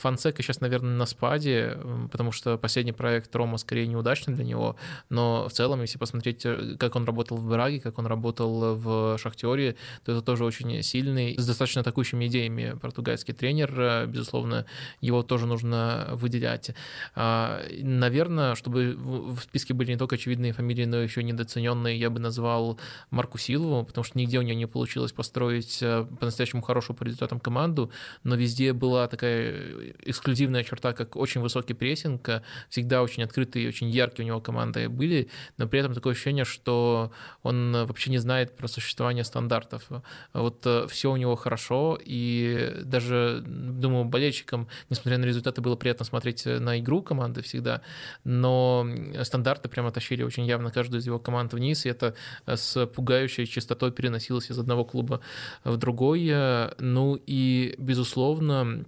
Фансека 0.00 0.42
сейчас, 0.42 0.60
наверное, 0.60 0.96
на 0.96 1.04
спаде, 1.04 1.76
потому 2.10 2.32
что 2.32 2.56
последний 2.56 2.92
проект 2.92 3.36
Рома 3.36 3.58
скорее 3.58 3.86
неудачный 3.86 4.34
для 4.34 4.44
него, 4.44 4.76
но 5.10 5.46
в 5.46 5.52
целом, 5.52 5.82
если 5.82 5.98
посмотреть, 5.98 6.46
как 6.78 6.96
он 6.96 7.04
работал 7.04 7.36
в 7.36 7.46
Браге, 7.46 7.80
как 7.80 7.98
он 7.98 8.06
работал 8.06 8.76
в 8.76 9.18
Шахтере, 9.18 9.76
то 10.04 10.12
это 10.12 10.22
тоже 10.22 10.44
очень 10.44 10.82
сильный, 10.82 11.36
с 11.38 11.46
достаточно 11.46 11.82
атакующими 11.82 12.28
идеями 12.28 12.78
португальский 12.80 13.34
тренер, 13.34 13.78
э, 13.78 14.06
безусловно, 14.50 14.66
его 15.00 15.22
тоже 15.22 15.46
нужно 15.46 16.08
выделять. 16.12 16.70
А, 17.14 17.62
наверное, 17.82 18.54
чтобы 18.54 18.96
в 18.96 19.40
списке 19.40 19.74
были 19.74 19.92
не 19.92 19.98
только 19.98 20.16
очевидные 20.16 20.52
фамилии, 20.52 20.84
но 20.84 20.96
еще 20.96 21.22
недооцененные, 21.22 21.98
я 21.98 22.10
бы 22.10 22.20
назвал 22.20 22.78
Марку 23.10 23.38
Силову, 23.38 23.84
потому 23.84 24.04
что 24.04 24.18
нигде 24.18 24.38
у 24.38 24.42
него 24.42 24.58
не 24.58 24.66
получилось 24.66 25.12
построить 25.12 25.82
э, 25.82 26.06
по-настоящему 26.20 26.62
хорошую 26.62 26.96
по 26.96 27.04
результатам 27.04 27.40
команду, 27.40 27.90
но 28.24 28.36
везде 28.36 28.72
была 28.72 29.06
такая 29.08 29.94
эксклюзивная 30.06 30.64
черта, 30.64 30.92
как 30.92 31.16
очень 31.16 31.40
высокий 31.40 31.74
прессинг, 31.74 32.42
всегда 32.68 33.02
очень 33.02 33.22
открытые, 33.22 33.68
очень 33.68 33.88
яркие 33.88 34.24
у 34.24 34.28
него 34.28 34.40
команды 34.40 34.88
были, 34.88 35.28
но 35.58 35.68
при 35.68 35.80
этом 35.80 35.94
такое 35.94 36.12
ощущение, 36.12 36.44
что 36.44 37.10
он 37.42 37.72
вообще 37.72 38.10
не 38.10 38.18
знает 38.18 38.56
про 38.56 38.68
существование 38.68 39.24
стандартов. 39.24 39.88
Вот 40.32 40.66
э, 40.66 40.86
все 40.88 41.10
у 41.10 41.16
него 41.16 41.36
хорошо, 41.36 41.98
и 42.00 42.80
даже, 42.84 43.42
думаю, 43.46 44.04
болельщикам, 44.40 44.68
несмотря 44.90 45.18
на 45.18 45.24
результаты, 45.24 45.60
было 45.60 45.76
приятно 45.76 46.04
смотреть 46.04 46.46
на 46.46 46.78
игру 46.78 47.02
команды 47.02 47.42
всегда, 47.42 47.80
но 48.24 48.86
стандарты 49.22 49.68
прямо 49.68 49.90
тащили 49.90 50.22
очень 50.22 50.46
явно 50.46 50.70
каждую 50.70 51.00
из 51.00 51.06
его 51.06 51.18
команд 51.18 51.52
вниз, 51.52 51.86
и 51.86 51.88
это 51.88 52.14
с 52.46 52.86
пугающей 52.86 53.46
частотой 53.46 53.92
переносилось 53.92 54.50
из 54.50 54.58
одного 54.58 54.84
клуба 54.84 55.20
в 55.64 55.76
другой. 55.76 56.32
Ну 56.78 57.18
и, 57.26 57.74
безусловно, 57.78 58.84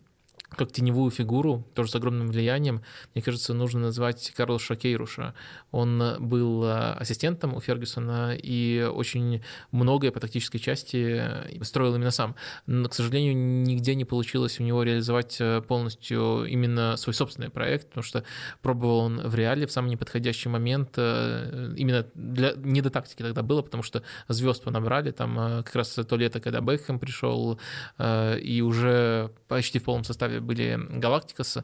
как 0.57 0.73
теневую 0.73 1.11
фигуру, 1.11 1.67
тоже 1.75 1.91
с 1.91 1.95
огромным 1.95 2.29
влиянием, 2.29 2.83
мне 3.15 3.23
кажется, 3.23 3.55
нужно 3.55 3.81
назвать 3.81 4.33
Карла 4.37 4.59
Шакейруша. 4.59 5.35
Он 5.71 6.17
был 6.21 6.65
э, 6.65 6.93
ассистентом 6.95 7.55
у 7.55 7.61
Фергюсона 7.61 8.37
и 8.37 8.83
очень 8.93 9.43
многое 9.71 10.11
по 10.11 10.21
тактической 10.21 10.59
части 10.59 11.23
строил 11.63 11.95
именно 11.95 12.11
сам. 12.11 12.35
Но, 12.67 12.89
к 12.89 12.95
сожалению, 12.95 13.37
нигде 13.37 13.95
не 13.95 14.05
получилось 14.05 14.61
у 14.61 14.63
него 14.63 14.83
реализовать 14.83 15.37
э, 15.41 15.63
полностью 15.63 16.45
именно 16.45 16.97
свой 16.97 17.15
собственный 17.15 17.51
проект, 17.51 17.89
потому 17.89 18.05
что 18.05 18.25
пробовал 18.61 18.99
он 18.99 19.21
в 19.21 19.35
реале 19.35 19.67
в 19.67 19.73
самый 19.73 19.91
неподходящий 19.91 20.49
момент. 20.49 20.91
Э, 20.97 21.73
именно 21.77 22.07
для... 22.15 22.53
не 22.57 22.81
до 22.81 22.91
тактики 22.91 23.23
тогда 23.23 23.43
было, 23.43 23.63
потому 23.63 23.83
что 23.83 24.03
звезд 24.29 24.63
понабрали. 24.63 25.11
Там 25.11 25.63
как 25.65 25.75
раз 25.75 25.95
то 25.95 26.17
лето, 26.17 26.41
когда 26.41 26.61
Бекхэм 26.61 26.99
пришел, 26.99 27.59
и 28.03 28.63
уже 28.65 29.31
почти 29.49 29.79
в 29.79 29.85
полном 29.85 30.05
составе 30.05 30.41
были 30.43 30.79
Галактикас. 30.91 31.59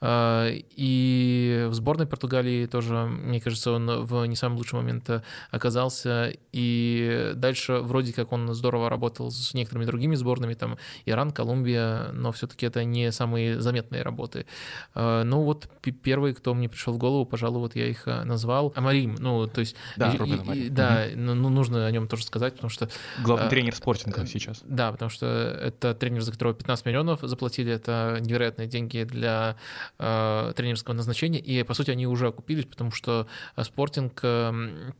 А, 0.00 0.48
и 0.50 1.66
в 1.68 1.74
сборной 1.74 2.06
Португалии 2.06 2.66
тоже, 2.66 3.06
мне 3.06 3.40
кажется, 3.40 3.72
он 3.72 4.04
в 4.04 4.24
не 4.26 4.36
самый 4.36 4.56
лучший 4.56 4.76
момент 4.76 5.10
оказался. 5.50 6.32
И 6.52 7.32
дальше 7.34 7.78
вроде 7.78 8.12
как 8.12 8.32
он 8.32 8.52
здорово 8.54 8.90
работал 8.90 9.30
с 9.30 9.54
некоторыми 9.54 9.86
другими 9.86 10.14
сборными, 10.14 10.54
там 10.54 10.78
Иран, 11.06 11.30
Колумбия, 11.30 12.10
но 12.12 12.32
все-таки 12.32 12.66
это 12.66 12.84
не 12.84 13.12
самые 13.12 13.60
заметные 13.60 14.02
работы. 14.02 14.46
А, 14.94 15.24
ну 15.24 15.42
вот 15.42 15.68
первый, 16.02 16.34
кто 16.34 16.54
мне 16.54 16.68
пришел 16.68 16.94
в 16.94 16.98
голову, 16.98 17.24
пожалуй, 17.26 17.60
вот 17.60 17.76
я 17.76 17.86
их 17.86 18.06
назвал. 18.06 18.72
Амарим, 18.76 19.16
ну 19.18 19.46
то 19.46 19.60
есть... 19.60 19.76
Да, 19.96 20.10
и, 20.10 20.58
и, 20.58 20.68
да 20.68 21.04
угу. 21.12 21.20
ну, 21.20 21.48
нужно 21.48 21.86
о 21.86 21.90
нем 21.90 22.08
тоже 22.08 22.24
сказать, 22.24 22.54
потому 22.54 22.70
что... 22.70 22.88
Главный 23.22 23.48
тренер 23.48 23.74
спортинга 23.74 24.26
сейчас. 24.26 24.62
Да, 24.64 24.92
потому 24.92 25.10
что 25.10 25.26
это 25.26 25.94
тренер, 25.94 26.22
за 26.22 26.32
которого 26.32 26.54
15 26.54 26.86
миллионов 26.86 27.20
заплатили, 27.22 27.72
это 27.72 28.18
невероятные 28.24 28.66
деньги 28.66 29.04
для 29.04 29.56
э, 29.98 30.52
тренерского 30.56 30.94
назначения, 30.94 31.40
и, 31.40 31.62
по 31.62 31.74
сути, 31.74 31.90
они 31.90 32.06
уже 32.06 32.28
окупились, 32.28 32.66
потому 32.66 32.90
что 32.90 33.26
спортинг 33.62 34.20
э, 34.22 34.92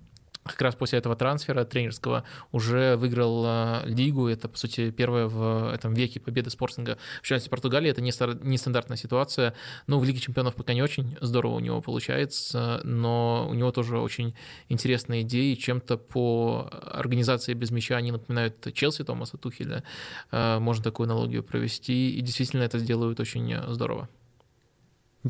как 0.44 0.60
раз 0.60 0.74
после 0.74 0.98
этого 0.98 1.16
трансфера 1.16 1.64
тренерского 1.64 2.24
уже 2.52 2.96
выиграл 2.96 3.44
э, 3.46 3.82
лигу. 3.86 4.28
Это, 4.28 4.48
по 4.48 4.58
сути, 4.58 4.90
первая 4.90 5.26
в 5.26 5.72
этом 5.72 5.94
веке 5.94 6.20
победа 6.20 6.50
спортинга 6.50 6.98
в 7.22 7.22
чемпионате 7.22 7.50
Португалии. 7.50 7.90
Это 7.90 8.02
нестандартная 8.02 8.96
ситуация. 8.96 9.54
Ну, 9.86 9.98
в 9.98 10.04
Лиге 10.04 10.20
чемпионов 10.20 10.54
пока 10.54 10.74
не 10.74 10.82
очень 10.82 11.16
здорово 11.20 11.54
у 11.56 11.60
него 11.60 11.80
получается, 11.80 12.80
но 12.84 13.46
у 13.48 13.54
него 13.54 13.72
тоже 13.72 13.98
очень 13.98 14.34
интересные 14.68 15.22
идеи. 15.22 15.54
Чем-то 15.54 15.96
по 15.96 16.68
организации 16.70 17.54
без 17.54 17.70
мяча 17.70 17.96
они 17.96 18.12
напоминают 18.12 18.72
Челси 18.74 19.04
Томаса 19.04 19.38
Тухеля. 19.38 19.82
Э, 20.30 20.58
можно 20.58 20.84
такую 20.84 21.06
аналогию 21.06 21.42
провести. 21.42 22.16
И 22.16 22.20
действительно 22.20 22.62
это 22.62 22.78
сделают 22.78 23.18
очень 23.18 23.56
здорово. 23.72 24.08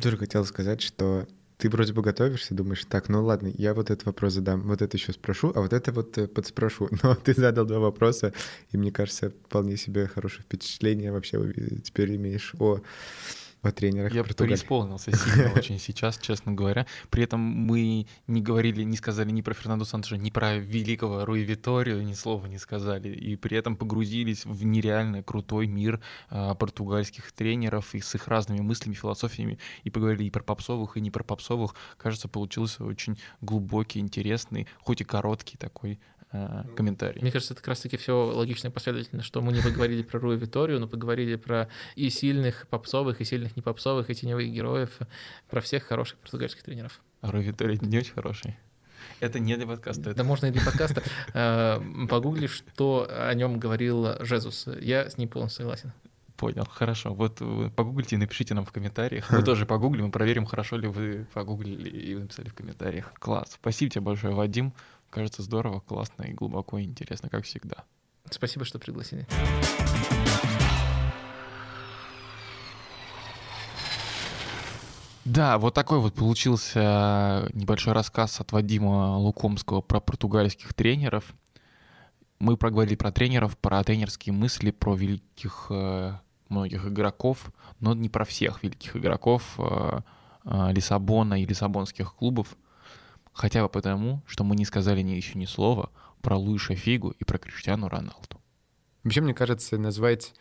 Тоже 0.00 0.16
хотел 0.16 0.44
сказать, 0.44 0.82
что 0.82 1.28
ты 1.59 1.68
вроде 1.70 1.92
бы 1.92 2.02
готовишься, 2.02 2.55
думаешь, 2.55 2.84
так, 2.84 3.09
ну 3.09 3.24
ладно, 3.24 3.50
я 3.57 3.74
вот 3.74 3.90
этот 3.90 4.07
вопрос 4.07 4.34
задам, 4.34 4.62
вот 4.62 4.82
это 4.82 4.96
еще 4.96 5.12
спрошу, 5.12 5.52
а 5.55 5.61
вот 5.61 5.72
это 5.72 5.92
вот 5.92 6.18
э, 6.18 6.26
подспрошу. 6.26 6.88
Но 7.02 7.14
ты 7.14 7.34
задал 7.34 7.64
два 7.64 7.78
вопроса, 7.78 8.32
и 8.72 8.76
мне 8.76 8.90
кажется, 8.90 9.32
вполне 9.46 9.76
себе 9.76 10.07
хорошее 10.07 10.42
впечатление 10.42 11.12
вообще 11.12 11.38
теперь 11.82 12.16
имеешь 12.16 12.55
о 12.59 12.80
о 13.64 13.72
тренерах 13.72 14.12
Я 14.12 14.22
Португалии. 14.24 14.54
преисполнился 14.54 15.12
сильно 15.16 15.52
очень 15.56 15.78
сейчас, 15.78 16.18
честно 16.18 16.52
говоря. 16.52 16.86
При 17.10 17.24
этом 17.24 17.40
мы 17.40 18.06
не 18.26 18.42
говорили, 18.42 18.82
не 18.82 18.96
сказали 18.96 19.30
ни 19.30 19.42
про 19.42 19.54
Фернандо 19.54 19.84
Сантоша, 19.84 20.16
ни 20.16 20.30
про 20.30 20.56
великого 20.56 21.24
Руи 21.24 21.42
Виторио, 21.42 22.00
ни 22.02 22.14
слова 22.14 22.46
не 22.46 22.58
сказали. 22.58 23.08
И 23.08 23.36
при 23.36 23.56
этом 23.56 23.76
погрузились 23.76 24.44
в 24.44 24.64
нереально 24.64 25.22
крутой 25.22 25.66
мир 25.66 26.00
а, 26.30 26.54
португальских 26.54 27.32
тренеров 27.32 27.94
и 27.94 28.00
с 28.00 28.14
их 28.14 28.28
разными 28.28 28.60
мыслями, 28.60 28.94
философиями. 28.94 29.58
И 29.84 29.90
поговорили 29.90 30.24
и 30.24 30.30
про 30.30 30.42
попсовых, 30.42 30.96
и 30.96 31.00
не 31.00 31.10
про 31.10 31.24
попсовых. 31.24 31.74
Кажется, 31.96 32.28
получился 32.28 32.84
очень 32.84 33.18
глубокий, 33.40 34.00
интересный, 34.00 34.66
хоть 34.80 35.00
и 35.00 35.04
короткий 35.04 35.56
такой 35.56 35.98
Э, 36.37 36.64
комментарий. 36.74 37.22
Мне 37.22 37.30
кажется, 37.30 37.55
это 37.55 37.62
как 37.62 37.68
раз-таки 37.68 37.97
все 37.97 38.26
логично 38.26 38.66
и 38.66 38.70
последовательно, 38.70 39.22
что 39.22 39.41
мы 39.41 39.53
не 39.53 39.61
поговорили 39.61 40.03
про 40.03 40.18
Руи 40.18 40.37
Виторию, 40.37 40.80
но 40.80 40.89
поговорили 40.89 41.37
про 41.37 41.68
и 41.95 42.11
сильных 42.11 42.66
попсовых, 42.66 43.20
и 43.20 43.24
сильных 43.24 43.55
не 43.55 43.62
попсовых, 43.62 44.11
и 44.11 44.14
теневых 44.16 44.51
героев, 44.51 44.99
про 45.49 45.61
всех 45.61 45.85
хороших 45.85 46.18
португальских 46.18 46.64
тренеров. 46.64 47.01
А 47.20 47.30
Руи 47.30 47.45
Виторий 47.45 47.78
не 47.80 47.99
очень 47.99 48.14
хороший. 48.14 48.59
Это 49.20 49.39
не 49.39 49.57
для 49.57 49.64
подкаста. 49.64 50.03
Да 50.03 50.11
это... 50.11 50.24
можно 50.24 50.47
и 50.47 50.51
для 50.51 50.62
подкаста. 50.62 51.05
Э, 51.35 51.80
погугли, 52.11 52.49
что 52.49 53.09
о 53.09 53.32
нем 53.35 53.61
говорил 53.61 54.20
Жезус. 54.24 54.66
Я 54.80 55.09
с 55.09 55.16
ним 55.16 55.28
полностью 55.28 55.59
согласен. 55.62 55.93
Понял, 56.37 56.66
хорошо. 56.68 57.14
Вот 57.14 57.41
погуглите 57.76 58.16
и 58.16 58.18
напишите 58.18 58.55
нам 58.55 58.64
в 58.64 58.72
комментариях. 58.72 59.30
Мы 59.30 59.43
тоже 59.43 59.66
погуглим 59.66 60.09
и 60.09 60.11
проверим, 60.11 60.47
хорошо 60.47 60.76
ли 60.76 60.89
вы 60.89 61.26
погуглили 61.32 61.89
и 61.89 62.14
написали 62.14 62.49
в 62.49 62.55
комментариях. 62.55 63.12
Класс. 63.14 63.53
Спасибо 63.55 63.91
тебе 63.91 64.01
большое, 64.03 64.35
Вадим. 64.35 64.72
Кажется, 65.11 65.43
здорово, 65.43 65.80
классно 65.80 66.24
и 66.24 66.32
глубоко 66.32 66.78
и 66.78 66.85
интересно, 66.85 67.28
как 67.28 67.45
всегда. 67.45 67.85
Спасибо, 68.30 68.64
что 68.64 68.80
пригласили. 68.80 69.26
Да, 75.24 75.57
вот 75.59 75.72
такой 75.72 76.01
вот 76.01 76.14
получился 76.14 77.49
небольшой 77.55 77.95
рассказ 77.95 78.41
от 78.41 78.53
Вадима 78.53 79.16
Лукомского 79.16 79.80
про 79.80 80.01
португальских 80.01 80.74
тренеров. 80.74 81.32
Мы 82.41 82.57
проговорили 82.59 82.95
про 82.95 83.11
тренеров, 83.11 83.57
про 83.57 83.82
тренерские 83.85 84.35
мысли, 84.35 84.70
про 84.70 84.95
великих 84.95 85.68
э, 85.70 86.14
многих 86.55 86.86
игроков, 86.86 87.52
но 87.80 87.94
не 87.94 88.09
про 88.09 88.24
всех 88.24 88.62
великих 88.62 88.96
игроков 88.96 89.55
э, 89.59 90.00
э, 90.44 90.72
Лиссабона 90.72 91.42
и 91.42 91.46
лиссабонских 91.46 92.14
клубов 92.14 92.57
хотя 93.34 93.62
бы 93.62 93.68
потому, 93.68 94.22
что 94.26 94.44
мы 94.44 94.57
не 94.57 94.64
сказали 94.64 95.02
ни 95.02 95.11
еще 95.11 95.38
ни 95.38 95.44
слова 95.44 95.90
про 96.22 96.38
Луиша 96.38 96.74
Фигу 96.74 97.11
и 97.11 97.24
про 97.24 97.38
Криштиану 97.38 97.88
Роналду. 97.88 98.40
Вообще, 99.02 99.20
мне 99.20 99.34
кажется, 99.34 99.76
назвать 99.76 100.32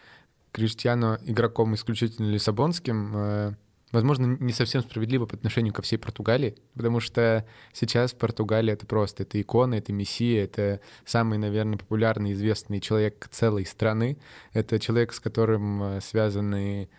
Криштиану 0.54 1.18
игроком 1.26 1.74
исключительно 1.76 2.30
лиссабонским, 2.30 3.12
э, 3.16 3.54
возможно, 3.94 4.38
не 4.40 4.52
совсем 4.52 4.82
справедливо 4.82 5.26
по 5.26 5.36
отношению 5.36 5.74
ко 5.74 5.82
всей 5.82 5.98
Португалии, 5.98 6.56
потому 6.74 7.00
что 7.00 7.46
сейчас 7.72 8.12
Португалия— 8.12 8.74
это 8.74 8.86
просто, 8.86 9.24
это 9.24 9.40
икона, 9.40 9.76
это 9.76 9.94
мессия, 9.94 10.44
это 10.44 10.82
самый, 11.06 11.38
наверное, 11.38 11.78
популярный, 11.78 12.34
известный 12.34 12.82
человек 12.82 13.30
целой 13.32 13.66
страны, 13.66 14.18
это 14.52 14.80
человек, 14.80 15.14
с 15.14 15.20
которым 15.20 15.84
э, 15.84 16.02
связаны, 16.02 16.90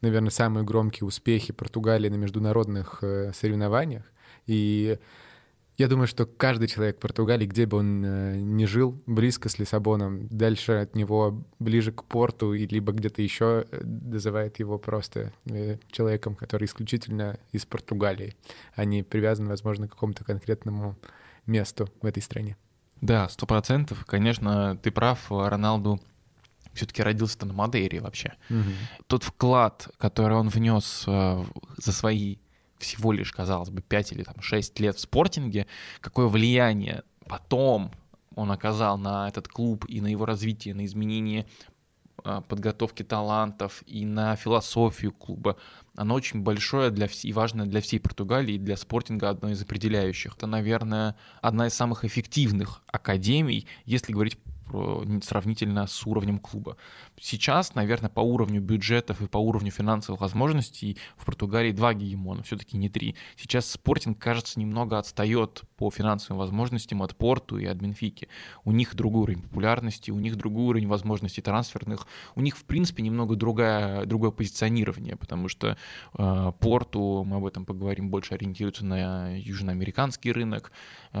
наверное, 0.00 0.30
самые 0.30 0.64
громкие 0.64 1.06
успехи 1.06 1.52
Португалии 1.52 2.08
на 2.08 2.16
международных 2.16 2.98
э, 3.02 3.32
соревнованиях, 3.32 4.02
и 4.46 4.98
я 5.76 5.88
думаю, 5.88 6.06
что 6.06 6.24
каждый 6.24 6.68
человек 6.68 6.96
в 6.96 7.00
Португалии, 7.00 7.46
где 7.46 7.66
бы 7.66 7.78
он 7.78 8.02
э, 8.04 8.36
ни 8.36 8.64
жил, 8.64 9.00
близко 9.06 9.48
с 9.48 9.58
Лиссабоном, 9.58 10.26
дальше 10.28 10.72
от 10.72 10.94
него, 10.94 11.44
ближе 11.58 11.92
к 11.92 12.04
порту, 12.04 12.54
либо 12.54 12.92
где-то 12.92 13.20
еще 13.20 13.66
э, 13.70 13.84
называет 13.84 14.58
его 14.58 14.78
просто 14.78 15.32
э, 15.44 15.76
человеком, 15.90 16.34
который 16.34 16.64
исключительно 16.64 17.38
из 17.52 17.66
Португалии, 17.66 18.34
а 18.74 18.84
не 18.86 19.02
привязан, 19.02 19.48
возможно, 19.48 19.86
к 19.86 19.92
какому-то 19.92 20.24
конкретному 20.24 20.96
месту 21.44 21.88
в 22.00 22.06
этой 22.06 22.22
стране. 22.22 22.56
Да, 23.02 23.28
сто 23.28 23.44
процентов. 23.46 24.06
Конечно, 24.06 24.78
ты 24.82 24.90
прав, 24.90 25.26
Роналду 25.30 26.00
все-таки 26.72 27.02
родился 27.02 27.44
на 27.44 27.52
Мадейре 27.52 28.00
вообще. 28.00 28.34
Угу. 28.48 28.70
Тот 29.06 29.24
вклад, 29.24 29.88
который 29.98 30.36
он 30.38 30.48
внес 30.48 31.04
за 31.04 31.92
свои 31.92 32.36
всего 32.78 33.12
лишь, 33.12 33.32
казалось 33.32 33.70
бы, 33.70 33.82
5 33.82 34.12
или 34.12 34.22
там, 34.22 34.40
6 34.40 34.80
лет 34.80 34.96
в 34.96 35.00
спортинге, 35.00 35.66
какое 36.00 36.26
влияние 36.26 37.02
потом 37.26 37.90
он 38.34 38.52
оказал 38.52 38.98
на 38.98 39.28
этот 39.28 39.48
клуб 39.48 39.84
и 39.88 40.00
на 40.00 40.08
его 40.08 40.26
развитие, 40.26 40.74
на 40.74 40.84
изменение 40.84 41.46
а, 42.22 42.42
подготовки 42.42 43.02
талантов 43.02 43.82
и 43.86 44.04
на 44.04 44.36
философию 44.36 45.12
клуба. 45.12 45.56
Оно 45.94 46.14
очень 46.14 46.42
большое 46.42 46.90
для 46.90 47.08
всей, 47.08 47.30
и 47.30 47.32
важное 47.32 47.66
для 47.66 47.80
всей 47.80 47.98
Португалии, 47.98 48.54
и 48.54 48.58
для 48.58 48.76
спортинга 48.76 49.30
одно 49.30 49.50
из 49.50 49.62
определяющих. 49.62 50.34
Это, 50.36 50.46
наверное, 50.46 51.16
одна 51.40 51.68
из 51.68 51.74
самых 51.74 52.04
эффективных 52.04 52.82
академий, 52.88 53.66
если 53.84 54.12
говорить 54.12 54.38
сравнительно 55.22 55.86
с 55.86 56.06
уровнем 56.06 56.38
клуба. 56.38 56.76
Сейчас, 57.20 57.74
наверное, 57.74 58.10
по 58.10 58.20
уровню 58.20 58.60
бюджетов 58.60 59.20
и 59.22 59.26
по 59.26 59.38
уровню 59.38 59.70
финансовых 59.70 60.20
возможностей 60.20 60.98
в 61.16 61.24
Португалии 61.24 61.72
два 61.72 61.94
гегемона, 61.94 62.42
все-таки 62.42 62.76
не 62.76 62.88
три. 62.88 63.16
Сейчас 63.36 63.70
спортинг, 63.70 64.18
кажется, 64.18 64.58
немного 64.60 64.98
отстает 64.98 65.62
по 65.76 65.90
финансовым 65.90 66.38
возможностям 66.38 67.02
от 67.02 67.16
Порту 67.16 67.58
и 67.58 67.64
от 67.66 67.76
Бенфики. 67.76 68.28
У 68.64 68.72
них 68.72 68.94
другой 68.94 69.22
уровень 69.22 69.42
популярности, 69.42 70.10
у 70.10 70.18
них 70.18 70.36
другой 70.36 70.66
уровень 70.66 70.88
возможностей 70.88 71.42
трансферных, 71.42 72.06
у 72.34 72.40
них, 72.40 72.56
в 72.56 72.64
принципе, 72.64 73.02
немного 73.02 73.36
другая, 73.36 74.04
другое 74.04 74.30
позиционирование, 74.30 75.16
потому 75.16 75.48
что 75.48 75.76
э, 76.18 76.52
Порту, 76.58 77.24
мы 77.24 77.36
об 77.36 77.46
этом 77.46 77.64
поговорим, 77.64 78.10
больше 78.10 78.34
ориентируется 78.34 78.84
на 78.84 79.36
южноамериканский 79.36 80.32
рынок, 80.32 80.72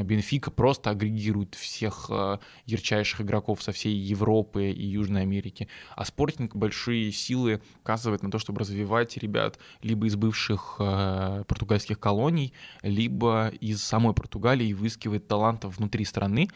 Бенфика 0.02 0.50
просто 0.50 0.90
агрегирует 0.90 1.54
всех 1.54 2.06
э, 2.10 2.38
ярчайших 2.66 3.22
игроков 3.22 3.62
со 3.62 3.72
всей 3.72 3.94
Европы 3.94 4.70
и 4.70 4.86
Южной 4.86 5.22
Америки, 5.22 5.68
а 5.94 6.04
спортинг 6.04 6.54
большие 6.54 7.12
силы 7.12 7.60
оказывает 7.82 8.22
на 8.22 8.30
то, 8.30 8.38
чтобы 8.38 8.60
развивать 8.60 9.16
ребят 9.16 9.58
либо 9.82 10.06
из 10.06 10.16
бывших 10.16 10.76
э, 10.78 11.44
португальских 11.46 11.98
колоний, 11.98 12.52
либо 12.82 13.48
из 13.60 13.82
самой 13.82 14.14
Португалии 14.14 14.68
и 14.68 14.74
выискивает 14.74 15.28
талантов 15.28 15.76
внутри 15.78 16.04
страны. 16.04 16.48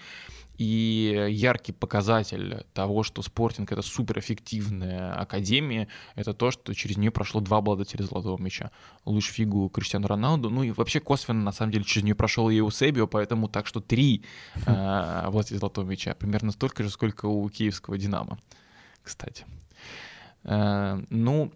И 0.60 1.26
яркий 1.30 1.72
показатель 1.72 2.66
того, 2.74 3.02
что 3.02 3.22
спортинг— 3.22 3.72
это 3.72 3.80
суперэффективная 3.80 5.14
академия, 5.14 5.88
это 6.16 6.34
то, 6.34 6.50
что 6.50 6.74
через 6.74 6.98
нее 6.98 7.10
прошло 7.10 7.40
два 7.40 7.56
обладателя 7.56 8.02
золотого 8.02 8.36
мяча. 8.36 8.70
Луиш 9.06 9.24
Фигу, 9.24 9.70
Криштиану 9.70 10.06
Роналду, 10.06 10.50
ну 10.50 10.62
и 10.62 10.70
вообще 10.72 11.00
косвенно, 11.00 11.42
на 11.42 11.52
самом 11.52 11.72
деле, 11.72 11.84
через 11.84 12.04
нее 12.04 12.14
прошел 12.14 12.50
и 12.50 12.58
Эусебио, 12.58 13.06
поэтому 13.06 13.48
так 13.48 13.66
что 13.66 13.80
три 13.80 14.22
э, 14.66 14.70
обладателя 14.70 15.60
золотого 15.60 15.86
мяча. 15.86 16.14
Примерно 16.14 16.52
столько 16.52 16.82
же, 16.82 16.90
сколько 16.90 17.24
у 17.24 17.48
киевского 17.48 17.96
«Динамо», 17.96 18.38
кстати. 19.02 19.46
Э, 20.44 21.02
ну, 21.08 21.54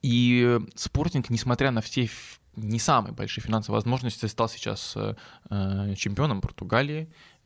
и 0.00 0.60
спортинг, 0.76 1.28
несмотря 1.28 1.72
на 1.72 1.80
все 1.80 2.08
не 2.54 2.78
самые 2.78 3.12
большие 3.12 3.42
финансовые 3.42 3.78
возможности, 3.78 4.26
стал 4.26 4.48
сейчас 4.48 4.94
э, 4.96 5.16
э 5.50 5.94
чемпионом 5.96 6.40
Португалии, 6.40 7.08
Э, 7.08 7.37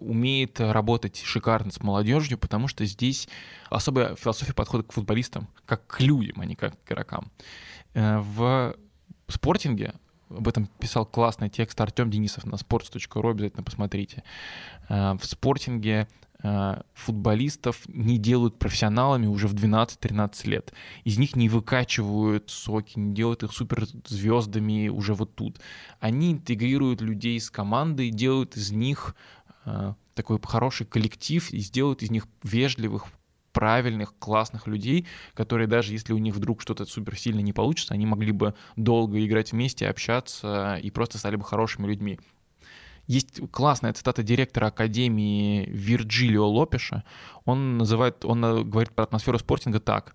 умеет 0.00 0.60
работать 0.60 1.22
шикарно 1.24 1.70
с 1.70 1.80
молодежью, 1.80 2.38
потому 2.38 2.68
что 2.68 2.84
здесь 2.84 3.28
особая 3.70 4.16
философия 4.16 4.52
подхода 4.52 4.84
к 4.84 4.92
футболистам, 4.92 5.48
как 5.64 5.86
к 5.86 6.00
людям, 6.00 6.40
а 6.40 6.44
не 6.44 6.56
как 6.56 6.82
к 6.82 6.92
игрокам. 6.92 7.30
Э, 7.94 8.18
в 8.18 8.74
спортинге 9.28 9.94
об 10.30 10.46
этом 10.48 10.66
писал 10.78 11.06
классный 11.06 11.48
текст 11.48 11.80
Артем 11.80 12.10
Денисов 12.10 12.44
на 12.44 12.56
sports.ru, 12.56 13.30
обязательно 13.30 13.62
посмотрите. 13.62 14.22
Э, 14.88 15.14
в 15.14 15.24
спортинге 15.24 16.08
Э, 16.08 16.27
футболистов 16.94 17.82
не 17.88 18.16
делают 18.16 18.58
профессионалами 18.58 19.26
уже 19.26 19.48
в 19.48 19.54
12-13 19.54 20.48
лет. 20.48 20.72
Из 21.02 21.18
них 21.18 21.34
не 21.34 21.48
выкачивают 21.48 22.50
соки, 22.50 22.96
не 22.96 23.12
делают 23.12 23.42
их 23.42 23.52
суперзвездами 23.52 24.88
уже 24.88 25.14
вот 25.14 25.34
тут. 25.34 25.60
Они 25.98 26.30
интегрируют 26.32 27.00
людей 27.00 27.40
с 27.40 27.50
командой, 27.50 28.10
делают 28.10 28.56
из 28.56 28.70
них 28.70 29.16
э, 29.64 29.94
такой 30.14 30.38
хороший 30.40 30.86
коллектив 30.86 31.50
и 31.50 31.58
сделают 31.58 32.02
из 32.02 32.10
них 32.10 32.28
вежливых, 32.44 33.06
правильных, 33.52 34.14
классных 34.18 34.68
людей, 34.68 35.06
которые 35.34 35.66
даже 35.66 35.92
если 35.92 36.12
у 36.12 36.18
них 36.18 36.36
вдруг 36.36 36.62
что-то 36.62 36.84
супер 36.84 37.18
сильно 37.18 37.40
не 37.40 37.52
получится, 37.52 37.94
они 37.94 38.06
могли 38.06 38.30
бы 38.30 38.54
долго 38.76 39.24
играть 39.24 39.50
вместе, 39.50 39.88
общаться 39.88 40.78
и 40.80 40.90
просто 40.92 41.18
стали 41.18 41.34
бы 41.34 41.44
хорошими 41.44 41.88
людьми. 41.88 42.20
Есть 43.08 43.40
классная 43.50 43.94
цитата 43.94 44.22
директора 44.22 44.66
Академии 44.66 45.64
Вирджилио 45.66 46.46
Лопеша. 46.46 47.04
Он 47.46 47.78
называет, 47.78 48.24
он 48.24 48.70
говорит 48.70 48.92
про 48.94 49.04
атмосферу 49.04 49.38
спортинга 49.38 49.80
так. 49.80 50.14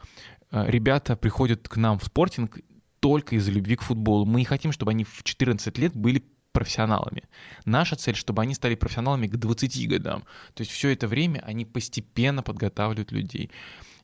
«Э, 0.51 0.69
Ребята 0.69 1.15
приходят 1.15 1.67
к 1.67 1.75
нам 1.77 1.97
в 1.97 2.05
спортинг 2.05 2.59
только 2.99 3.35
из-за 3.35 3.51
любви 3.51 3.75
к 3.75 3.81
футболу. 3.81 4.25
Мы 4.25 4.41
не 4.41 4.45
хотим, 4.45 4.71
чтобы 4.71 4.91
они 4.91 5.03
в 5.03 5.23
14 5.23 5.77
лет 5.79 5.95
были 5.95 6.23
профессионалами. 6.51 7.23
Наша 7.65 7.95
цель, 7.95 8.15
чтобы 8.15 8.43
они 8.43 8.53
стали 8.53 8.75
профессионалами 8.75 9.25
к 9.25 9.37
20 9.37 9.89
годам. 9.89 10.23
То 10.53 10.61
есть 10.61 10.71
все 10.71 10.89
это 10.89 11.07
время 11.07 11.39
они 11.39 11.65
постепенно 11.65 12.43
подготавливают 12.43 13.11
людей 13.11 13.49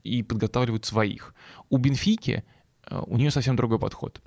и 0.04 0.24
подготавливают 0.24 0.86
своих. 0.86 1.36
У 1.70 1.78
Бенфики 1.78 2.44
э, 2.88 3.04
у 3.06 3.18
нее 3.18 3.30
совсем 3.30 3.56
другой 3.56 3.78
подход. 3.78 4.20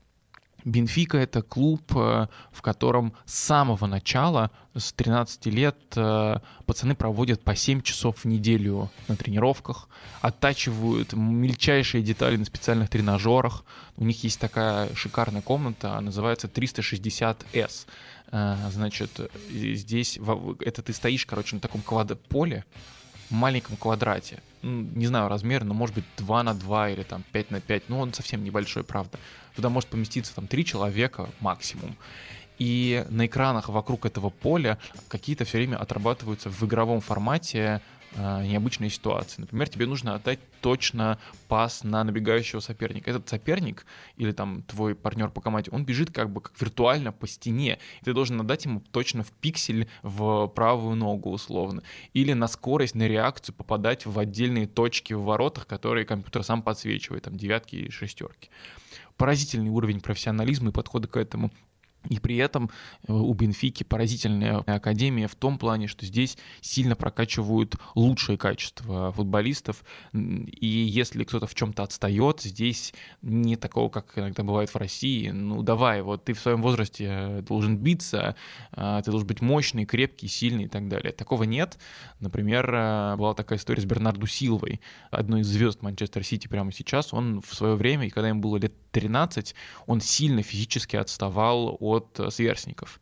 Бенфика— 0.64 1.18
это 1.18 1.42
клуб, 1.42 1.82
э, 1.96 2.26
в 2.52 2.62
котором 2.62 3.12
с 3.24 3.34
самого 3.34 3.86
начала, 3.86 4.50
с 4.74 4.92
13 4.92 5.46
лет, 5.50 5.76
э, 5.96 6.38
пацаны 6.66 6.94
проводят 6.94 7.42
по 7.42 7.54
7 7.54 7.82
часов 7.82 8.18
в 8.18 8.24
неделю 8.24 8.90
на 9.08 9.16
тренировках, 9.16 9.88
оттачивают 10.20 11.12
мельчайшие 11.12 12.02
детали 12.02 12.36
на 12.36 12.44
специальных 12.44 12.88
тренажерах. 12.88 13.64
У 13.96 14.04
них 14.04 14.22
есть 14.24 14.40
такая 14.40 14.94
шикарная 14.94 15.42
комната, 15.42 16.00
называется 16.00 16.48
360S. 16.48 17.86
Э, 18.30 18.56
значит, 18.70 19.20
здесь 19.50 20.18
это 20.60 20.82
ты 20.82 20.92
стоишь, 20.92 21.26
короче, 21.26 21.56
на 21.56 21.60
таком 21.60 21.82
поле, 22.28 22.64
маленьком 23.30 23.76
квадрате. 23.76 24.42
Ну, 24.62 24.82
не 24.94 25.06
знаю 25.06 25.28
размер, 25.28 25.64
но 25.64 25.74
может 25.74 25.96
быть 25.96 26.04
2 26.18 26.42
на 26.44 26.54
2 26.54 26.90
или 26.90 27.02
там 27.02 27.24
5 27.32 27.50
на 27.50 27.60
5. 27.60 27.88
Ну, 27.88 27.98
он 27.98 28.14
совсем 28.14 28.44
небольшой, 28.44 28.84
правда. 28.84 29.18
Туда 29.54 29.68
может 29.68 29.88
поместиться 29.88 30.34
там 30.34 30.46
3 30.46 30.64
человека 30.64 31.28
максимум. 31.40 31.96
И 32.58 33.04
на 33.08 33.26
экранах 33.26 33.68
вокруг 33.68 34.06
этого 34.06 34.30
поля 34.30 34.78
какие-то 35.08 35.44
все 35.44 35.58
время 35.58 35.76
отрабатываются 35.78 36.48
в 36.48 36.62
игровом 36.62 37.00
формате 37.00 37.80
э, 38.14 38.46
необычные 38.46 38.88
ситуации. 38.90 39.40
Например, 39.40 39.68
тебе 39.68 39.86
нужно 39.86 40.14
отдать 40.14 40.38
точно 40.60 41.18
пас 41.48 41.82
на 41.82 42.04
набегающего 42.04 42.60
соперника. 42.60 43.10
Этот 43.10 43.28
соперник 43.28 43.84
или 44.16 44.30
там 44.30 44.62
твой 44.62 44.94
партнер 44.94 45.30
по 45.30 45.40
команде, 45.40 45.70
он 45.72 45.84
бежит 45.84 46.12
как 46.12 46.30
бы 46.30 46.40
как 46.40 46.52
виртуально 46.60 47.10
по 47.10 47.26
стене. 47.26 47.78
И 48.00 48.04
ты 48.04 48.12
должен 48.12 48.40
отдать 48.40 48.64
ему 48.64 48.80
точно 48.92 49.24
в 49.24 49.32
пиксель 49.32 49.88
в 50.02 50.46
правую 50.48 50.94
ногу 50.94 51.30
условно. 51.30 51.82
Или 52.12 52.32
на 52.32 52.46
скорость, 52.46 52.94
на 52.94 53.08
реакцию 53.08 53.56
попадать 53.56 54.06
в 54.06 54.16
отдельные 54.18 54.68
точки 54.68 55.14
в 55.14 55.22
воротах, 55.22 55.66
которые 55.66 56.04
компьютер 56.06 56.44
сам 56.44 56.62
подсвечивает, 56.62 57.24
там 57.24 57.36
девятки 57.36 57.76
и 57.76 57.90
шестерки. 57.90 58.50
Поразительный 59.22 59.70
уровень 59.70 60.00
профессионализма 60.00 60.70
и 60.70 60.72
подхода 60.72 61.06
к 61.06 61.16
этому 61.16 61.52
и 62.08 62.18
при 62.18 62.36
этом 62.36 62.70
э, 63.06 63.12
у 63.12 63.32
Бенфики 63.34 63.84
поразительная 63.84 64.58
академия 64.58 65.28
в 65.28 65.34
том 65.34 65.58
плане, 65.58 65.86
что 65.86 66.04
здесь 66.06 66.36
сильно 66.60 66.96
прокачивают 66.96 67.76
лучшие 67.94 68.36
качества 68.36 69.12
футболистов. 69.12 69.84
И 70.12 70.66
если 70.66 71.24
кто-то 71.24 71.46
в 71.46 71.54
чем-то 71.54 71.82
отстает, 71.82 72.40
здесь 72.40 72.92
не 73.22 73.56
такого, 73.56 73.88
как 73.88 74.18
иногда 74.18 74.42
бывает 74.42 74.70
в 74.70 74.76
России. 74.76 75.30
Ну 75.30 75.62
давай, 75.62 76.02
вот 76.02 76.24
ты 76.24 76.32
в 76.32 76.40
своем 76.40 76.62
возрасте 76.62 77.06
э, 77.08 77.42
должен 77.42 77.76
биться, 77.76 78.34
э, 78.72 79.02
ты 79.04 79.10
должен 79.10 79.26
быть 79.26 79.40
мощный, 79.40 79.84
крепкий, 79.84 80.28
сильный 80.28 80.64
и 80.64 80.68
так 80.68 80.88
далее. 80.88 81.12
Такого 81.12 81.44
нет. 81.44 81.78
Например, 82.20 82.66
была 83.16 83.34
такая 83.34 83.58
история 83.58 83.82
с 83.82 83.84
Бернарду 83.84 84.26
Силвой, 84.26 84.80
одной 85.10 85.40
из 85.40 85.46
звезд 85.46 85.82
Манчестер 85.82 86.24
Сити 86.24 86.48
прямо 86.48 86.72
сейчас. 86.72 87.12
Он 87.12 87.40
в 87.40 87.54
свое 87.54 87.74
время, 87.74 88.10
когда 88.10 88.28
ему 88.28 88.40
было 88.40 88.56
лет 88.56 88.72
13, 88.92 89.54
он 89.86 90.00
сильно 90.00 90.42
физически 90.42 90.96
отставал 90.96 91.76
от 91.80 91.91
от 91.92 92.18
э, 92.20 92.30
сверстников. 92.30 93.00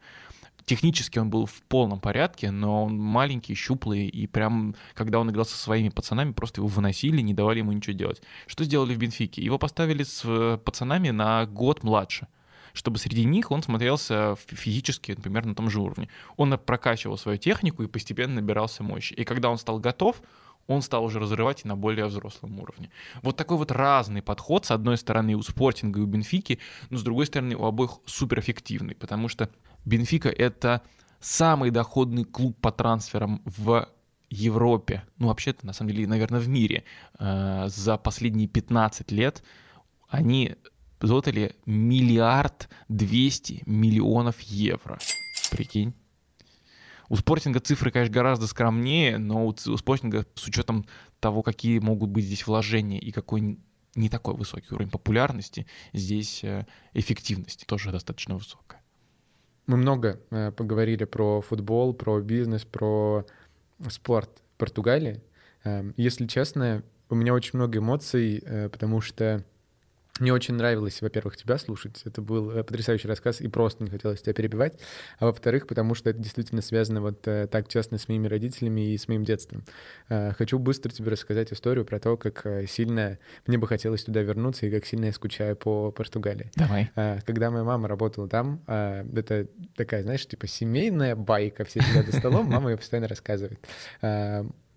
Технически 0.65 1.19
он 1.19 1.31
был 1.31 1.47
в 1.47 1.63
полном 1.63 2.01
порядке, 2.01 2.51
но 2.51 2.85
он 2.85 2.97
маленький, 2.97 3.55
щуплый, 3.55 4.07
и 4.07 4.27
прям, 4.27 4.77
когда 4.95 5.19
он 5.19 5.31
играл 5.31 5.45
со 5.45 5.57
своими 5.57 5.89
пацанами, 5.89 6.33
просто 6.33 6.61
его 6.61 6.69
выносили, 6.69 7.21
не 7.21 7.35
давали 7.35 7.59
ему 7.59 7.73
ничего 7.73 7.97
делать. 7.97 8.23
Что 8.47 8.65
сделали 8.65 8.95
в 8.95 8.99
Бенфике? 8.99 9.43
Его 9.43 9.59
поставили 9.59 10.05
с 10.05 10.23
э, 10.25 10.59
пацанами 10.65 11.11
на 11.11 11.47
год 11.47 11.83
младше 11.83 12.29
чтобы 12.73 12.99
среди 12.99 13.25
них 13.25 13.51
он 13.51 13.63
смотрелся 13.63 14.37
физически, 14.47 15.13
например, 15.13 15.45
на 15.45 15.55
том 15.55 15.71
же 15.71 15.81
уровне. 15.81 16.09
Он 16.37 16.57
прокачивал 16.59 17.19
свою 17.19 17.39
технику 17.39 17.83
и 17.83 17.89
постепенно 17.89 18.35
набирался 18.35 18.83
мощи. 18.83 19.13
И 19.15 19.25
когда 19.25 19.51
он 19.51 19.59
стал 19.59 19.79
готов, 19.79 20.23
он 20.71 20.83
стал 20.83 21.05
уже 21.05 21.19
разрывать 21.19 21.65
и 21.65 21.69
на 21.69 21.77
более 21.77 22.07
взрослом 22.07 22.61
уровне. 22.61 22.91
Вот 23.23 23.37
такой 23.37 23.57
вот 23.57 23.73
разный 23.73 24.23
подход, 24.23 24.67
с 24.67 24.71
одной 24.71 24.97
стороны, 24.97 25.35
у 25.35 25.43
спортинга 25.43 25.99
и 25.99 26.03
у 26.03 26.07
Бенфики, 26.07 26.61
но 26.91 26.99
с 26.99 27.03
другой 27.03 27.27
стороны, 27.27 27.57
у 27.57 27.65
обоих 27.65 27.99
суперэффективный, 28.07 28.95
потому 28.95 29.29
что 29.29 29.51
Бенфика— 29.85 30.29
это 30.29 30.83
самый 31.19 31.71
доходный 31.71 32.25
клуб 32.25 32.57
по 32.61 32.71
трансферам 32.71 33.43
в 33.45 33.89
Европе, 34.31 35.03
ну 35.19 35.27
вообще-то, 35.27 35.67
на 35.67 35.73
самом 35.73 35.91
деле, 35.91 36.07
наверное, 36.07 36.39
в 36.39 36.49
мире. 36.49 36.85
Э, 37.19 37.65
за 37.67 37.97
последние 37.99 38.47
15 38.47 39.11
лет 39.11 39.43
они 40.09 40.55
заработали 41.01 41.57
миллиард 41.67 42.69
двести 42.89 43.63
миллионов 43.67 44.41
евро. 44.41 44.99
Прикинь. 45.51 45.95
У 47.11 47.17
спортинга 47.17 47.59
цифры, 47.59 47.91
конечно, 47.91 48.15
гораздо 48.15 48.47
скромнее, 48.47 49.19
но 49.19 49.45
у, 49.45 49.49
у 49.49 49.77
спортинга 49.77 50.25
с 50.37 50.47
учетом 50.47 50.87
того, 51.19 51.43
какие 51.43 51.81
могут 51.81 52.09
быть 52.09 52.25
здесь 52.25 52.47
вложения 52.47 53.01
и 53.01 53.11
какой 53.11 53.59
не 53.97 54.09
такой 54.09 54.35
высокий 54.35 54.73
уровень 54.73 54.93
популярности, 54.93 55.67
здесь 55.93 56.45
э, 56.45 56.67
эффективность 56.95 57.67
тоже 57.67 57.91
достаточно 57.91 58.37
высокая. 58.37 58.81
Мы 59.67 59.77
много 59.77 60.21
э, 60.31 60.53
поговорили 60.53 61.03
про 61.03 61.41
футбол, 61.41 61.95
про 61.95 62.21
бизнес, 62.21 62.65
про 62.65 63.27
спорт 63.89 64.31
в 64.55 64.57
Португалии. 64.57 65.21
Э, 65.65 65.93
если 65.97 66.29
честно, 66.29 66.85
у 67.09 67.17
меня 67.17 67.35
очень 67.35 67.53
много 67.55 67.81
эмоций, 67.81 68.41
э, 68.45 68.69
потому 68.69 69.01
что 69.01 69.45
мне 70.21 70.33
очень 70.33 70.55
нравилось, 70.55 71.01
во-первых, 71.03 71.37
тебя 71.37 71.59
слушать. 71.59 72.03
Это 72.05 72.21
был 72.23 72.51
э, 72.51 72.63
потрясающий 72.63 73.09
рассказ, 73.09 73.41
и 73.41 73.49
просто 73.49 73.83
не 73.85 73.91
хотелось 73.91 74.23
тебя 74.23 74.35
перебивать. 74.35 74.79
А 75.19 75.27
во-вторых, 75.27 75.67
потому 75.67 75.95
что 75.95 76.11
это 76.11 76.19
действительно 76.19 76.63
связано 76.63 77.01
вот 77.01 77.27
э, 77.27 77.47
так 77.47 77.69
честно 77.69 77.99
с 77.99 78.09
моими 78.09 78.29
родителями 78.29 78.93
и 78.93 78.99
с 78.99 79.09
моим 79.09 79.25
детством. 79.25 79.65
Э, 80.09 80.33
хочу 80.33 80.59
быстро 80.59 80.91
тебе 80.91 81.11
рассказать 81.11 81.53
историю 81.53 81.85
про 81.85 81.99
то, 81.99 82.17
как 82.17 82.47
сильно 82.69 83.19
мне 83.47 83.59
бы 83.59 83.67
хотелось 83.67 84.05
туда 84.05 84.21
вернуться 84.21 84.67
и 84.67 84.71
как 84.71 84.87
сильно 84.87 85.07
я 85.07 85.13
скучаю 85.13 85.57
по 85.57 85.91
Португалии. 85.91 86.51
Давай. 86.55 86.91
Когда 87.25 87.51
моя 87.51 87.65
мама 87.65 87.89
работала 87.89 88.29
там, 88.29 88.63
это 88.67 89.49
такая, 89.77 90.03
знаешь, 90.03 90.27
типа 90.27 90.47
семейная 90.47 91.17
байка, 91.17 91.65
все 91.65 91.81
сидят 91.81 92.07
за 92.07 92.19
столом, 92.19 92.47
мама 92.47 92.71
ее 92.71 92.77
постоянно 92.77 93.09
рассказывает. 93.09 93.59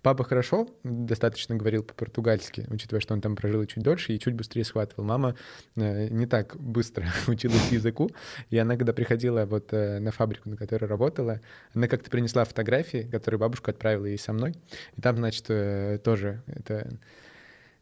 Папа 0.04 0.22
хорошо 0.22 0.68
достаточно 0.82 1.56
говорил 1.56 1.82
по-португальски, 1.82 2.66
учитывая, 2.68 3.00
что 3.00 3.14
он 3.14 3.22
там 3.22 3.36
прожил 3.36 3.64
чуть 3.64 3.82
дольше, 3.82 4.12
и 4.12 4.18
чуть 4.18 4.34
быстрее 4.34 4.62
схватывал. 4.62 5.04
Мама 5.04 5.34
э, 5.76 6.08
не 6.08 6.26
так 6.26 6.56
быстро 6.58 7.06
училась 7.26 7.72
языку, 7.72 8.10
и 8.50 8.58
она, 8.58 8.76
когда 8.76 8.92
приходила 8.92 9.46
вот 9.46 9.72
э, 9.72 10.00
на 10.00 10.10
фабрику, 10.10 10.50
на 10.50 10.58
которой 10.58 10.84
работала, 10.84 11.40
она 11.72 11.88
как-то 11.88 12.10
принесла 12.10 12.44
фотографии, 12.44 13.08
которые 13.10 13.38
бабушка 13.38 13.70
отправила 13.70 14.04
ей 14.04 14.18
со 14.18 14.34
мной, 14.34 14.52
и 14.94 15.00
там, 15.00 15.16
значит, 15.16 15.46
э, 15.48 15.98
тоже 16.04 16.42
это 16.48 16.98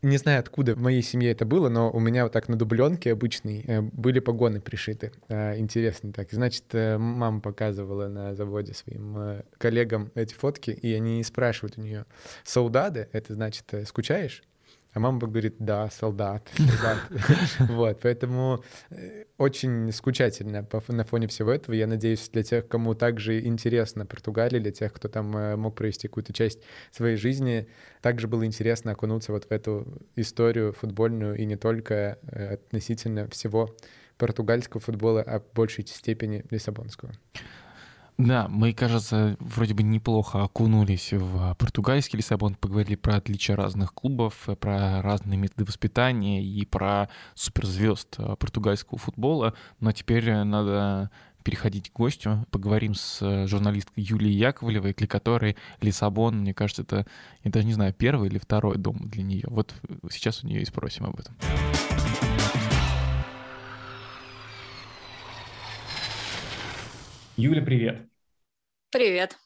не 0.02 0.16
знаю, 0.16 0.40
откуда 0.40 0.74
в 0.74 0.80
моей 0.80 1.02
семье 1.02 1.30
это 1.30 1.44
было, 1.44 1.68
но 1.68 1.90
у 1.90 2.00
меня 2.00 2.24
вот 2.24 2.32
так 2.32 2.48
на 2.48 2.56
дубленке 2.56 3.12
обычной 3.12 3.64
э, 3.66 3.80
были 3.80 4.18
погоны 4.18 4.60
пришиты. 4.60 5.12
Э, 5.28 5.56
интересно 5.58 6.12
так. 6.12 6.32
Значит, 6.32 6.64
э, 6.72 6.98
мама 6.98 7.40
показывала 7.40 8.08
на 8.08 8.34
заводе 8.34 8.74
своим 8.74 9.42
коллегам 9.58 10.10
эти 10.14 10.34
фотки, 10.34 10.70
и 10.70 10.92
они 10.92 11.22
спрашивают 11.22 11.78
у 11.78 11.82
нее, 11.82 12.04
«Солдаты, 12.44 13.08
это 13.12 13.34
значит, 13.34 13.72
скучаешь?» 13.86 14.42
А 14.94 15.00
мама 15.00 15.18
говорит, 15.20 15.56
да, 15.58 15.88
солдат, 15.90 16.50
солдат. 16.56 16.98
Вот, 17.60 18.00
поэтому 18.02 18.62
э, 18.90 19.24
очень 19.38 19.90
скучательно 19.90 20.68
на 20.88 21.04
фоне 21.04 21.28
всего 21.28 21.50
этого. 21.50 21.74
Я 21.74 21.86
надеюсь, 21.86 22.28
для 22.28 22.42
тех, 22.42 22.68
кому 22.68 22.94
также 22.94 23.40
интересно 23.40 24.04
Португалия, 24.04 24.60
для 24.60 24.70
тех, 24.70 24.92
кто 24.92 25.08
там 25.08 25.34
э, 25.34 25.56
мог 25.56 25.74
провести 25.74 26.08
какую-то 26.08 26.34
часть 26.34 26.60
своей 26.90 27.16
жизни, 27.16 27.68
также 28.02 28.28
было 28.28 28.44
интересно 28.44 28.92
окунуться 28.92 29.32
вот 29.32 29.44
в 29.46 29.50
эту 29.50 29.86
историю 30.14 30.74
футбольную 30.74 31.36
и 31.36 31.46
не 31.46 31.56
только 31.56 32.18
э, 32.22 32.54
относительно 32.54 33.28
всего 33.28 33.74
португальского 34.18 34.80
футбола, 34.80 35.22
а 35.22 35.40
в 35.40 35.52
большей 35.54 35.86
степени 35.86 36.44
лиссабонского. 36.50 37.12
Да, 38.18 38.46
мы, 38.48 38.72
кажется, 38.72 39.36
вроде 39.40 39.74
бы 39.74 39.82
неплохо 39.82 40.42
окунулись 40.42 41.12
в 41.12 41.54
португальский 41.58 42.18
Лиссабон, 42.18 42.54
поговорили 42.54 42.94
про 42.94 43.16
отличия 43.16 43.56
разных 43.56 43.94
клубов, 43.94 44.48
про 44.60 45.02
разные 45.02 45.38
методы 45.38 45.64
воспитания 45.64 46.44
и 46.44 46.64
про 46.66 47.08
суперзвезд 47.34 48.16
э, 48.18 48.36
португальского 48.36 48.98
футбола. 48.98 49.54
Но 49.80 49.92
теперь 49.92 50.30
надо 50.44 51.10
переходить 51.42 51.90
к 51.90 51.96
гостю. 51.96 52.46
Поговорим 52.50 52.94
с 52.94 53.46
журналисткой 53.46 54.04
Юлией 54.04 54.36
Яковлевой, 54.38 54.94
для 54.94 55.06
которой 55.06 55.56
Лиссабон, 55.80 56.40
мне 56.40 56.54
кажется, 56.54 56.82
это, 56.82 57.06
я 57.44 57.50
даже 57.50 57.66
не 57.66 57.72
знаю, 57.72 57.92
первый 57.92 58.28
или 58.28 58.38
второй 58.38 58.78
дом 58.78 58.98
для 59.08 59.22
нее. 59.22 59.44
Вот 59.48 59.74
сейчас 60.10 60.44
у 60.44 60.46
нее 60.46 60.62
и 60.62 60.64
спросим 60.64 61.06
об 61.06 61.18
этом. 61.18 61.34
Юля, 67.42 67.60
привет. 67.60 68.06
Привет. 68.92 69.36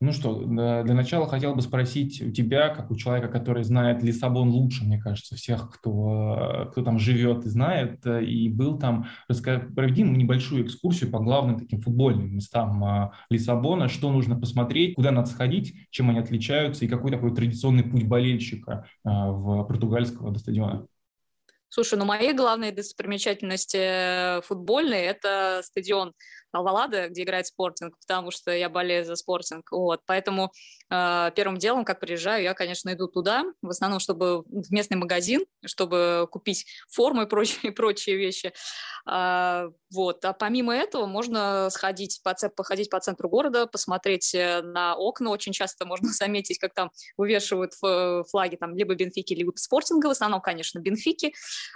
Ну 0.00 0.12
что, 0.12 0.44
для 0.44 0.94
начала 0.94 1.28
хотел 1.28 1.54
бы 1.54 1.60
спросить 1.60 2.22
у 2.22 2.30
тебя, 2.30 2.70
как 2.70 2.90
у 2.90 2.96
человека, 2.96 3.28
который 3.28 3.64
знает 3.64 4.02
Лиссабон 4.02 4.48
лучше, 4.48 4.84
мне 4.84 4.98
кажется, 4.98 5.36
всех, 5.36 5.70
кто, 5.70 6.70
кто 6.70 6.82
там 6.82 6.98
живет 6.98 7.44
и 7.44 7.50
знает, 7.50 8.06
и 8.06 8.48
был 8.48 8.78
там, 8.78 9.08
расскажи, 9.28 9.60
проведи 9.60 10.04
небольшую 10.04 10.64
экскурсию 10.64 11.10
по 11.10 11.18
главным 11.18 11.58
таким 11.58 11.82
футбольным 11.82 12.36
местам 12.36 12.82
а, 12.82 13.12
Лиссабона, 13.28 13.88
что 13.88 14.10
нужно 14.10 14.40
посмотреть, 14.40 14.94
куда 14.94 15.10
надо 15.10 15.28
сходить, 15.28 15.74
чем 15.90 16.08
они 16.08 16.20
отличаются, 16.20 16.86
и 16.86 16.88
какой 16.88 17.10
такой 17.10 17.34
традиционный 17.34 17.84
путь 17.84 18.04
болельщика 18.04 18.86
в 19.04 19.64
португальского 19.64 20.30
до 20.30 20.38
стадиона. 20.38 20.86
Слушай, 21.70 21.98
ну 21.98 22.06
мои 22.06 22.32
главные 22.32 22.72
достопримечательности 22.72 24.40
футбольные– 24.46 25.04
это 25.04 25.60
стадион 25.62 26.14
Алвалада, 26.52 27.08
где 27.08 27.22
играет 27.22 27.46
спортинг, 27.46 27.98
потому 27.98 28.30
что 28.30 28.50
я 28.52 28.68
болею 28.68 29.04
за 29.04 29.16
спортинг. 29.16 29.70
Вот. 29.72 30.00
Поэтому 30.06 30.52
первым 30.88 31.58
делом, 31.58 31.84
как 31.84 32.00
приезжаю, 32.00 32.42
я, 32.42 32.54
конечно, 32.54 32.92
иду 32.92 33.08
туда, 33.08 33.44
в 33.60 33.68
основном, 33.68 34.00
чтобы 34.00 34.42
в 34.42 34.72
местный 34.72 34.96
магазин, 34.96 35.44
чтобы 35.64 36.26
купить 36.30 36.66
форму 36.90 37.22
и 37.22 37.26
прочие, 37.26 37.72
прочие 37.72 38.16
вещи. 38.16 38.52
А, 39.06 39.68
вот. 39.92 40.24
А 40.24 40.32
помимо 40.32 40.74
этого 40.74 41.06
можно 41.06 41.68
сходить, 41.70 42.20
по, 42.22 42.34
походить 42.56 42.90
по 42.90 43.00
центру 43.00 43.28
города, 43.28 43.66
посмотреть 43.66 44.34
э, 44.34 44.62
на 44.62 44.96
окна. 44.96 45.30
Очень 45.30 45.52
часто 45.52 45.86
можно 45.86 46.08
заметить, 46.12 46.58
как 46.58 46.74
там 46.74 46.90
вывешивают 47.16 47.72
флаги 47.74 48.56
там, 48.56 48.76
либо 48.76 48.94
Бенфики, 48.94 49.34
либо 49.34 49.52
спортинга. 49.56 50.06
В 50.06 50.10
основном, 50.10 50.40
конечно, 50.40 50.78
Бенфики. 50.78 51.34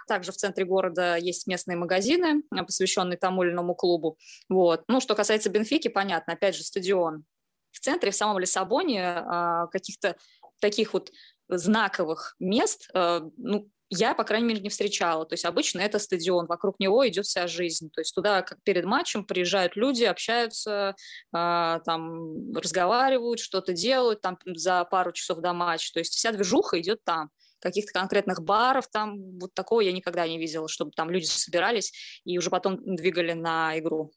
Также 0.09 0.33
в 0.33 0.37
центре 0.37 0.65
города 0.65 1.17
есть 1.17 1.47
местные 1.47 1.77
магазины, 1.77 2.43
посвященные 2.51 3.17
тому 3.17 3.43
или 3.43 3.51
иному 3.53 3.75
клубу. 3.75 4.19
Вот. 4.49 4.85
Ну, 4.89 5.01
что 5.01 5.15
касается 5.15 5.51
Бенфики, 5.51 5.89
понятно, 5.89 6.35
опять 6.35 6.57
же, 6.57 6.63
стадион. 6.63 7.25
В 7.73 7.81
центре, 7.81 8.11
в 8.11 8.17
самом 8.17 8.39
Лиссабоне, 8.39 9.03
а, 9.05 9.67
каких-то 9.67 10.17
таких 10.61 10.93
вот 10.93 11.11
знаковых 11.49 12.37
мест, 12.39 12.89
а, 12.95 13.23
ну, 13.37 13.69
я, 13.95 14.15
по 14.15 14.25
крайней 14.25 14.47
мере, 14.47 14.61
не 14.61 14.71
встречала. 14.71 15.27
То 15.27 15.35
есть 15.35 15.45
обычно 15.45 15.81
это 15.81 15.99
стадион, 15.99 16.47
вокруг 16.47 16.81
него 16.81 17.07
идет 17.07 17.27
вся 17.27 17.47
жизнь. 17.47 17.91
То 17.91 18.01
есть 18.01 18.15
туда 18.15 18.41
как 18.41 18.63
перед 18.63 18.87
матчем 18.87 19.25
приезжают 19.25 19.77
люди, 19.77 20.05
общаются, 20.05 20.95
э, 21.35 21.81
там 21.85 22.55
разговаривают, 22.55 23.39
что-то 23.39 23.75
делают 23.75 24.23
там 24.23 24.39
за 24.47 24.85
пару 24.85 25.13
часов 25.13 25.41
до 25.41 25.53
матча. 25.53 25.93
То 25.93 25.99
есть 25.99 26.15
вся 26.15 26.33
движуха 26.33 26.81
идет 26.81 27.05
там. 27.05 27.29
Каких-то 27.61 27.93
конкретных 27.93 28.43
баров 28.43 28.89
там, 28.89 29.39
вот 29.39 29.53
такого 29.53 29.83
я 29.83 29.93
никогда 29.93 30.27
не 30.27 30.39
видела, 30.39 30.69
чтобы 30.69 30.93
там 30.93 31.11
люди 31.11 31.27
собирались 31.27 31.93
и 32.25 32.39
уже 32.39 32.49
потом 32.49 32.79
двигали 32.97 33.35
на 33.35 33.79
игру. 33.79 34.11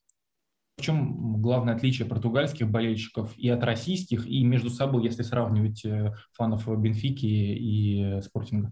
В 0.77 0.81
чем 0.81 1.41
главное 1.41 1.75
отличие 1.75 2.07
португальских 2.07 2.69
болельщиков 2.69 3.37
и 3.37 3.49
от 3.49 3.63
российских, 3.63 4.27
и 4.27 4.43
между 4.43 4.69
собой, 4.69 5.03
если 5.03 5.23
сравнивать 5.23 5.85
э, 5.85 6.13
фанов 6.33 6.67
Бенфики 6.67 7.25
и 7.25 8.21
Спортинга? 8.21 8.71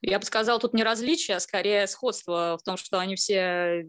Я 0.00 0.18
бы 0.18 0.24
сказала, 0.24 0.58
тут 0.58 0.74
не 0.74 0.82
различие, 0.82 1.36
а 1.36 1.40
скорее 1.40 1.86
сходство 1.86 2.58
в 2.60 2.64
том, 2.64 2.76
что 2.76 2.98
они 2.98 3.14
все 3.14 3.86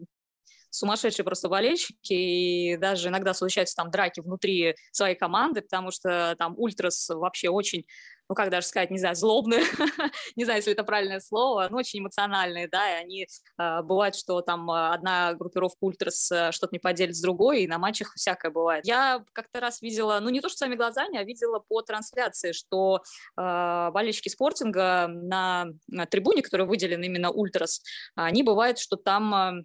сумасшедшие 0.72 1.24
просто 1.24 1.48
болельщики, 1.48 2.12
и 2.12 2.76
даже 2.78 3.08
иногда 3.08 3.34
случаются 3.34 3.76
там 3.76 3.90
драки 3.90 4.20
внутри 4.20 4.74
своей 4.90 5.14
команды, 5.14 5.60
потому 5.60 5.90
что 5.90 6.34
там 6.38 6.54
ультрас 6.56 7.10
вообще 7.10 7.50
очень 7.50 7.84
ну, 8.32 8.34
как 8.34 8.48
даже 8.48 8.66
сказать, 8.66 8.90
не 8.90 8.98
знаю, 8.98 9.14
злобные, 9.14 9.60
не 10.36 10.44
знаю, 10.44 10.60
если 10.60 10.72
это 10.72 10.84
правильное 10.84 11.20
слово, 11.20 11.68
но 11.70 11.76
очень 11.76 12.00
эмоциональные, 12.00 12.66
да, 12.66 12.88
и 12.88 13.02
они, 13.04 13.26
э, 13.58 13.82
бывает, 13.82 14.14
что 14.14 14.40
там 14.40 14.70
а, 14.70 14.94
одна 14.94 15.34
группировка 15.34 15.76
ультрас 15.82 16.32
э, 16.32 16.50
что-то 16.50 16.72
не 16.72 16.78
поделит 16.78 17.14
с 17.14 17.20
другой, 17.20 17.60
и 17.60 17.66
на 17.66 17.76
матчах 17.76 18.14
всякое 18.14 18.50
бывает. 18.50 18.86
Я 18.86 19.22
как-то 19.34 19.60
раз 19.60 19.82
видела, 19.82 20.18
ну, 20.22 20.30
не 20.30 20.40
то, 20.40 20.48
что 20.48 20.56
своими 20.56 20.76
глазами, 20.76 21.18
а 21.18 21.24
видела 21.24 21.58
по 21.58 21.82
трансляции, 21.82 22.52
что 22.52 23.02
э, 23.36 23.90
болельщики 23.92 24.30
спортинга 24.30 25.08
на, 25.08 25.66
на 25.88 26.06
трибуне, 26.06 26.40
которые 26.40 26.66
выделены 26.66 27.04
именно 27.04 27.30
ультрас, 27.30 27.82
они 28.14 28.42
бывают, 28.42 28.78
что 28.78 28.96
там 28.96 29.34
э, 29.34 29.64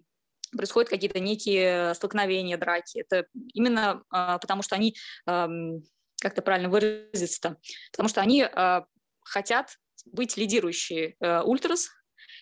происходят 0.57 0.89
какие-то 0.89 1.22
некие 1.22 1.93
столкновения, 1.95 2.57
драки. 2.57 2.99
Это 2.99 3.28
именно 3.53 4.03
э, 4.13 4.38
потому, 4.41 4.61
что 4.61 4.76
они 4.76 4.93
э, 5.26 5.47
как 6.22 6.34
то 6.34 6.41
правильно 6.41 6.70
выразиться-то, 6.70 7.57
потому 7.91 8.09
что 8.09 8.22
они 8.22 8.43
э, 8.43 8.82
хотят 9.24 9.78
быть 10.05 10.38
лидирующие 10.38 11.15
э, 11.20 11.41
ультрас, 11.41 11.89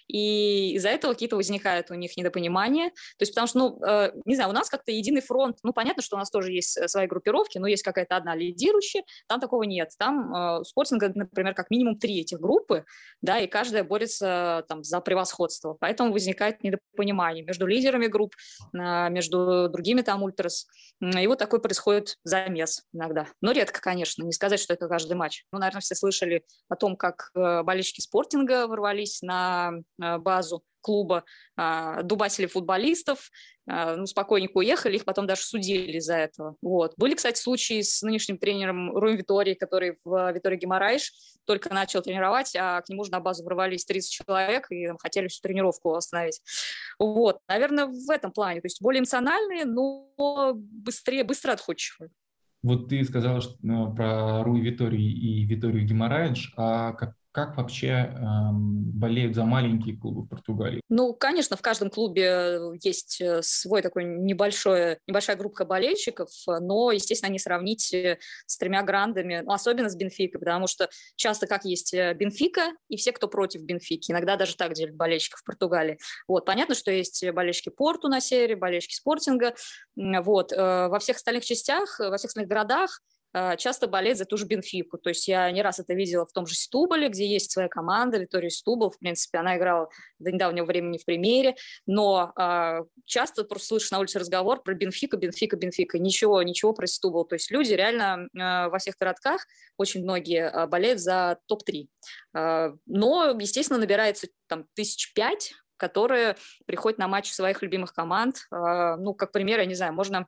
и 0.07 0.73
из-за 0.75 0.89
этого 0.89 1.13
какие-то 1.13 1.35
возникают 1.35 1.91
у 1.91 1.93
них 1.95 2.15
недопонимания. 2.17 2.89
То 2.89 3.21
есть 3.21 3.33
потому 3.33 3.47
что, 3.47 3.57
ну, 3.59 3.85
э, 3.85 4.11
не 4.25 4.35
знаю, 4.35 4.49
у 4.49 4.53
нас 4.53 4.69
как-то 4.69 4.91
единый 4.91 5.21
фронт, 5.21 5.57
ну, 5.63 5.73
понятно, 5.73 6.03
что 6.03 6.15
у 6.15 6.19
нас 6.19 6.29
тоже 6.29 6.51
есть 6.51 6.77
э, 6.77 6.87
свои 6.87 7.07
группировки, 7.07 7.57
но 7.57 7.67
есть 7.67 7.83
какая-то 7.83 8.15
одна 8.15 8.35
лидирующая, 8.35 9.03
там 9.27 9.39
такого 9.39 9.63
нет. 9.63 9.91
Там 9.97 10.33
э, 10.33 10.63
спортинга, 10.63 11.11
например, 11.13 11.53
как 11.53 11.69
минимум 11.69 11.97
три 11.97 12.21
этих 12.21 12.39
группы, 12.39 12.85
да, 13.21 13.39
и 13.39 13.47
каждая 13.47 13.83
борется 13.83 14.65
там 14.67 14.83
за 14.83 15.01
превосходство. 15.01 15.75
Поэтому 15.79 16.11
возникает 16.11 16.63
недопонимание 16.63 17.43
между 17.43 17.65
лидерами 17.65 18.07
групп, 18.07 18.33
э, 18.73 19.09
между 19.09 19.69
другими 19.69 20.01
там 20.01 20.23
ультрас. 20.23 20.67
И 21.01 21.27
вот 21.27 21.39
такой 21.39 21.61
происходит 21.61 22.17
замес 22.23 22.83
иногда. 22.93 23.27
Но 23.41 23.51
редко, 23.51 23.81
конечно, 23.81 24.23
не 24.23 24.31
сказать, 24.31 24.59
что 24.59 24.73
это 24.73 24.87
каждый 24.87 25.13
матч. 25.13 25.43
Ну, 25.51 25.59
наверное, 25.59 25.81
все 25.81 25.95
слышали 25.95 26.45
о 26.69 26.75
том, 26.75 26.95
как 26.95 27.31
э, 27.35 27.63
болельщики 27.63 28.01
спортинга 28.01 28.67
ворвались 28.67 29.21
на 29.21 29.73
базу 29.97 30.63
клуба, 30.85 31.23
а, 31.57 32.03
дубасили 32.03 32.45
футболистов, 32.45 33.31
а, 33.67 33.95
ну, 33.95 34.05
спокойненько 34.05 34.57
уехали, 34.57 34.97
их 34.97 35.05
потом 35.05 35.25
даже 35.25 35.41
судили 35.41 35.97
из-за 35.97 36.15
этого. 36.15 36.57
Вот. 36.61 36.93
Были, 36.97 37.15
кстати, 37.15 37.39
случаи 37.39 37.81
с 37.81 38.03
нынешним 38.03 38.37
тренером 38.37 38.95
Руем 38.95 39.17
Витори, 39.17 39.55
который 39.55 39.97
в 40.03 40.31
Витории 40.31 40.57
Гимарайш 40.57 41.11
только 41.45 41.73
начал 41.73 42.03
тренировать, 42.03 42.55
а 42.55 42.81
к 42.81 42.89
нему 42.89 43.03
же 43.03 43.11
на 43.11 43.19
базу 43.19 43.43
ворвались 43.43 43.85
30 43.85 44.11
человек 44.11 44.71
и 44.71 44.87
хотели 44.99 45.27
всю 45.27 45.41
тренировку 45.41 45.95
остановить. 45.95 46.39
Вот. 46.99 47.39
Наверное, 47.47 47.87
в 47.87 48.11
этом 48.11 48.31
плане. 48.31 48.61
То 48.61 48.67
есть 48.67 48.79
более 48.79 48.99
эмоциональные, 48.99 49.65
но 49.65 50.53
быстрее, 50.55 51.23
быстро 51.23 51.53
отходчивые. 51.53 52.11
Вот 52.61 52.89
ты 52.89 53.03
сказала 53.03 53.41
что, 53.41 53.55
ну, 53.63 53.93
про 53.93 54.43
Руи 54.43 54.61
Витории 54.61 55.11
и 55.11 55.45
Виторию 55.45 55.85
Гимараидж, 55.85 56.49
а 56.57 56.93
как, 56.93 57.15
как 57.35 57.57
вообще 57.57 57.87
эм, 57.89 58.91
болеют 58.93 59.35
за 59.35 59.43
маленькие 59.43 59.97
клубы 59.97 60.21
в 60.21 60.29
Португалии? 60.29 60.79
Ну, 60.87 61.13
конечно, 61.13 61.57
в 61.57 61.61
каждом 61.61 61.89
клубе 61.89 62.61
есть 62.81 63.19
э, 63.19 63.41
свой 63.41 63.81
такой 63.81 64.05
небольшой, 64.05 64.99
небольшая 65.05 65.35
группа 65.35 65.65
болельщиков, 65.65 66.29
но, 66.47 66.93
естественно, 66.93 67.29
не 67.29 67.37
сравнить 67.37 67.93
э, 67.93 68.19
с 68.45 68.57
тремя 68.57 68.83
грандами, 68.83 69.41
ну, 69.45 69.51
особенно 69.51 69.89
с 69.89 69.97
Бенфикой, 69.97 70.39
потому 70.39 70.67
что 70.67 70.87
часто 71.17 71.45
как 71.45 71.65
есть 71.65 71.93
э, 71.93 72.13
Бенфика 72.13 72.71
и 72.87 72.95
все, 72.95 73.11
кто 73.11 73.27
против 73.27 73.63
Бенфики. 73.63 74.13
Иногда 74.13 74.37
даже 74.37 74.55
так 74.55 74.71
делят 74.71 74.95
болельщиков 74.95 75.41
в 75.41 75.43
Португалии. 75.43 75.99
Вот, 76.29 76.45
понятно, 76.45 76.73
что 76.73 76.89
есть 76.89 77.29
болельщики 77.31 77.67
Порту 77.67 78.07
на 78.07 78.21
севере, 78.21 78.55
болельщики 78.55 78.95
Спортинга. 78.95 79.55
Вот, 79.97 80.53
во 80.53 80.99
всех 80.99 81.17
остальных 81.17 81.43
частях, 81.43 81.99
во 81.99 82.15
всех 82.15 82.29
остальных 82.29 82.49
городах 82.49 83.01
часто 83.57 83.87
болеет 83.87 84.17
за 84.17 84.25
ту 84.25 84.37
же 84.37 84.45
Бенфику. 84.45 84.97
То 84.97 85.09
есть 85.09 85.27
я 85.27 85.51
не 85.51 85.61
раз 85.61 85.79
это 85.79 85.93
видела 85.93 86.25
в 86.25 86.31
том 86.31 86.45
же 86.45 86.55
Стуболе, 86.55 87.09
где 87.09 87.27
есть 87.27 87.51
своя 87.51 87.67
команда, 87.67 88.17
Витория 88.17 88.49
Стубол, 88.49 88.91
в 88.91 88.99
принципе, 88.99 89.39
она 89.39 89.57
играла 89.57 89.89
до 90.19 90.31
недавнего 90.31 90.65
времени 90.65 90.97
в 90.97 91.05
премьере, 91.05 91.55
но 91.85 92.33
э, 92.37 92.83
часто 93.05 93.43
просто 93.43 93.67
слышишь 93.67 93.91
на 93.91 93.99
улице 93.99 94.19
разговор 94.19 94.63
про 94.63 94.73
Бенфика, 94.73 95.17
Бенфика, 95.17 95.57
Бенфика, 95.57 95.99
ничего, 95.99 96.41
ничего 96.43 96.73
про 96.73 96.87
Стубол. 96.87 97.25
То 97.25 97.35
есть 97.35 97.51
люди 97.51 97.73
реально 97.73 98.27
э, 98.33 98.69
во 98.69 98.77
всех 98.77 98.95
городках, 98.97 99.45
очень 99.77 100.03
многие 100.03 100.67
болеют 100.67 100.99
за 100.99 101.37
топ-3. 101.47 101.87
Э, 102.35 102.71
но, 102.85 103.35
естественно, 103.39 103.79
набирается 103.79 104.27
там 104.47 104.65
тысяч 104.73 105.13
пять, 105.13 105.53
которые 105.77 106.37
приходят 106.65 106.99
на 106.99 107.07
матчи 107.09 107.31
своих 107.31 107.61
любимых 107.61 107.93
команд. 107.93 108.37
Ну, 108.49 109.13
как 109.13 109.33
пример, 109.33 109.59
я 109.59 109.65
не 109.65 109.75
знаю, 109.75 109.93
можно 109.93 110.25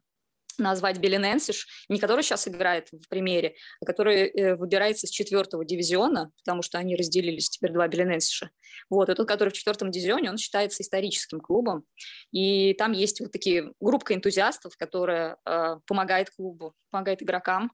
назвать 0.57 0.99
Белиненсиш, 0.99 1.67
не 1.89 1.99
который 1.99 2.23
сейчас 2.23 2.47
играет 2.47 2.89
в 2.91 3.07
примере, 3.09 3.55
а 3.81 3.85
который 3.85 4.27
э, 4.27 4.55
выбирается 4.55 5.07
с 5.07 5.09
четвертого 5.09 5.65
дивизиона, 5.65 6.31
потому 6.43 6.61
что 6.61 6.77
они 6.77 6.95
разделились 6.95 7.49
теперь 7.49 7.71
два 7.71 7.87
Белиненсиша. 7.87 8.49
Вот, 8.89 9.09
и 9.09 9.15
тот, 9.15 9.27
который 9.27 9.49
в 9.49 9.53
четвертом 9.53 9.91
дивизионе, 9.91 10.29
он 10.29 10.37
считается 10.37 10.83
историческим 10.83 11.39
клубом, 11.39 11.83
и 12.31 12.73
там 12.73 12.91
есть 12.91 13.19
вот 13.19 13.31
такие 13.31 13.71
группа 13.79 14.13
энтузиастов, 14.13 14.77
которая 14.77 15.37
э, 15.45 15.77
помогает 15.85 16.29
клубу, 16.29 16.73
помогает 16.89 17.21
игрокам, 17.21 17.71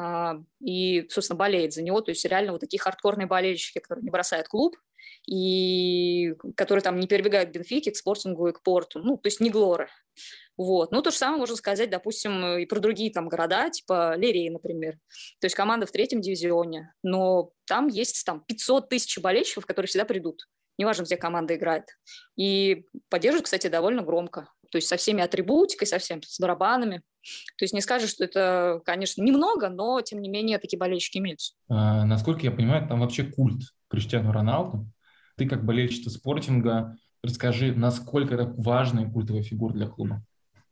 э, 0.00 0.32
и, 0.60 1.08
собственно, 1.08 1.38
болеет 1.38 1.72
за 1.72 1.82
него, 1.82 2.00
то 2.00 2.10
есть 2.10 2.24
реально 2.24 2.52
вот 2.52 2.60
такие 2.60 2.80
хардкорные 2.80 3.26
болельщики, 3.26 3.78
которые 3.78 4.04
не 4.04 4.10
бросают 4.10 4.48
клуб, 4.48 4.76
и 5.26 6.34
которые 6.56 6.82
там 6.82 6.98
не 6.98 7.06
перебегают 7.06 7.50
к 7.50 7.52
Бенфике, 7.52 7.90
к 7.90 7.96
Спортингу 7.96 8.48
и 8.48 8.52
к 8.52 8.62
Порту, 8.62 9.00
ну, 9.00 9.16
то 9.16 9.26
есть 9.26 9.40
не 9.40 9.50
Глоры. 9.50 9.88
Вот. 10.60 10.92
Ну, 10.92 11.00
то 11.00 11.10
же 11.10 11.16
самое 11.16 11.38
можно 11.38 11.56
сказать, 11.56 11.88
допустим, 11.88 12.58
и 12.58 12.66
про 12.66 12.80
другие 12.80 13.10
там 13.10 13.30
города, 13.30 13.70
типа 13.70 14.14
Лерии, 14.16 14.50
например. 14.50 14.98
То 15.40 15.46
есть 15.46 15.56
команда 15.56 15.86
в 15.86 15.90
третьем 15.90 16.20
дивизионе, 16.20 16.92
но 17.02 17.52
там 17.66 17.88
есть 17.88 18.26
там 18.26 18.44
500 18.46 18.90
тысяч 18.90 19.18
болельщиков, 19.20 19.64
которые 19.64 19.88
всегда 19.88 20.04
придут. 20.04 20.48
Неважно, 20.76 21.04
где 21.04 21.16
команда 21.16 21.56
играет. 21.56 21.84
И 22.36 22.84
поддерживают, 23.08 23.46
кстати, 23.46 23.68
довольно 23.68 24.02
громко. 24.02 24.50
То 24.70 24.76
есть 24.76 24.86
со 24.86 24.98
всеми 24.98 25.22
атрибутикой, 25.22 25.86
со 25.86 25.98
всеми 25.98 26.20
с 26.26 26.38
барабанами. 26.38 26.98
То 27.56 27.64
есть 27.64 27.72
не 27.72 27.80
скажешь, 27.80 28.10
что 28.10 28.24
это, 28.24 28.82
конечно, 28.84 29.22
немного, 29.22 29.70
но, 29.70 30.02
тем 30.02 30.20
не 30.20 30.28
менее, 30.28 30.58
такие 30.58 30.78
болельщики 30.78 31.16
имеются. 31.16 31.54
А, 31.70 32.04
насколько 32.04 32.42
я 32.42 32.50
понимаю, 32.50 32.86
там 32.86 33.00
вообще 33.00 33.24
культ 33.24 33.62
Криштиану 33.88 34.30
Роналду. 34.30 34.86
Ты 35.38 35.48
как 35.48 35.64
болельщица 35.64 36.10
спортинга, 36.10 36.98
расскажи, 37.22 37.74
насколько 37.74 38.34
это 38.34 38.44
важная 38.58 39.10
культовая 39.10 39.42
фигура 39.42 39.72
для 39.72 39.86
клуба. 39.86 40.22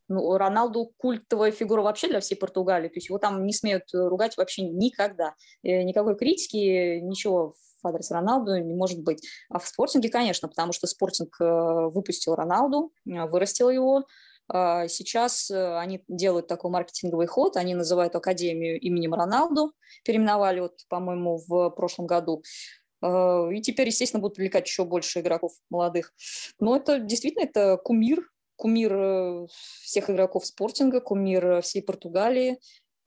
Ну, 0.08 0.36
Роналду 0.36 0.92
культовая 0.96 1.50
фигура 1.50 1.82
вообще 1.82 2.08
для 2.08 2.20
всей 2.20 2.36
Португалии, 2.36 2.88
то 2.88 2.96
есть 2.96 3.08
его 3.08 3.18
там 3.18 3.44
не 3.44 3.52
смеют 3.52 3.84
ругать 3.92 4.36
вообще 4.36 4.62
никогда. 4.62 5.34
И 5.62 5.84
никакой 5.84 6.16
критики, 6.16 6.98
ничего 7.00 7.54
в 7.82 7.86
адрес 7.86 8.10
Роналду 8.10 8.56
не 8.56 8.74
может 8.74 9.02
быть. 9.02 9.26
А 9.48 9.58
в 9.58 9.66
спортинге, 9.66 10.08
конечно, 10.08 10.48
потому 10.48 10.72
что 10.72 10.86
спортинг 10.86 11.40
э, 11.40 11.88
выпустил 11.92 12.34
Роналду, 12.34 12.92
э, 13.06 13.26
вырастил 13.26 13.70
его, 13.70 14.04
а 14.50 14.88
Сейчас 14.88 15.50
э, 15.50 15.78
они 15.78 16.02
делают 16.08 16.46
такой 16.46 16.70
маркетинговый 16.70 17.26
ход, 17.26 17.58
они 17.58 17.74
называют 17.74 18.14
Академию 18.14 18.80
именем 18.80 19.12
Роналду, 19.12 19.72
переименовали, 20.04 20.60
вот, 20.60 20.80
по-моему, 20.88 21.42
в 21.46 21.70
прошлом 21.70 22.06
году. 22.06 22.42
И 23.00 23.62
теперь, 23.62 23.86
естественно, 23.86 24.20
будут 24.20 24.34
привлекать 24.34 24.66
еще 24.66 24.84
больше 24.84 25.20
игроков 25.20 25.52
молодых. 25.70 26.12
Но 26.58 26.74
это 26.74 26.98
действительно 26.98 27.44
это 27.44 27.76
кумир 27.76 28.28
кумир 28.58 28.92
э, 28.92 29.46
всех 29.82 30.10
игроков 30.10 30.44
спортинга, 30.44 31.00
кумир 31.00 31.62
всей 31.62 31.80
Португалии. 31.80 32.58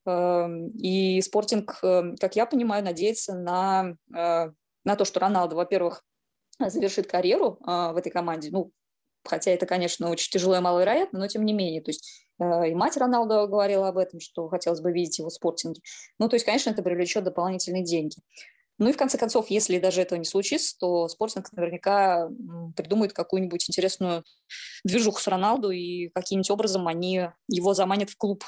Эм, 0.05 0.69
и 0.69 1.21
спортинг, 1.21 1.77
э, 1.83 2.15
как 2.19 2.35
я 2.35 2.45
понимаю, 2.45 2.83
надеется 2.83 3.35
на, 3.35 3.95
э, 4.15 4.51
на 4.85 4.95
то, 4.95 5.05
что 5.05 5.19
Роналдо, 5.19 5.55
во-первых, 5.55 6.03
завершит 6.59 7.07
карьеру 7.07 7.57
в 7.59 7.95
этой 7.97 8.11
команде. 8.11 8.49
Ну, 8.51 8.71
хотя 9.23 9.51
это, 9.51 9.65
конечно, 9.65 10.09
очень 10.09 10.31
тяжело 10.31 10.55
и 10.55 10.59
маловероятно, 10.59 11.19
но 11.19 11.27
тем 11.27 11.43
не 11.43 11.53
менее. 11.53 11.81
То 11.81 11.89
есть 11.89 12.27
и 12.39 12.75
мать 12.75 12.97
Роналдо 12.97 13.47
говорила 13.47 13.87
об 13.87 13.97
этом, 13.97 14.19
что 14.19 14.47
хотелось 14.47 14.79
бы 14.79 14.91
видеть 14.91 15.19
его 15.19 15.29
в 15.29 15.33
спортинге. 15.33 15.81
Ну, 16.19 16.29
то 16.29 16.35
есть, 16.35 16.45
конечно, 16.45 16.69
это 16.69 16.83
привлечет 16.83 17.23
дополнительные 17.23 17.83
деньги. 17.83 18.15
Ну 18.81 18.89
и 18.89 18.93
в 18.93 18.97
конце 18.97 19.19
концов, 19.19 19.51
если 19.51 19.77
даже 19.77 20.01
этого 20.01 20.17
не 20.17 20.25
случится, 20.25 20.75
то 20.79 21.07
спортинг 21.07 21.53
наверняка 21.53 22.27
придумает 22.75 23.13
какую-нибудь 23.13 23.69
интересную 23.69 24.23
движуху 24.83 25.21
с 25.21 25.27
Роналду 25.27 25.69
и 25.69 26.09
каким-нибудь 26.09 26.49
образом 26.49 26.87
они 26.87 27.27
его 27.47 27.75
заманят 27.75 28.09
в 28.09 28.17
клуб. 28.17 28.43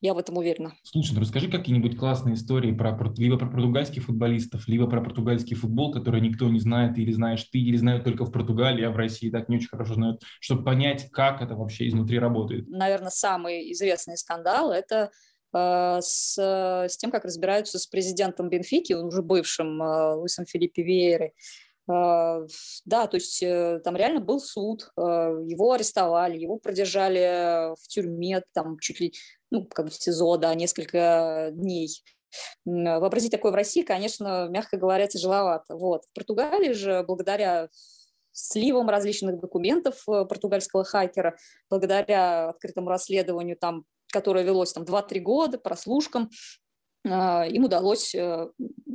Я 0.00 0.14
в 0.14 0.18
этом 0.18 0.36
уверена. 0.36 0.74
Слушай, 0.82 1.14
ну 1.14 1.20
расскажи 1.20 1.48
какие-нибудь 1.48 1.96
классные 1.96 2.34
истории 2.34 2.72
про, 2.72 2.98
либо 3.16 3.38
про 3.38 3.46
португальских 3.46 4.02
футболистов, 4.02 4.66
либо 4.66 4.88
про 4.88 5.00
португальский 5.00 5.54
футбол, 5.54 5.92
который 5.92 6.20
никто 6.20 6.48
не 6.48 6.58
знает, 6.58 6.98
или 6.98 7.12
знаешь 7.12 7.44
ты, 7.44 7.60
или 7.60 7.76
знают 7.76 8.02
только 8.02 8.24
в 8.24 8.32
Португалии, 8.32 8.84
а 8.84 8.90
в 8.90 8.96
России 8.96 9.30
так 9.30 9.48
не 9.48 9.58
очень 9.58 9.68
хорошо 9.68 9.94
знают, 9.94 10.22
чтобы 10.40 10.64
понять, 10.64 11.08
как 11.12 11.40
это 11.40 11.54
вообще 11.54 11.86
изнутри 11.86 12.18
работает. 12.18 12.68
Наверное, 12.68 13.10
самый 13.10 13.70
известный 13.72 14.16
скандал– 14.16 14.72
это 14.72 15.12
с, 15.52 16.36
с 16.38 16.96
тем, 16.96 17.10
как 17.10 17.24
разбираются 17.24 17.78
с 17.78 17.86
президентом 17.86 18.48
Бенфики, 18.48 18.92
уже 18.92 19.22
бывшим 19.22 19.82
э, 19.82 20.14
Луисом 20.14 20.46
Филиппе 20.46 20.82
Вейерой. 20.82 21.34
Э, 21.90 22.46
да, 22.84 23.06
то 23.06 23.16
есть 23.16 23.40
там 23.84 23.96
реально 23.96 24.20
был 24.20 24.40
суд, 24.40 24.90
его 24.96 25.72
арестовали, 25.72 26.38
его 26.38 26.58
продержали 26.58 27.74
в 27.76 27.88
тюрьме, 27.88 28.42
там 28.52 28.78
чуть 28.78 29.00
ли, 29.00 29.14
ну, 29.50 29.64
как 29.64 29.86
бы 29.86 29.90
в 29.90 29.94
СИЗО, 29.94 30.36
да, 30.36 30.54
несколько 30.54 31.50
дней. 31.52 32.02
Вообразить 32.66 33.30
такое 33.30 33.52
в 33.52 33.54
России, 33.54 33.82
конечно, 33.82 34.48
мягко 34.50 34.76
говоря, 34.76 35.06
тяжеловато. 35.06 35.76
Вот. 35.76 36.04
В 36.04 36.12
Португалии 36.12 36.72
же, 36.72 37.02
благодаря 37.04 37.70
сливам 38.32 38.88
различных 38.88 39.40
документов 39.40 40.04
португальского 40.04 40.84
хакера, 40.84 41.36
благодаря 41.70 42.50
открытому 42.50 42.90
расследованию 42.90 43.56
там 43.56 43.84
которое 44.12 44.44
велось 44.44 44.72
там 44.72 44.84
2-3 44.84 45.20
года, 45.20 45.58
прослушкам, 45.58 46.30
а, 47.06 47.46
им 47.46 47.64
удалось 47.64 48.14
э, 48.14 48.48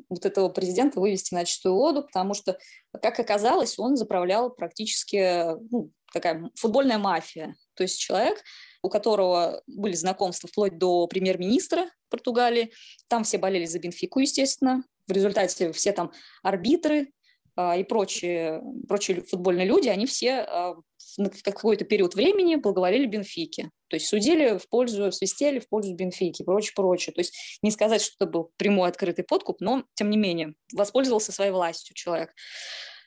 вот 0.10 0.26
этого 0.26 0.50
президента 0.50 1.00
вывести 1.00 1.34
на 1.34 1.46
чистую 1.46 1.76
воду, 1.76 2.04
потому 2.04 2.34
что, 2.34 2.58
как 3.02 3.20
оказалось, 3.20 3.80
он 3.80 3.96
заправлял 3.96 4.50
практически 4.52 5.56
ну, 5.72 5.92
такая 6.14 6.50
футбольная 6.56 6.98
мафия. 6.98 7.56
То 7.76 7.84
есть 7.84 8.00
человек, 8.00 8.44
у 8.82 8.90
которого 8.90 9.64
были 9.68 9.94
знакомства 9.94 10.50
вплоть 10.50 10.78
до 10.78 11.08
премьер-министра 11.08 11.90
Португалии, 12.10 12.72
там 13.08 13.24
все 13.24 13.38
болели 13.38 13.66
за 13.66 13.80
Бенфику, 13.80 14.20
естественно, 14.20 14.84
в 15.08 15.12
результате 15.12 15.72
все 15.72 15.92
там 15.92 16.12
арбитры, 16.44 17.12
а, 17.56 17.78
и 17.78 17.84
прочие, 17.84 18.62
прочие 18.88 19.22
футбольные 19.24 19.68
люди, 19.68 19.88
они 19.88 20.06
все 20.06 20.42
а, 20.42 20.76
в 21.18 21.44
какой-то 21.44 21.86
период 21.86 22.16
времени 22.16 22.56
благоволили 22.56 23.06
Бенфике. 23.06 23.70
То 23.90 23.96
есть 23.96 24.08
судили 24.08 24.58
в 24.58 24.68
пользу, 24.70 25.12
свистели 25.12 25.60
в 25.60 25.70
пользу 25.70 25.94
Бенфики 25.96 26.42
и 26.42 26.46
прочее, 26.46 26.74
прочее. 26.76 27.14
То 27.14 27.22
есть 27.22 27.60
не 27.62 27.72
сказать, 27.72 28.02
что 28.02 28.16
это 28.20 28.32
был 28.32 28.52
прямой 28.58 28.90
открытый 28.90 29.24
подкуп, 29.24 29.62
но, 29.62 29.84
тем 29.94 30.10
не 30.10 30.18
менее, 30.18 30.56
воспользовался 30.74 31.32
своей 31.32 31.52
властью 31.52 31.96
человек. 31.96 32.32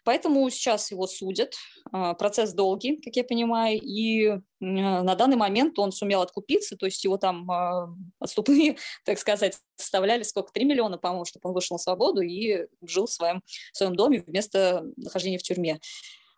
Поэтому 0.07 0.49
сейчас 0.51 0.93
его 0.93 1.09
судят. 1.09 1.57
А, 1.91 2.15
процесс 2.15 2.53
долгий, 2.55 3.01
как 3.03 3.17
я 3.17 3.25
понимаю, 3.25 3.81
и 3.83 4.39
на 4.61 5.15
данный 5.17 5.37
момент 5.37 5.77
он 5.81 5.91
сумел 5.91 6.23
откупиться, 6.23 6.77
то 6.77 6.87
есть 6.87 7.03
его 7.03 7.17
там 7.19 7.51
а, 7.51 7.89
отступные, 8.21 8.77
так 9.05 9.19
сказать, 9.19 9.59
составляли 9.75 10.23
сколько? 10.23 10.53
3 10.53 10.65
миллиона, 10.65 10.97
по-моему, 10.97 11.25
чтобы 11.25 11.49
он 11.49 11.55
вышел 11.55 11.75
на 11.75 11.79
свободу 11.79 12.21
и 12.21 12.69
жил 12.83 13.07
в 13.07 13.13
своем, 13.13 13.43
в 13.73 13.77
своем 13.77 13.97
доме 13.97 14.23
вместо 14.25 14.85
нахождения 14.97 15.39
в 15.39 15.43
тюрьме. 15.43 15.81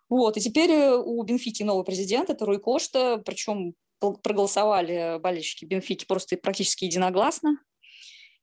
Вот, 0.09 0.37
и 0.37 0.41
теперь 0.41 0.71
э, 0.71 0.95
у 0.95 1.21
Бенфики 1.23 1.63
новый 1.63 1.85
президент, 1.85 2.29
это 2.29 2.45
Руй 2.45 2.59
Кошта, 2.59 3.21
причем 3.23 3.75
проголосовали 3.99 5.19
болельщики 5.19 5.65
Бенфики 5.65 6.05
просто 6.05 6.37
практически 6.37 6.85
единогласно. 6.85 7.57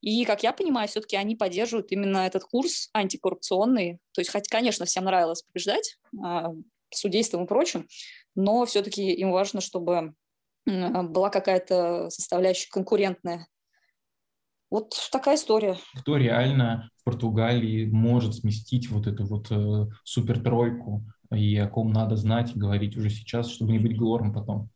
И, 0.00 0.24
как 0.24 0.42
я 0.42 0.52
понимаю, 0.52 0.88
все-таки 0.88 1.16
они 1.16 1.34
поддерживают 1.34 1.90
именно 1.90 2.18
этот 2.18 2.44
курс 2.44 2.90
антикоррупционный. 2.92 3.98
То 4.12 4.20
есть, 4.20 4.30
хоть, 4.30 4.48
конечно, 4.48 4.84
всем 4.84 5.04
нравилось 5.04 5.42
побеждать 5.42 5.98
а, 6.22 6.52
судейством 6.92 7.44
и 7.44 7.48
прочим, 7.48 7.88
но 8.34 8.64
все-таки 8.66 9.12
им 9.12 9.32
важно, 9.32 9.60
чтобы 9.60 10.14
была 10.66 11.30
какая-то 11.30 12.10
составляющая 12.10 12.68
конкурентная. 12.70 13.46
Вот 14.70 14.94
такая 15.12 15.36
история. 15.36 15.76
Кто 15.94 16.16
реально 16.16 16.90
в 16.96 17.04
Португалии 17.04 17.86
может 17.86 18.34
сместить 18.34 18.90
вот 18.90 19.06
эту 19.06 19.24
вот 19.24 19.46
э, 19.50 19.86
супертройку, 20.04 21.04
и 21.32 21.56
о 21.56 21.68
ком 21.68 21.92
надо 21.92 22.16
знать 22.16 22.54
и 22.54 22.58
говорить 22.58 22.96
уже 22.96 23.10
сейчас, 23.10 23.50
чтобы 23.50 23.72
не 23.72 23.78
быть 23.78 23.96
глором 23.96 24.32
потом? 24.32 24.70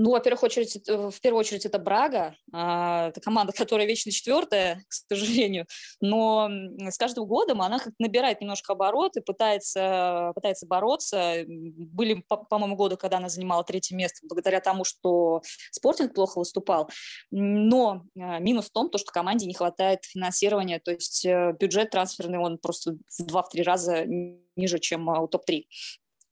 Ну, 0.00 0.12
во-первых, 0.12 0.44
очередь, 0.44 0.80
в 0.86 1.20
первую 1.20 1.40
очередь 1.40 1.66
это 1.66 1.80
Брага, 1.80 2.36
а, 2.52 3.08
это 3.08 3.20
команда, 3.20 3.52
которая 3.56 3.84
вечно 3.84 4.12
четвертая, 4.12 4.84
к 4.88 4.92
сожалению, 4.92 5.66
но 6.00 6.48
с 6.78 6.96
каждым 6.96 7.26
годом 7.26 7.60
она 7.60 7.80
как 7.80 7.92
набирает 7.98 8.40
немножко 8.40 8.74
обороты, 8.74 9.22
пытается, 9.22 10.30
пытается 10.36 10.68
бороться. 10.68 11.42
Были, 11.48 12.22
по-моему, 12.28 12.76
годы, 12.76 12.96
когда 12.96 13.16
она 13.16 13.28
занимала 13.28 13.64
третье 13.64 13.96
место, 13.96 14.20
благодаря 14.28 14.60
тому, 14.60 14.84
что 14.84 15.42
спортинг 15.72 16.14
плохо 16.14 16.38
выступал. 16.38 16.88
Но 17.32 18.04
а, 18.16 18.38
минус 18.38 18.66
в 18.66 18.70
том, 18.70 18.90
то, 18.90 18.98
что 18.98 19.10
команде 19.10 19.46
не 19.46 19.54
хватает 19.54 20.04
финансирования, 20.04 20.78
то 20.78 20.92
есть 20.92 21.26
э, 21.26 21.56
бюджет 21.58 21.90
трансферный, 21.90 22.38
он 22.38 22.58
просто 22.58 22.96
в 23.18 23.26
2-3 23.26 23.62
раза 23.64 24.04
ниже, 24.06 24.78
чем 24.78 25.10
а, 25.10 25.22
у 25.22 25.26
топ-3. 25.26 25.64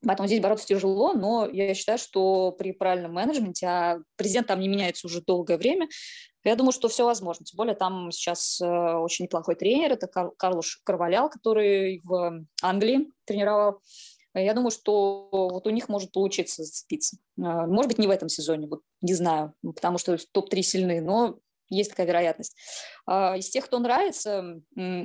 Поэтому 0.05 0.27
здесь 0.27 0.41
бороться 0.41 0.67
тяжело, 0.67 1.15
но 1.15 1.49
я 1.51 1.75
считаю, 1.75 1.99
что 1.99 2.53
при 2.53 2.73
правильном 2.73 3.15
менеджменте, 3.15 3.67
а 3.67 3.99
президент 4.17 4.47
там 4.47 4.61
не 4.61 4.69
меняется 4.69 5.07
уже 5.07 5.23
долгое 5.23 5.57
время, 5.57 5.89
я 6.45 6.55
думаю, 6.55 6.73
что 6.73 6.89
все 6.89 7.05
возможно. 7.05 7.45
Тем 7.45 7.57
более 7.57 7.75
там 7.75 8.13
сейчас 8.13 8.61
э, 8.61 8.67
очень 8.67 9.25
неплохой 9.25 9.57
тренер, 9.57 9.93
это 9.93 10.07
Кар- 10.07 10.33
Карлош 10.37 10.81
Карвалял, 10.85 11.29
который 11.29 12.01
в 12.05 12.45
Англии 12.63 13.11
тренировал. 13.25 13.81
Я 14.33 14.55
думаю, 14.55 14.71
что 14.71 15.29
вот 15.33 15.67
у 15.67 15.71
них 15.71 15.89
может 15.89 16.13
получиться 16.13 16.63
зацепиться. 16.63 17.17
Э, 17.39 17.67
может 17.67 17.89
быть, 17.89 17.99
не 17.99 18.07
в 18.07 18.11
этом 18.11 18.29
сезоне, 18.29 18.69
вот 18.69 18.83
не 19.01 19.15
знаю, 19.15 19.55
потому 19.63 19.99
что 19.99 20.17
топ-3 20.33 20.63
сильны, 20.63 21.01
но 21.01 21.39
есть 21.69 21.91
такая 21.91 22.07
вероятность. 22.07 22.57
А 23.07 23.37
из 23.37 23.51
тех, 23.51 23.65
кто 23.65 23.81
нравится, 23.81 24.61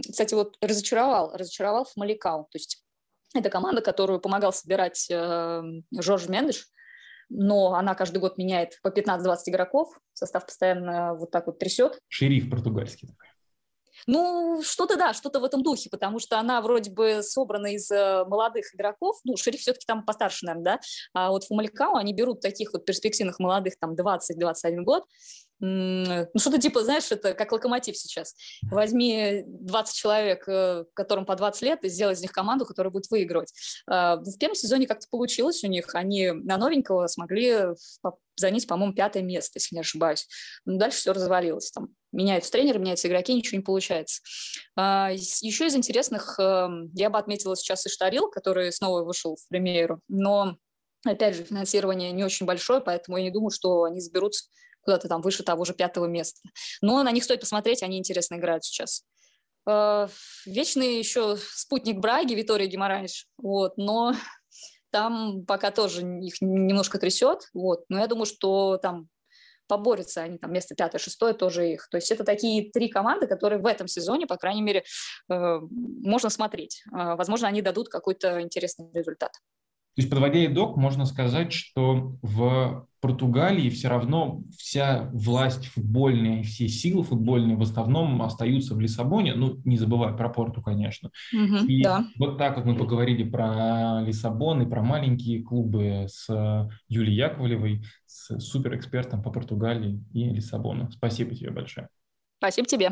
кстати, 0.08 0.36
вот 0.36 0.58
разочаровал, 0.62 1.32
разочаровал 1.34 1.86
в 1.86 1.96
Маликау. 1.96 2.44
То 2.52 2.58
есть 2.58 2.84
это 3.34 3.50
команда, 3.50 3.82
которую 3.82 4.20
помогал 4.20 4.54
собирать 4.54 5.08
э, 5.10 5.62
Жорж 6.00 6.28
Мендеш, 6.28 6.68
но 7.30 7.74
она 7.74 7.96
каждый 7.96 8.18
год 8.18 8.38
меняет 8.38 8.80
по 8.84 8.90
15-20 8.90 9.36
игроков, 9.48 9.98
состав 10.14 10.46
постоянно 10.46 11.16
вот 11.16 11.32
так 11.32 11.48
вот 11.48 11.60
трясет. 11.60 12.00
Шериф 12.10 12.50
португальский 12.50 13.08
такой. 13.08 13.28
Ну, 14.08 14.62
что-то 14.64 14.98
да, 14.98 15.14
что-то 15.14 15.40
в 15.40 15.44
этом 15.44 15.64
духе, 15.64 15.90
потому 15.90 16.20
что 16.20 16.40
она 16.40 16.62
вроде 16.62 16.92
бы 16.92 17.22
собрана 17.22 17.68
из 17.68 17.90
э, 17.92 18.26
молодых 18.26 18.74
игроков, 18.74 19.20
ну, 19.24 19.38
Шериф 19.38 19.62
все-таки 19.62 19.86
там 19.86 20.04
постарше, 20.04 20.46
наверное, 20.46 20.64
да, 20.64 20.80
а 21.14 21.30
вот 21.30 21.44
в 21.44 21.52
Маликау 21.52 21.96
они 21.96 22.14
берут 22.14 22.42
таких 22.42 22.74
вот 22.74 22.86
перспективных 22.86 23.40
молодых, 23.40 23.76
там, 23.80 23.94
20-21 23.94 24.84
год, 24.84 25.06
ну, 25.64 26.40
что-то 26.40 26.60
типа, 26.60 26.84
знаешь, 26.84 27.12
это 27.12 27.36
как 27.36 27.52
локомотив 27.52 27.96
сейчас. 27.96 28.36
Возьми 28.64 29.44
20 29.46 29.96
человек, 29.96 30.44
э, 30.48 30.86
которым 30.96 31.26
по 31.26 31.36
20 31.36 31.62
лет, 31.62 31.84
и 31.84 31.90
сделай 31.90 32.14
из 32.14 32.22
них 32.22 32.32
команду, 32.32 32.66
которая 32.66 32.92
будет 32.92 33.10
выигрывать. 33.12 33.54
А, 33.88 34.16
в 34.16 34.38
первом 34.40 34.56
сезоне 34.56 34.88
как-то 34.88 35.08
получилось 35.10 35.64
у 35.64 35.68
них. 35.68 35.94
Они 35.94 36.32
на 36.32 36.58
новенького 36.58 37.06
смогли 37.06 37.76
занять, 38.36 38.66
по-моему, 38.66 38.96
пятое 38.96 39.22
место, 39.22 39.60
если 39.60 39.76
не 39.76 39.82
ошибаюсь. 39.82 40.28
Но 40.66 40.80
дальше 40.80 40.98
все 40.98 41.14
развалилось. 41.14 41.70
Там 41.72 41.90
меняются 42.12 42.52
тренеры, 42.52 42.80
меняются 42.80 43.08
игроки, 43.08 43.32
ничего 43.32 43.58
не 43.58 43.64
получается. 43.64 44.22
А, 44.76 45.12
еще 45.12 45.68
из 45.68 45.76
интересных 45.76 46.40
эм, 46.40 46.90
я 46.96 47.12
бы 47.12 47.20
отметила 47.20 47.56
сейчас 47.56 47.86
и 47.86 47.90
Штарил, 47.90 48.32
который 48.32 48.72
снова 48.72 49.04
вышел 49.04 49.36
в 49.36 49.48
премьеру. 49.48 50.02
Но 50.08 50.58
Опять 51.04 51.36
же, 51.36 51.44
финансирование 51.44 52.12
не 52.12 52.24
очень 52.24 52.46
большое, 52.46 52.80
поэтому 52.80 53.18
я 53.18 53.24
не 53.24 53.32
думаю, 53.32 53.50
что 53.50 53.84
они 53.84 54.00
заберутся 54.00 54.46
куда-то 54.82 55.08
там 55.08 55.22
выше 55.22 55.44
того 55.44 55.66
же 55.66 55.74
пятого 55.74 56.06
места. 56.06 56.42
Но 56.82 57.02
на 57.04 57.12
них 57.12 57.24
стоит 57.24 57.40
посмотреть, 57.40 57.84
они 57.84 57.98
интересно 57.98 58.36
играют 58.36 58.64
сейчас. 58.64 59.04
Э, 59.68 60.08
вечный 60.46 60.98
еще 60.98 61.38
спутник 61.38 61.98
Браги, 61.98 62.34
Витория 62.34 62.68
Гимараниш, 62.68 63.28
вот, 63.38 63.78
но 63.78 64.14
там 64.92 65.46
пока 65.46 65.72
тоже 65.72 66.02
их 66.02 66.42
немножко 66.42 66.98
трясет, 66.98 67.50
вот, 67.54 67.84
но 67.90 68.00
я 68.00 68.08
думаю, 68.08 68.26
что 68.26 68.78
там 68.78 69.08
поборются 69.72 70.24
они 70.24 70.38
там 70.38 70.52
место 70.52 70.76
пятое, 70.76 71.00
шестое 71.00 71.34
тоже 71.34 71.72
их. 71.72 71.88
То 71.90 71.96
есть 71.96 72.12
это 72.12 72.26
такие 72.26 72.70
три 72.72 72.90
команды, 72.90 73.26
которые 73.26 73.60
в 73.62 73.66
этом 73.66 73.88
сезоне, 73.88 74.28
по 74.28 74.36
крайней 74.36 74.62
мере, 74.62 74.84
э, 75.30 75.60
можно 75.70 76.30
смотреть. 76.30 76.84
Э, 76.92 77.16
возможно, 77.16 77.48
они 77.48 77.62
дадут 77.62 77.88
какой-то 77.88 78.42
интересный 78.42 78.90
результат. 78.94 79.32
То 79.96 80.02
есть, 80.02 80.10
подводя 80.10 80.46
итог, 80.46 80.78
можно 80.78 81.06
сказать, 81.06 81.52
что 81.52 82.16
в 82.22 82.88
Португалии 83.02 83.70
все 83.70 83.90
равно 83.90 84.44
вся 84.58 85.10
власть 85.12 85.66
футбольная, 85.66 86.44
все 86.44 86.68
силы 86.68 87.04
футбольные 87.04 87.58
в 87.58 87.62
основном 87.62 88.22
остаются 88.22 88.76
в 88.76 88.80
Лиссабоне, 88.80 89.34
ну, 89.34 89.60
не 89.66 89.78
забывая 89.78 90.14
про 90.14 90.30
Порту, 90.30 90.62
конечно. 90.62 91.10
Угу, 91.34 91.66
и 91.68 91.84
да. 91.84 92.06
вот 92.18 92.38
так 92.38 92.58
вот 92.58 92.66
мы 92.66 92.76
поговорили 92.76 93.24
про 93.24 94.02
Лиссабон 94.02 94.62
и 94.62 94.70
про 94.70 94.82
маленькие 94.82 95.44
клубы 95.44 96.06
с 96.08 96.30
Юлией 96.88 97.18
Яковлевой, 97.18 97.84
с 98.06 98.40
суперэкспертом 98.40 99.24
по 99.24 99.32
Португалии 99.32 100.04
и 100.14 100.30
Лиссабону. 100.30 100.90
Спасибо 100.92 101.36
тебе 101.36 101.50
большое. 101.50 101.90
Спасибо 102.38 102.68
тебе. 102.68 102.92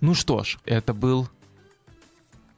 Ну 0.00 0.14
что 0.14 0.42
ж, 0.44 0.58
это 0.64 0.94
был 0.94 1.28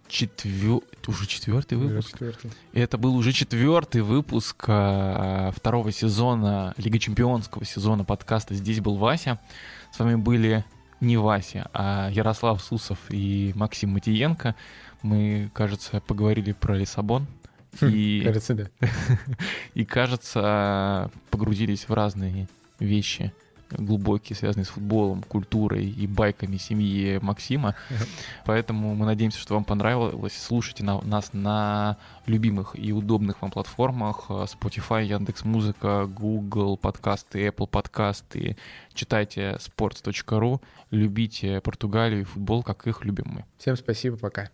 четвер... 0.07 0.81
уже 1.09 1.27
четвертый 1.27 1.77
выпуск. 1.77 2.13
Четвертый. 2.13 2.53
Это 2.73 2.99
был 2.99 3.17
уже 3.17 3.33
четвертый 3.33 4.03
выпуск 4.03 4.65
э, 4.69 5.51
второго 5.57 5.91
сезона 5.91 6.73
Лига 6.77 7.01
Чемпионского 7.01 7.65
сезона 7.65 8.05
подкаста. 8.05 8.55
Здесь 8.55 8.79
был 8.79 8.97
Вася. 8.97 9.41
С 9.91 9.99
вами 9.99 10.15
были 10.15 10.65
не 11.01 11.17
Вася, 11.17 11.69
а 11.73 12.11
Ярослав 12.13 12.63
Сусов 12.63 12.99
и 13.09 13.53
Максим 13.57 13.91
Матиенко. 13.91 14.55
Мы, 15.03 15.51
кажется, 15.53 16.01
поговорили 16.01 16.53
про 16.53 16.77
Лиссабон. 16.77 17.27
Хм, 17.81 17.89
и, 17.89 18.21
кажется, 18.21 18.55
да. 18.55 18.69
и, 19.75 19.85
кажется, 19.85 21.11
погрузились 21.31 21.89
в 21.89 21.93
разные 21.93 22.49
вещи 22.79 23.33
глубокие, 23.79 24.37
связанные 24.37 24.65
с 24.65 24.71
футболом, 24.71 25.23
культурой 25.23 25.89
и 25.89 26.07
байками 26.07 26.57
семьи 26.57 27.19
Максима. 27.23 27.75
Поэтому 28.45 28.95
мы 28.95 29.07
надеемся, 29.07 29.39
что 29.39 29.55
вам 29.55 29.65
понравилось. 29.65 30.35
Слушайте 30.37 30.85
на, 30.85 31.01
нас 31.03 31.33
на 31.33 31.97
любимых 32.27 32.77
и 32.79 32.93
удобных 32.93 33.43
вам 33.43 33.51
платформах 33.51 34.31
Spotify, 34.31 35.05
Яндекс 35.05 35.45
Музыка, 35.45 36.07
Google 36.07 36.77
подкасты, 36.77 37.47
Apple 37.47 37.67
подкасты. 37.67 38.57
Читайте 38.95 39.59
sports.ru, 39.59 40.61
любите 40.91 41.61
Португалию 41.61 42.23
и 42.23 42.25
футбол, 42.25 42.63
как 42.63 42.87
их 42.87 43.05
любим 43.05 43.27
мы. 43.27 43.45
Всем 43.59 43.77
спасибо, 43.77 44.17
пока. 44.17 44.51